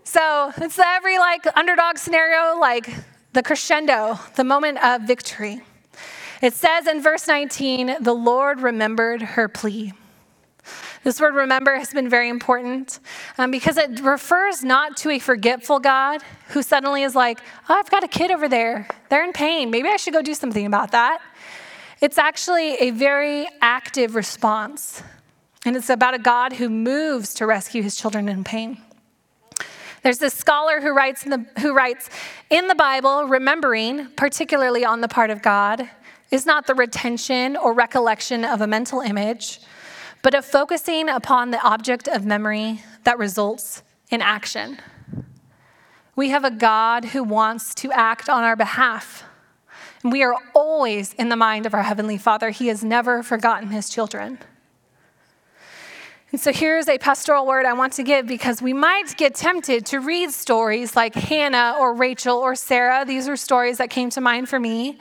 So 0.04 0.54
it's 0.58 0.78
every 0.78 1.18
like 1.18 1.48
underdog 1.58 1.98
scenario, 1.98 2.60
like 2.60 2.88
the 3.34 3.42
crescendo, 3.42 4.20
the 4.36 4.44
moment 4.44 4.78
of 4.84 5.02
victory. 5.02 5.64
It 6.44 6.54
says 6.54 6.86
in 6.86 7.02
verse 7.02 7.28
19, 7.28 7.96
the 8.02 8.14
Lord 8.14 8.62
remembered 8.62 9.24
her 9.24 9.48
plea. 9.48 9.94
This 11.04 11.20
word 11.20 11.34
remember 11.34 11.76
has 11.78 11.92
been 11.92 12.08
very 12.08 12.30
important 12.30 13.00
um, 13.40 13.50
because 13.50 13.78
it 13.78 14.02
refers 14.02 14.64
not 14.64 14.98
to 14.98 15.10
a 15.10 15.18
forgetful 15.18 15.80
God 15.80 16.22
who 16.50 16.62
suddenly 16.62 17.02
is 17.02 17.16
like, 17.16 17.40
oh, 17.70 17.74
I've 17.74 17.90
got 17.90 18.04
a 18.04 18.08
kid 18.08 18.30
over 18.30 18.48
there. 18.48 18.88
They're 19.10 19.24
in 19.24 19.34
pain. 19.34 19.72
Maybe 19.72 19.90
I 19.90 19.98
should 19.98 20.14
go 20.14 20.22
do 20.22 20.36
something 20.36 20.68
about 20.68 20.92
that. 20.92 21.22
It's 22.02 22.18
actually 22.18 22.74
a 22.78 22.90
very 22.90 23.48
active 23.62 24.16
response, 24.16 25.04
and 25.64 25.78
it's 25.78 25.90
about 25.92 26.16
a 26.16 26.20
God 26.20 26.54
who 26.54 26.68
moves 26.68 27.36
to 27.36 27.46
rescue 27.46 27.84
his 27.84 27.96
children 27.96 28.28
in 28.28 28.44
pain. 28.44 28.82
There's 30.02 30.18
this 30.18 30.34
scholar 30.34 30.82
who 30.82 30.96
writes, 30.96 31.26
in 31.26 31.30
the, 31.30 31.46
who 31.60 31.76
writes, 31.76 32.10
in 32.50 32.68
the 32.68 32.74
Bible, 32.74 33.26
remembering, 33.26 34.08
particularly 34.16 34.84
on 34.84 35.02
the 35.02 35.08
part 35.08 35.30
of 35.30 35.44
God, 35.44 35.88
is 36.32 36.44
not 36.44 36.66
the 36.66 36.74
retention 36.74 37.56
or 37.56 37.72
recollection 37.72 38.46
of 38.46 38.62
a 38.62 38.68
mental 38.68 39.02
image, 39.02 39.60
but 40.24 40.34
a 40.34 40.42
focusing 40.42 41.08
upon 41.08 41.52
the 41.52 41.62
object 41.62 42.08
of 42.08 42.26
memory 42.26 42.82
that 43.04 43.20
results 43.20 43.84
in 44.10 44.24
action. 44.24 44.80
We 46.16 46.30
have 46.30 46.44
a 46.44 46.52
God 46.52 47.06
who 47.06 47.24
wants 47.24 47.76
to 47.76 47.92
act 47.92 48.28
on 48.28 48.44
our 48.44 48.56
behalf. 48.56 49.24
We 50.04 50.24
are 50.24 50.36
always 50.56 51.14
in 51.14 51.30
the 51.30 51.36
mind 51.36 51.66
of 51.66 51.74
our 51.74 51.84
Heavenly 51.84 52.18
Father. 52.18 52.50
He 52.50 52.68
has 52.68 52.84
never 52.84 53.22
forgotten 53.22 53.70
His 53.70 53.90
children. 53.90 54.40
And 56.32 56.40
so 56.40 56.54
here's 56.54 56.88
a 56.88 56.98
pastoral 56.98 57.46
word 57.46 57.66
I 57.66 57.74
want 57.74 57.94
to 57.94 58.04
give 58.04 58.26
because 58.26 58.62
we 58.62 58.72
might 58.72 59.18
get 59.18 59.36
tempted 59.36 59.86
to 59.88 60.00
read 60.00 60.32
stories 60.32 60.96
like 60.96 61.14
Hannah 61.14 61.76
or 61.78 61.94
Rachel 61.94 62.38
or 62.38 62.56
Sarah. 62.56 63.04
These 63.06 63.28
are 63.28 63.36
stories 63.36 63.80
that 63.80 63.90
came 63.90 64.10
to 64.12 64.22
mind 64.22 64.48
for 64.48 64.58
me, 64.58 64.98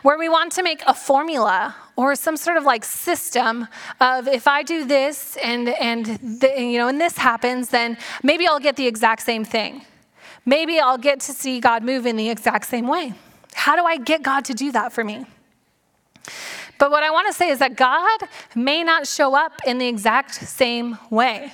where 0.00 0.18
we 0.18 0.30
want 0.30 0.50
to 0.52 0.62
make 0.62 0.82
a 0.86 0.94
formula 0.94 1.76
or 1.94 2.14
some 2.14 2.38
sort 2.38 2.56
of 2.56 2.64
like 2.64 2.84
system 2.84 3.68
of 4.00 4.26
if 4.26 4.48
I 4.48 4.62
do 4.62 4.86
this 4.86 5.36
and 5.44 5.68
and 5.68 6.06
the, 6.40 6.54
you 6.58 6.78
know 6.78 6.88
and 6.88 6.98
this 6.98 7.18
happens, 7.18 7.68
then 7.68 7.98
maybe 8.22 8.46
I'll 8.46 8.58
get 8.58 8.76
the 8.76 8.86
exact 8.86 9.22
same 9.22 9.44
thing. 9.44 9.82
Maybe 10.46 10.80
I'll 10.80 10.98
get 10.98 11.20
to 11.20 11.32
see 11.32 11.60
God 11.60 11.84
move 11.84 12.06
in 12.06 12.16
the 12.16 12.30
exact 12.30 12.64
same 12.66 12.88
way. 12.88 13.12
How 13.54 13.76
do 13.76 13.84
I 13.84 13.96
get 13.96 14.22
God 14.22 14.44
to 14.46 14.54
do 14.54 14.72
that 14.72 14.92
for 14.92 15.04
me? 15.04 15.26
But 16.78 16.90
what 16.90 17.02
I 17.02 17.10
want 17.10 17.28
to 17.28 17.32
say 17.32 17.50
is 17.50 17.58
that 17.60 17.76
God 17.76 18.20
may 18.54 18.82
not 18.82 19.06
show 19.06 19.34
up 19.34 19.60
in 19.66 19.78
the 19.78 19.86
exact 19.86 20.34
same 20.34 20.98
way. 21.10 21.52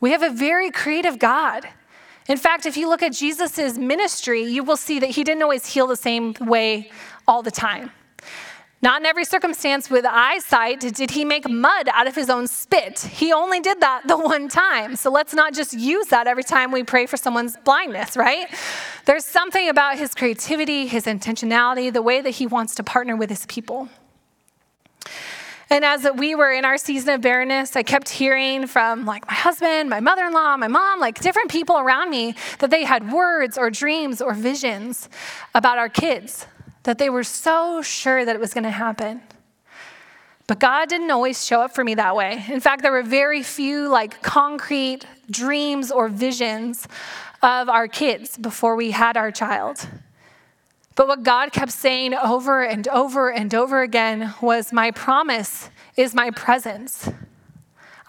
We 0.00 0.12
have 0.12 0.22
a 0.22 0.30
very 0.30 0.70
creative 0.70 1.18
God. 1.18 1.68
In 2.26 2.38
fact, 2.38 2.64
if 2.64 2.76
you 2.76 2.88
look 2.88 3.02
at 3.02 3.12
Jesus' 3.12 3.76
ministry, 3.76 4.42
you 4.42 4.64
will 4.64 4.76
see 4.76 4.98
that 5.00 5.10
he 5.10 5.24
didn't 5.24 5.42
always 5.42 5.66
heal 5.66 5.86
the 5.86 5.96
same 5.96 6.34
way 6.40 6.90
all 7.28 7.42
the 7.42 7.50
time. 7.50 7.90
Not 8.82 9.02
in 9.02 9.06
every 9.06 9.26
circumstance 9.26 9.90
with 9.90 10.06
eyesight 10.06 10.80
did 10.80 11.10
he 11.10 11.24
make 11.24 11.48
mud 11.48 11.88
out 11.92 12.06
of 12.06 12.14
his 12.14 12.30
own 12.30 12.46
spit. 12.46 13.00
He 13.00 13.30
only 13.30 13.60
did 13.60 13.80
that 13.80 14.08
the 14.08 14.16
one 14.16 14.48
time. 14.48 14.96
So 14.96 15.10
let's 15.10 15.34
not 15.34 15.52
just 15.52 15.74
use 15.74 16.06
that 16.06 16.26
every 16.26 16.44
time 16.44 16.72
we 16.72 16.82
pray 16.82 17.04
for 17.04 17.18
someone's 17.18 17.58
blindness, 17.58 18.16
right? 18.16 18.48
There's 19.04 19.26
something 19.26 19.68
about 19.68 19.98
his 19.98 20.14
creativity, 20.14 20.86
his 20.86 21.04
intentionality, 21.04 21.92
the 21.92 22.00
way 22.00 22.22
that 22.22 22.30
he 22.30 22.46
wants 22.46 22.74
to 22.76 22.82
partner 22.82 23.16
with 23.16 23.28
his 23.28 23.44
people. 23.46 23.90
And 25.68 25.84
as 25.84 26.06
we 26.16 26.34
were 26.34 26.50
in 26.50 26.64
our 26.64 26.78
season 26.78 27.14
of 27.14 27.20
barrenness, 27.20 27.76
I 27.76 27.82
kept 27.82 28.08
hearing 28.08 28.66
from 28.66 29.04
like 29.04 29.26
my 29.28 29.34
husband, 29.34 29.90
my 29.90 30.00
mother 30.00 30.24
in 30.24 30.32
law, 30.32 30.56
my 30.56 30.68
mom, 30.68 30.98
like 31.00 31.20
different 31.20 31.50
people 31.50 31.78
around 31.78 32.10
me 32.10 32.34
that 32.58 32.70
they 32.70 32.84
had 32.84 33.12
words 33.12 33.56
or 33.56 33.70
dreams 33.70 34.20
or 34.22 34.34
visions 34.34 35.08
about 35.54 35.78
our 35.78 35.88
kids, 35.88 36.46
that 36.84 36.98
they 36.98 37.10
were 37.10 37.24
so 37.24 37.82
sure 37.82 38.24
that 38.24 38.34
it 38.34 38.40
was 38.40 38.54
going 38.54 38.64
to 38.64 38.70
happen. 38.70 39.22
But 40.46 40.58
God 40.58 40.88
didn't 40.88 41.10
always 41.10 41.44
show 41.46 41.60
up 41.60 41.74
for 41.74 41.84
me 41.84 41.94
that 41.94 42.16
way. 42.16 42.44
In 42.48 42.58
fact, 42.58 42.82
there 42.82 42.90
were 42.90 43.02
very 43.02 43.42
few 43.42 43.88
like 43.88 44.20
concrete 44.22 45.06
dreams 45.30 45.92
or 45.92 46.08
visions 46.08 46.88
of 47.42 47.68
our 47.68 47.86
kids 47.86 48.36
before 48.36 48.74
we 48.74 48.90
had 48.90 49.16
our 49.16 49.30
child. 49.30 49.86
But 50.96 51.06
what 51.06 51.22
God 51.22 51.52
kept 51.52 51.72
saying 51.72 52.14
over 52.14 52.62
and 52.62 52.88
over 52.88 53.30
and 53.30 53.54
over 53.54 53.82
again 53.82 54.34
was, 54.42 54.72
My 54.72 54.90
promise 54.90 55.70
is 55.96 56.14
my 56.14 56.30
presence. 56.30 57.08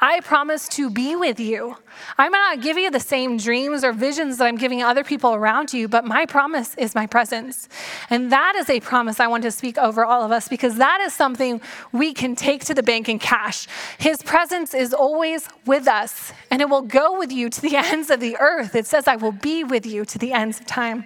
I 0.04 0.20
promise 0.22 0.68
to 0.70 0.90
be 0.90 1.16
with 1.16 1.40
you. 1.40 1.78
I 2.18 2.28
might 2.28 2.56
not 2.56 2.64
give 2.64 2.76
you 2.76 2.90
the 2.90 3.00
same 3.00 3.38
dreams 3.38 3.84
or 3.84 3.94
visions 3.94 4.40
that 4.40 4.46
I'm 4.46 4.58
giving 4.58 4.82
other 4.82 5.04
people 5.04 5.36
around 5.36 5.74
you, 5.74 5.88
but 5.88 6.06
my 6.06 6.26
promise 6.26 6.74
is 6.76 6.96
my 6.96 7.06
presence. 7.06 7.70
And 8.10 8.32
that 8.32 8.56
is 8.56 8.68
a 8.68 8.80
promise 8.80 9.20
I 9.20 9.28
want 9.28 9.44
to 9.44 9.52
speak 9.52 9.78
over 9.78 10.04
all 10.04 10.24
of 10.24 10.32
us 10.32 10.48
because 10.48 10.78
that 10.78 11.02
is 11.02 11.14
something 11.14 11.62
we 11.92 12.16
can 12.16 12.36
take 12.36 12.66
to 12.66 12.74
the 12.74 12.82
bank 12.82 13.10
in 13.10 13.20
cash. 13.20 13.68
His 14.00 14.24
presence 14.24 14.74
is 14.74 14.92
always 14.92 15.48
with 15.68 15.88
us, 15.88 16.34
and 16.50 16.64
it 16.64 16.70
will 16.70 16.82
go 16.82 17.20
with 17.20 17.32
you 17.32 17.48
to 17.52 17.62
the 17.62 17.76
ends 17.76 18.10
of 18.10 18.20
the 18.20 18.38
earth. 18.40 18.74
It 18.74 18.88
says, 18.88 19.08
I 19.08 19.18
will 19.18 19.32
be 19.32 19.64
with 19.64 19.86
you 19.86 20.04
to 20.06 20.18
the 20.18 20.34
ends 20.34 20.60
of 20.60 20.66
time. 20.66 21.06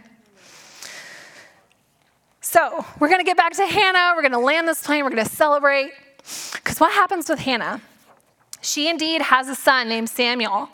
So, 2.39 2.86
we're 2.99 3.10
going 3.10 3.19
to 3.19 3.25
get 3.25 3.36
back 3.36 3.51
to 3.53 3.65
Hannah. 3.65 4.13
We're 4.15 4.21
going 4.21 4.31
to 4.31 4.38
land 4.38 4.69
this 4.69 4.81
plane. 4.81 5.03
We're 5.03 5.10
going 5.10 5.25
to 5.25 5.29
celebrate. 5.29 5.91
Because 6.53 6.79
what 6.79 6.93
happens 6.93 7.27
with 7.27 7.39
Hannah? 7.39 7.81
She 8.65 8.89
indeed 8.89 9.21
has 9.21 9.47
a 9.47 9.56
son 9.56 9.88
named 9.89 10.10
Samuel, 10.10 10.69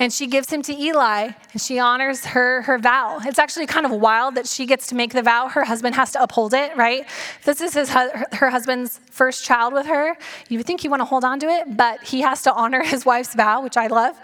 and 0.00 0.12
she 0.12 0.26
gives 0.26 0.50
him 0.50 0.62
to 0.62 0.72
Eli, 0.72 1.30
and 1.52 1.62
she 1.62 1.78
honors 1.78 2.24
her, 2.26 2.62
her 2.62 2.76
vow. 2.76 3.20
It's 3.24 3.38
actually 3.38 3.66
kind 3.66 3.86
of 3.86 3.92
wild 3.92 4.34
that 4.34 4.48
she 4.48 4.66
gets 4.66 4.88
to 4.88 4.96
make 4.96 5.12
the 5.12 5.22
vow. 5.22 5.48
Her 5.48 5.64
husband 5.64 5.94
has 5.94 6.10
to 6.12 6.22
uphold 6.22 6.54
it, 6.54 6.76
right? 6.76 7.06
This 7.44 7.60
is 7.60 7.74
his, 7.74 7.90
her 7.90 8.50
husband's 8.50 8.98
first 9.10 9.44
child 9.44 9.72
with 9.72 9.86
her. 9.86 10.16
You 10.48 10.58
would 10.58 10.66
think 10.66 10.82
you 10.82 10.90
want 10.90 11.00
to 11.00 11.04
hold 11.04 11.24
on 11.24 11.38
to 11.40 11.46
it, 11.46 11.76
but 11.76 12.02
he 12.02 12.22
has 12.22 12.42
to 12.42 12.52
honor 12.52 12.82
his 12.82 13.06
wife's 13.06 13.34
vow, 13.34 13.62
which 13.62 13.76
I 13.76 13.86
love. 13.86 14.16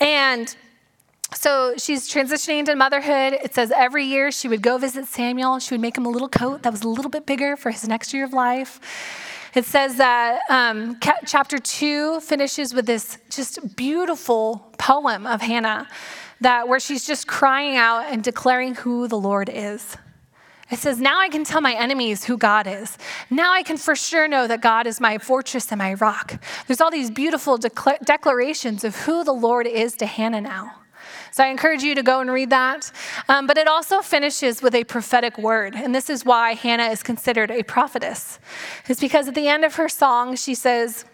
And 0.00 0.54
so 1.34 1.74
she's 1.76 2.08
transitioning 2.08 2.60
into 2.60 2.76
motherhood. 2.76 3.32
It 3.32 3.54
says 3.54 3.72
every 3.74 4.04
year 4.04 4.30
she 4.30 4.46
would 4.46 4.62
go 4.62 4.78
visit 4.78 5.06
Samuel. 5.06 5.58
She 5.58 5.74
would 5.74 5.80
make 5.80 5.98
him 5.98 6.06
a 6.06 6.10
little 6.10 6.28
coat 6.28 6.62
that 6.62 6.70
was 6.70 6.82
a 6.82 6.88
little 6.88 7.10
bit 7.10 7.26
bigger 7.26 7.56
for 7.56 7.70
his 7.70 7.86
next 7.86 8.14
year 8.14 8.24
of 8.24 8.32
life. 8.32 8.80
It 9.54 9.64
says 9.64 9.96
that 9.96 10.40
um, 10.48 10.98
chapter 11.26 11.58
two 11.58 12.20
finishes 12.20 12.72
with 12.72 12.86
this 12.86 13.18
just 13.30 13.76
beautiful 13.76 14.72
poem 14.78 15.26
of 15.26 15.40
Hannah, 15.40 15.88
that 16.40 16.68
where 16.68 16.78
she's 16.78 17.06
just 17.06 17.26
crying 17.26 17.76
out 17.76 18.06
and 18.06 18.22
declaring 18.22 18.76
who 18.76 19.08
the 19.08 19.18
Lord 19.18 19.50
is. 19.52 19.96
It 20.70 20.78
says, 20.78 21.00
Now 21.00 21.18
I 21.18 21.28
can 21.28 21.42
tell 21.42 21.60
my 21.60 21.74
enemies 21.74 22.24
who 22.24 22.36
God 22.38 22.68
is. 22.68 22.96
Now 23.28 23.52
I 23.52 23.64
can 23.64 23.76
for 23.76 23.96
sure 23.96 24.28
know 24.28 24.46
that 24.46 24.60
God 24.60 24.86
is 24.86 25.00
my 25.00 25.18
fortress 25.18 25.72
and 25.72 25.80
my 25.80 25.94
rock. 25.94 26.40
There's 26.66 26.80
all 26.80 26.92
these 26.92 27.10
beautiful 27.10 27.58
declarations 27.58 28.84
of 28.84 28.94
who 28.94 29.24
the 29.24 29.32
Lord 29.32 29.66
is 29.66 29.94
to 29.96 30.06
Hannah 30.06 30.40
now. 30.40 30.79
So 31.32 31.44
I 31.44 31.48
encourage 31.48 31.82
you 31.82 31.94
to 31.94 32.02
go 32.02 32.20
and 32.20 32.30
read 32.30 32.50
that. 32.50 32.90
Um, 33.28 33.46
but 33.46 33.56
it 33.56 33.68
also 33.68 34.00
finishes 34.00 34.62
with 34.62 34.74
a 34.74 34.84
prophetic 34.84 35.38
word. 35.38 35.74
And 35.74 35.94
this 35.94 36.10
is 36.10 36.24
why 36.24 36.54
Hannah 36.54 36.88
is 36.88 37.02
considered 37.02 37.50
a 37.50 37.62
prophetess. 37.62 38.38
It's 38.88 39.00
because 39.00 39.28
at 39.28 39.34
the 39.34 39.48
end 39.48 39.64
of 39.64 39.76
her 39.76 39.88
song, 39.88 40.36
she 40.36 40.54
says, 40.54 41.04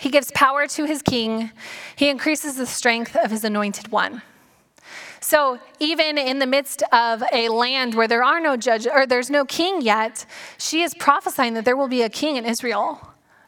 He 0.00 0.10
gives 0.10 0.30
power 0.32 0.66
to 0.66 0.84
his 0.84 1.02
king, 1.02 1.50
he 1.94 2.08
increases 2.08 2.56
the 2.56 2.66
strength 2.66 3.16
of 3.16 3.30
his 3.30 3.44
anointed 3.44 3.92
one. 3.92 4.22
So 5.20 5.58
even 5.80 6.18
in 6.18 6.38
the 6.38 6.46
midst 6.46 6.82
of 6.92 7.22
a 7.32 7.48
land 7.48 7.94
where 7.94 8.06
there 8.06 8.22
are 8.22 8.40
no 8.40 8.56
judge 8.56 8.86
or 8.86 9.06
there's 9.06 9.28
no 9.30 9.44
king 9.44 9.80
yet, 9.82 10.24
she 10.56 10.82
is 10.82 10.94
prophesying 10.94 11.54
that 11.54 11.64
there 11.64 11.76
will 11.76 11.88
be 11.88 12.02
a 12.02 12.08
king 12.08 12.36
in 12.36 12.44
Israel. 12.44 13.00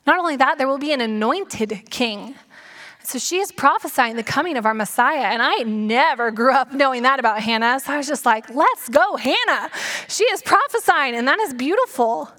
Not 0.06 0.18
only 0.18 0.37
that, 0.37 0.58
there 0.58 0.66
will 0.66 0.78
be 0.78 0.92
an 0.92 1.00
anointed 1.00 1.82
king. 1.90 2.34
So 3.09 3.18
she 3.18 3.38
is 3.38 3.51
prophesying 3.51 4.16
the 4.16 4.23
coming 4.23 4.59
of 4.59 4.66
our 4.66 4.75
Messiah. 4.75 5.33
And 5.33 5.40
I 5.40 5.62
never 5.62 6.31
grew 6.31 6.53
up 6.53 6.75
knowing 6.75 7.05
that 7.05 7.18
about 7.18 7.40
Hannah. 7.40 7.81
So 7.81 7.94
I 7.94 7.97
was 7.97 8.07
just 8.07 8.27
like, 8.27 8.51
let's 8.55 8.90
go, 8.90 9.16
Hannah. 9.16 9.71
She 10.09 10.25
is 10.25 10.42
prophesying, 10.42 11.14
and 11.14 11.27
that 11.27 11.38
is 11.40 11.55
beautiful. 11.55 12.31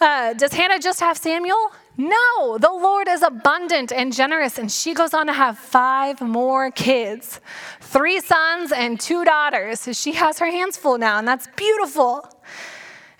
Uh, 0.00 0.34
does 0.34 0.52
Hannah 0.52 0.80
just 0.80 0.98
have 0.98 1.16
Samuel? 1.16 1.70
No, 1.96 2.58
the 2.58 2.72
Lord 2.72 3.06
is 3.06 3.22
abundant 3.22 3.92
and 3.92 4.12
generous, 4.12 4.58
and 4.58 4.68
she 4.68 4.94
goes 4.94 5.14
on 5.14 5.28
to 5.28 5.32
have 5.32 5.56
five 5.58 6.20
more 6.20 6.72
kids 6.72 7.40
three 7.80 8.18
sons 8.18 8.72
and 8.72 8.98
two 8.98 9.24
daughters. 9.24 9.78
So 9.78 9.92
she 9.92 10.10
has 10.14 10.40
her 10.40 10.50
hands 10.50 10.76
full 10.76 10.98
now, 10.98 11.18
and 11.18 11.28
that's 11.28 11.46
beautiful. 11.54 12.28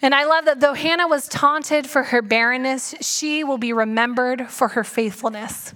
And 0.00 0.12
I 0.12 0.24
love 0.24 0.46
that 0.46 0.59
though 0.59 0.74
Hannah 0.74 1.07
was 1.07 1.28
taunted 1.28 1.87
for 1.87 2.02
her 2.02 2.20
barrenness, 2.20 2.96
she 3.00 3.44
will 3.44 3.59
be 3.59 3.72
remembered 3.72 4.50
for 4.50 4.68
her 4.68 4.83
faithfulness. 4.83 5.74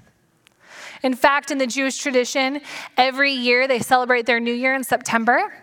In 1.07 1.15
fact, 1.15 1.53
in 1.53 1.59
the 1.59 1.69
Jewish 1.69 1.99
tradition, 1.99 2.61
every 2.97 3.31
year 3.31 3.69
they 3.69 3.79
celebrate 3.79 4.27
their 4.27 4.41
new 4.41 4.53
year 4.53 4.75
in 4.75 4.83
September. 4.83 5.55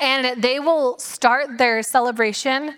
And 0.00 0.42
they 0.42 0.60
will 0.60 0.98
start 0.98 1.58
their 1.58 1.82
celebration 1.82 2.76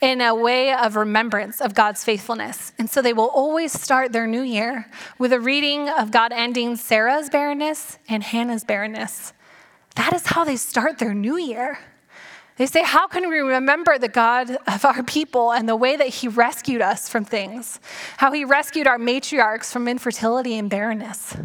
in 0.00 0.22
a 0.22 0.34
way 0.34 0.72
of 0.72 0.96
remembrance 0.96 1.60
of 1.60 1.74
God's 1.74 2.02
faithfulness. 2.02 2.72
And 2.78 2.88
so 2.88 3.02
they 3.02 3.12
will 3.12 3.28
always 3.28 3.78
start 3.78 4.10
their 4.10 4.26
new 4.26 4.40
year 4.40 4.90
with 5.18 5.34
a 5.34 5.38
reading 5.38 5.90
of 5.90 6.10
God 6.10 6.32
ending 6.32 6.76
Sarah's 6.76 7.28
barrenness 7.28 7.98
and 8.08 8.22
Hannah's 8.22 8.64
barrenness. 8.64 9.34
That 9.96 10.14
is 10.14 10.28
how 10.28 10.44
they 10.44 10.56
start 10.56 10.98
their 10.98 11.12
new 11.12 11.36
year. 11.36 11.78
They 12.56 12.66
say, 12.66 12.82
How 12.82 13.06
can 13.06 13.28
we 13.28 13.38
remember 13.38 13.98
the 13.98 14.08
God 14.08 14.56
of 14.66 14.84
our 14.84 15.02
people 15.02 15.52
and 15.52 15.68
the 15.68 15.76
way 15.76 15.96
that 15.96 16.08
He 16.08 16.28
rescued 16.28 16.80
us 16.80 17.08
from 17.08 17.24
things? 17.24 17.80
How 18.18 18.32
He 18.32 18.44
rescued 18.44 18.86
our 18.86 18.98
matriarchs 18.98 19.72
from 19.72 19.88
infertility 19.88 20.56
and 20.56 20.70
barrenness? 20.70 21.36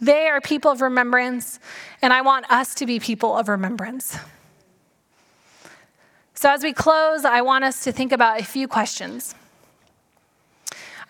They 0.00 0.28
are 0.28 0.40
people 0.40 0.70
of 0.70 0.80
remembrance, 0.80 1.58
and 2.00 2.12
I 2.12 2.22
want 2.22 2.50
us 2.50 2.74
to 2.76 2.86
be 2.86 3.00
people 3.00 3.36
of 3.36 3.48
remembrance. 3.48 4.16
So, 6.34 6.48
as 6.48 6.62
we 6.62 6.72
close, 6.72 7.24
I 7.24 7.40
want 7.40 7.64
us 7.64 7.82
to 7.84 7.92
think 7.92 8.12
about 8.12 8.40
a 8.40 8.44
few 8.44 8.68
questions. 8.68 9.34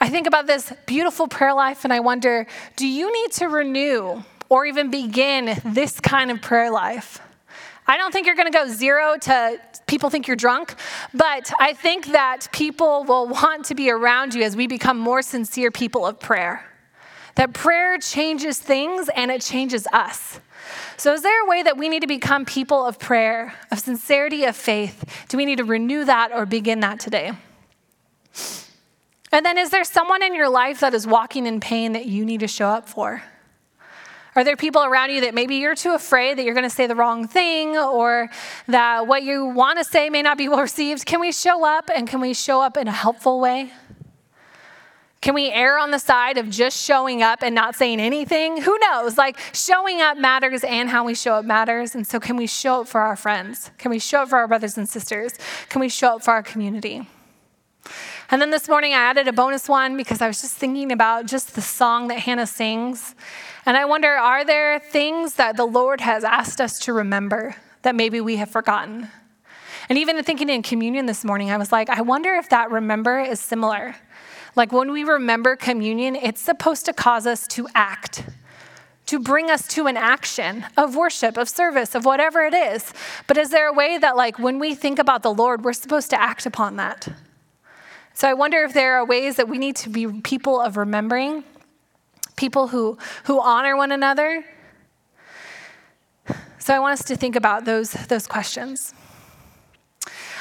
I 0.00 0.08
think 0.08 0.26
about 0.26 0.46
this 0.46 0.72
beautiful 0.86 1.28
prayer 1.28 1.54
life, 1.54 1.84
and 1.84 1.92
I 1.92 2.00
wonder 2.00 2.46
do 2.76 2.86
you 2.86 3.12
need 3.12 3.32
to 3.32 3.46
renew 3.46 4.22
or 4.48 4.64
even 4.64 4.90
begin 4.90 5.60
this 5.64 6.00
kind 6.00 6.30
of 6.30 6.40
prayer 6.40 6.70
life? 6.70 7.20
I 7.90 7.96
don't 7.96 8.12
think 8.12 8.26
you're 8.26 8.36
going 8.36 8.52
to 8.52 8.56
go 8.56 8.68
zero 8.68 9.16
to 9.22 9.58
people 9.86 10.10
think 10.10 10.26
you're 10.26 10.36
drunk, 10.36 10.74
but 11.14 11.50
I 11.58 11.72
think 11.72 12.08
that 12.08 12.48
people 12.52 13.04
will 13.04 13.26
want 13.26 13.64
to 13.66 13.74
be 13.74 13.90
around 13.90 14.34
you 14.34 14.42
as 14.42 14.54
we 14.54 14.66
become 14.66 14.98
more 14.98 15.22
sincere 15.22 15.70
people 15.70 16.06
of 16.06 16.20
prayer. 16.20 16.66
That 17.36 17.54
prayer 17.54 17.96
changes 17.98 18.58
things 18.58 19.08
and 19.16 19.30
it 19.30 19.40
changes 19.40 19.86
us. 19.90 20.38
So, 20.98 21.14
is 21.14 21.22
there 21.22 21.44
a 21.44 21.48
way 21.48 21.62
that 21.62 21.78
we 21.78 21.88
need 21.88 22.00
to 22.00 22.06
become 22.06 22.44
people 22.44 22.84
of 22.84 22.98
prayer, 22.98 23.54
of 23.70 23.78
sincerity, 23.78 24.44
of 24.44 24.54
faith? 24.54 25.24
Do 25.28 25.38
we 25.38 25.46
need 25.46 25.56
to 25.56 25.64
renew 25.64 26.04
that 26.04 26.30
or 26.32 26.44
begin 26.44 26.80
that 26.80 27.00
today? 27.00 27.32
And 29.32 29.46
then, 29.46 29.56
is 29.56 29.70
there 29.70 29.84
someone 29.84 30.22
in 30.22 30.34
your 30.34 30.50
life 30.50 30.80
that 30.80 30.92
is 30.92 31.06
walking 31.06 31.46
in 31.46 31.60
pain 31.60 31.92
that 31.92 32.04
you 32.04 32.26
need 32.26 32.40
to 32.40 32.48
show 32.48 32.68
up 32.68 32.86
for? 32.86 33.22
Are 34.38 34.44
there 34.44 34.54
people 34.54 34.84
around 34.84 35.10
you 35.10 35.22
that 35.22 35.34
maybe 35.34 35.56
you're 35.56 35.74
too 35.74 35.94
afraid 35.94 36.38
that 36.38 36.44
you're 36.44 36.54
going 36.54 36.62
to 36.62 36.70
say 36.70 36.86
the 36.86 36.94
wrong 36.94 37.26
thing 37.26 37.76
or 37.76 38.30
that 38.68 39.08
what 39.08 39.24
you 39.24 39.46
want 39.46 39.78
to 39.78 39.84
say 39.84 40.10
may 40.10 40.22
not 40.22 40.38
be 40.38 40.48
well 40.48 40.60
received? 40.60 41.04
Can 41.06 41.18
we 41.18 41.32
show 41.32 41.66
up 41.66 41.90
and 41.92 42.06
can 42.06 42.20
we 42.20 42.34
show 42.34 42.60
up 42.60 42.76
in 42.76 42.86
a 42.86 42.92
helpful 42.92 43.40
way? 43.40 43.72
Can 45.20 45.34
we 45.34 45.50
err 45.50 45.76
on 45.76 45.90
the 45.90 45.98
side 45.98 46.38
of 46.38 46.50
just 46.50 46.80
showing 46.80 47.20
up 47.20 47.42
and 47.42 47.52
not 47.52 47.74
saying 47.74 47.98
anything? 47.98 48.62
Who 48.62 48.78
knows? 48.78 49.18
Like, 49.18 49.40
showing 49.52 50.00
up 50.00 50.16
matters 50.16 50.62
and 50.62 50.88
how 50.88 51.02
we 51.02 51.16
show 51.16 51.34
up 51.34 51.44
matters. 51.44 51.96
And 51.96 52.06
so, 52.06 52.20
can 52.20 52.36
we 52.36 52.46
show 52.46 52.82
up 52.82 52.86
for 52.86 53.00
our 53.00 53.16
friends? 53.16 53.72
Can 53.76 53.90
we 53.90 53.98
show 53.98 54.22
up 54.22 54.28
for 54.28 54.36
our 54.36 54.46
brothers 54.46 54.78
and 54.78 54.88
sisters? 54.88 55.34
Can 55.68 55.80
we 55.80 55.88
show 55.88 56.14
up 56.14 56.22
for 56.22 56.30
our 56.30 56.44
community? 56.44 57.08
And 58.30 58.40
then 58.40 58.50
this 58.50 58.68
morning, 58.68 58.92
I 58.92 58.98
added 58.98 59.26
a 59.26 59.32
bonus 59.32 59.68
one 59.68 59.96
because 59.96 60.22
I 60.22 60.28
was 60.28 60.40
just 60.40 60.54
thinking 60.54 60.92
about 60.92 61.26
just 61.26 61.56
the 61.56 61.62
song 61.62 62.06
that 62.08 62.20
Hannah 62.20 62.46
sings. 62.46 63.16
And 63.68 63.76
I 63.76 63.84
wonder 63.84 64.08
are 64.08 64.46
there 64.46 64.78
things 64.78 65.34
that 65.34 65.58
the 65.58 65.66
Lord 65.66 66.00
has 66.00 66.24
asked 66.24 66.58
us 66.58 66.78
to 66.80 66.94
remember 66.94 67.54
that 67.82 67.94
maybe 67.94 68.18
we 68.18 68.36
have 68.36 68.48
forgotten? 68.48 69.08
And 69.90 69.98
even 69.98 70.22
thinking 70.24 70.48
in 70.48 70.62
communion 70.62 71.04
this 71.04 71.22
morning, 71.22 71.50
I 71.50 71.58
was 71.58 71.70
like, 71.70 71.90
I 71.90 72.00
wonder 72.00 72.32
if 72.32 72.48
that 72.48 72.70
remember 72.70 73.20
is 73.20 73.40
similar. 73.40 73.94
Like 74.56 74.72
when 74.72 74.90
we 74.90 75.04
remember 75.04 75.54
communion, 75.54 76.16
it's 76.16 76.40
supposed 76.40 76.86
to 76.86 76.94
cause 76.94 77.26
us 77.26 77.46
to 77.48 77.68
act, 77.74 78.24
to 79.04 79.18
bring 79.18 79.50
us 79.50 79.68
to 79.68 79.86
an 79.86 79.98
action 79.98 80.64
of 80.78 80.96
worship, 80.96 81.36
of 81.36 81.46
service, 81.46 81.94
of 81.94 82.06
whatever 82.06 82.44
it 82.44 82.54
is. 82.54 82.94
But 83.26 83.36
is 83.36 83.50
there 83.50 83.68
a 83.68 83.72
way 83.74 83.98
that, 83.98 84.16
like, 84.16 84.38
when 84.38 84.58
we 84.58 84.74
think 84.74 84.98
about 84.98 85.22
the 85.22 85.34
Lord, 85.34 85.62
we're 85.62 85.74
supposed 85.74 86.08
to 86.08 86.18
act 86.18 86.46
upon 86.46 86.76
that? 86.76 87.06
So 88.14 88.28
I 88.28 88.32
wonder 88.32 88.64
if 88.64 88.72
there 88.72 88.94
are 88.94 89.04
ways 89.04 89.36
that 89.36 89.46
we 89.46 89.58
need 89.58 89.76
to 89.76 89.90
be 89.90 90.06
people 90.22 90.58
of 90.58 90.78
remembering, 90.78 91.44
people 92.38 92.68
who, 92.68 92.96
who 93.24 93.40
honor 93.40 93.76
one 93.76 93.92
another. 93.92 94.44
So 96.58 96.74
I 96.74 96.78
want 96.78 96.92
us 96.98 97.04
to 97.06 97.16
think 97.16 97.36
about 97.36 97.64
those, 97.64 97.90
those 97.92 98.26
questions. 98.26 98.94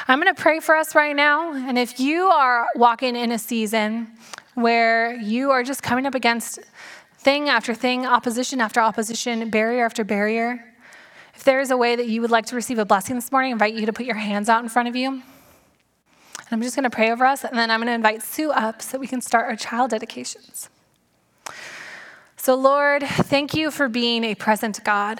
I'm 0.08 0.22
going 0.22 0.34
to 0.34 0.42
pray 0.42 0.60
for 0.60 0.76
us 0.76 0.94
right 0.96 1.16
now. 1.16 1.54
And 1.54 1.78
if 1.78 2.00
you 2.00 2.28
are 2.28 2.68
walking 2.76 3.16
in 3.16 3.32
a 3.32 3.40
season 3.40 4.08
where 4.54 5.16
you 5.16 5.52
are 5.52 5.64
just 5.64 5.82
coming 5.84 6.06
up 6.06 6.16
against 6.16 6.60
thing 7.18 7.50
after 7.50 7.74
thing, 7.74 8.06
opposition 8.06 8.62
after 8.62 8.80
opposition, 8.80 9.50
barrier 9.50 9.84
after 9.84 10.04
barrier, 10.04 10.64
if 11.34 11.44
there 11.44 11.60
is 11.60 11.72
a 11.72 11.78
way 11.78 11.96
that 11.96 12.08
you 12.08 12.22
would 12.22 12.32
like 12.32 12.46
to 12.48 12.56
receive 12.56 12.78
a 12.80 12.86
blessing 12.86 13.16
this 13.16 13.32
morning, 13.32 13.52
I 13.52 13.54
invite 13.54 13.74
you 13.74 13.86
to 13.88 13.94
put 13.94 14.06
your 14.06 14.16
hands 14.16 14.50
out 14.50 14.62
in 14.64 14.70
front 14.70 14.88
of 14.88 14.96
you. 14.96 15.10
And 15.10 15.24
I'm 16.52 16.62
just 16.62 16.76
going 16.76 16.84
to 16.84 16.90
pray 16.90 17.12
over 17.12 17.26
us, 17.26 17.44
and 17.44 17.58
then 17.58 17.70
I'm 17.70 17.80
going 17.80 17.88
to 17.88 17.94
invite 17.94 18.22
Sue 18.22 18.52
up 18.52 18.82
so 18.82 18.98
we 18.98 19.08
can 19.08 19.20
start 19.20 19.48
our 19.48 19.56
child 19.56 19.92
dedications. 19.92 20.70
So, 22.48 22.56
Lord, 22.56 23.04
thank 23.04 23.56
you 23.56 23.70
for 23.72 23.90
being 23.90 24.24
a 24.24 24.34
present 24.34 24.82
God. 24.86 25.20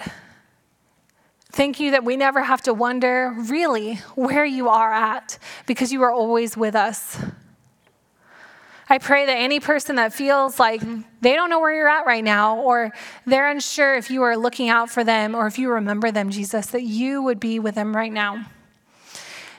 Thank 1.52 1.78
you 1.78 1.90
that 1.90 2.02
we 2.02 2.16
never 2.16 2.42
have 2.42 2.62
to 2.62 2.72
wonder 2.72 3.34
really 3.36 3.96
where 4.14 4.46
you 4.46 4.70
are 4.70 4.90
at 4.90 5.38
because 5.66 5.92
you 5.92 6.00
are 6.04 6.10
always 6.10 6.56
with 6.56 6.74
us. 6.74 7.18
I 8.88 8.96
pray 8.96 9.26
that 9.26 9.34
any 9.34 9.60
person 9.60 9.96
that 9.96 10.14
feels 10.14 10.58
like 10.58 10.80
they 11.20 11.34
don't 11.34 11.50
know 11.50 11.60
where 11.60 11.74
you're 11.74 11.86
at 11.86 12.06
right 12.06 12.24
now, 12.24 12.60
or 12.60 12.92
they're 13.26 13.50
unsure 13.50 13.94
if 13.94 14.10
you 14.10 14.22
are 14.22 14.34
looking 14.34 14.70
out 14.70 14.88
for 14.88 15.04
them 15.04 15.34
or 15.34 15.46
if 15.46 15.58
you 15.58 15.70
remember 15.70 16.10
them, 16.10 16.30
Jesus, 16.30 16.68
that 16.68 16.84
you 16.84 17.22
would 17.22 17.40
be 17.40 17.58
with 17.58 17.74
them 17.74 17.94
right 17.94 18.10
now. 18.10 18.46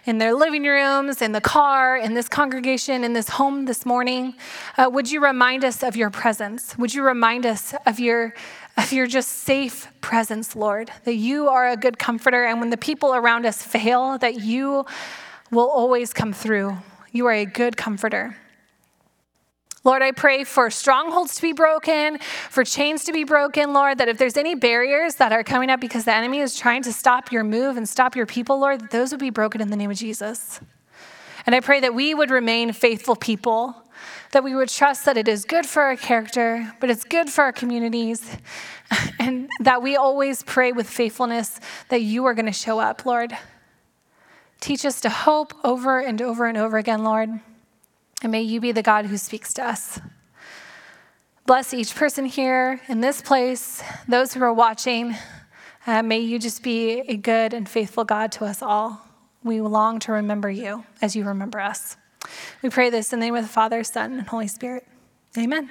In 0.05 0.17
their 0.17 0.33
living 0.33 0.63
rooms, 0.63 1.21
in 1.21 1.33
the 1.33 1.41
car, 1.41 1.97
in 1.97 2.13
this 2.13 2.29
congregation, 2.29 3.03
in 3.03 3.13
this 3.13 3.29
home 3.29 3.65
this 3.65 3.85
morning, 3.85 4.35
uh, 4.77 4.89
would 4.91 5.11
you 5.11 5.23
remind 5.23 5.63
us 5.63 5.83
of 5.83 5.95
your 5.95 6.09
presence? 6.09 6.77
Would 6.77 6.93
you 6.93 7.03
remind 7.03 7.45
us 7.45 7.73
of 7.85 7.99
your 7.99 8.33
of 8.77 8.93
your 8.93 9.07
just 9.07 9.29
safe 9.29 9.91
presence, 9.99 10.55
Lord, 10.55 10.89
that 11.03 11.15
you 11.15 11.49
are 11.49 11.67
a 11.67 11.75
good 11.75 11.99
comforter, 11.99 12.45
and 12.45 12.61
when 12.61 12.69
the 12.69 12.77
people 12.77 13.13
around 13.13 13.45
us 13.45 13.61
fail, 13.61 14.17
that 14.19 14.39
you 14.39 14.85
will 15.51 15.69
always 15.69 16.13
come 16.13 16.31
through. 16.31 16.77
You 17.11 17.25
are 17.25 17.33
a 17.33 17.45
good 17.45 17.75
comforter. 17.75 18.37
Lord, 19.89 20.03
I 20.03 20.11
pray 20.11 20.43
for 20.43 20.69
strongholds 20.69 21.33
to 21.37 21.41
be 21.41 21.51
broken, 21.51 22.19
for 22.51 22.63
chains 22.63 23.05
to 23.05 23.11
be 23.11 23.23
broken, 23.23 23.73
Lord, 23.73 23.97
that 23.97 24.07
if 24.07 24.19
there's 24.19 24.37
any 24.37 24.53
barriers 24.53 25.15
that 25.15 25.31
are 25.31 25.43
coming 25.43 25.71
up 25.71 25.81
because 25.81 26.05
the 26.05 26.13
enemy 26.13 26.41
is 26.41 26.55
trying 26.55 26.83
to 26.83 26.93
stop 26.93 27.31
your 27.31 27.43
move 27.43 27.75
and 27.75 27.89
stop 27.89 28.15
your 28.15 28.27
people, 28.27 28.59
Lord, 28.59 28.81
that 28.81 28.91
those 28.91 29.09
would 29.09 29.19
be 29.19 29.31
broken 29.31 29.61
in 29.61 29.71
the 29.71 29.75
name 29.75 29.89
of 29.89 29.97
Jesus. 29.97 30.59
And 31.47 31.55
I 31.55 31.59
pray 31.59 31.79
that 31.79 31.95
we 31.95 32.13
would 32.13 32.29
remain 32.29 32.71
faithful 32.71 33.15
people, 33.15 33.75
that 34.31 34.43
we 34.43 34.53
would 34.53 34.69
trust 34.69 35.05
that 35.05 35.17
it 35.17 35.27
is 35.27 35.43
good 35.43 35.65
for 35.65 35.81
our 35.81 35.95
character, 35.95 36.71
but 36.79 36.91
it's 36.91 37.03
good 37.03 37.27
for 37.27 37.43
our 37.45 37.51
communities, 37.51 38.29
and 39.19 39.49
that 39.59 39.81
we 39.81 39.95
always 39.95 40.43
pray 40.43 40.71
with 40.71 40.87
faithfulness 40.87 41.59
that 41.87 42.03
you 42.03 42.25
are 42.25 42.35
going 42.35 42.45
to 42.45 42.51
show 42.51 42.77
up, 42.77 43.07
Lord. 43.07 43.35
Teach 44.59 44.85
us 44.85 45.01
to 45.01 45.09
hope 45.09 45.51
over 45.63 45.99
and 45.99 46.21
over 46.21 46.45
and 46.45 46.59
over 46.59 46.77
again, 46.77 47.03
Lord. 47.03 47.39
And 48.21 48.31
may 48.31 48.41
you 48.41 48.59
be 48.59 48.71
the 48.71 48.83
God 48.83 49.05
who 49.05 49.17
speaks 49.17 49.53
to 49.55 49.65
us. 49.65 49.99
Bless 51.45 51.73
each 51.73 51.95
person 51.95 52.25
here 52.25 52.79
in 52.87 53.01
this 53.01 53.21
place, 53.21 53.81
those 54.07 54.33
who 54.33 54.43
are 54.43 54.53
watching. 54.53 55.15
Uh, 55.87 56.03
may 56.03 56.19
you 56.19 56.37
just 56.37 56.61
be 56.61 56.99
a 56.99 57.15
good 57.15 57.53
and 57.53 57.67
faithful 57.67 58.03
God 58.03 58.31
to 58.33 58.45
us 58.45 58.61
all. 58.61 59.01
We 59.43 59.61
long 59.61 59.99
to 60.01 60.11
remember 60.11 60.51
you 60.51 60.83
as 61.01 61.15
you 61.15 61.23
remember 61.23 61.59
us. 61.59 61.97
We 62.61 62.69
pray 62.69 62.89
this 62.89 63.13
in 63.13 63.19
the 63.19 63.25
name 63.25 63.35
of 63.35 63.43
the 63.43 63.49
Father, 63.49 63.83
Son, 63.83 64.19
and 64.19 64.27
Holy 64.27 64.47
Spirit. 64.47 64.85
Amen. 65.37 65.69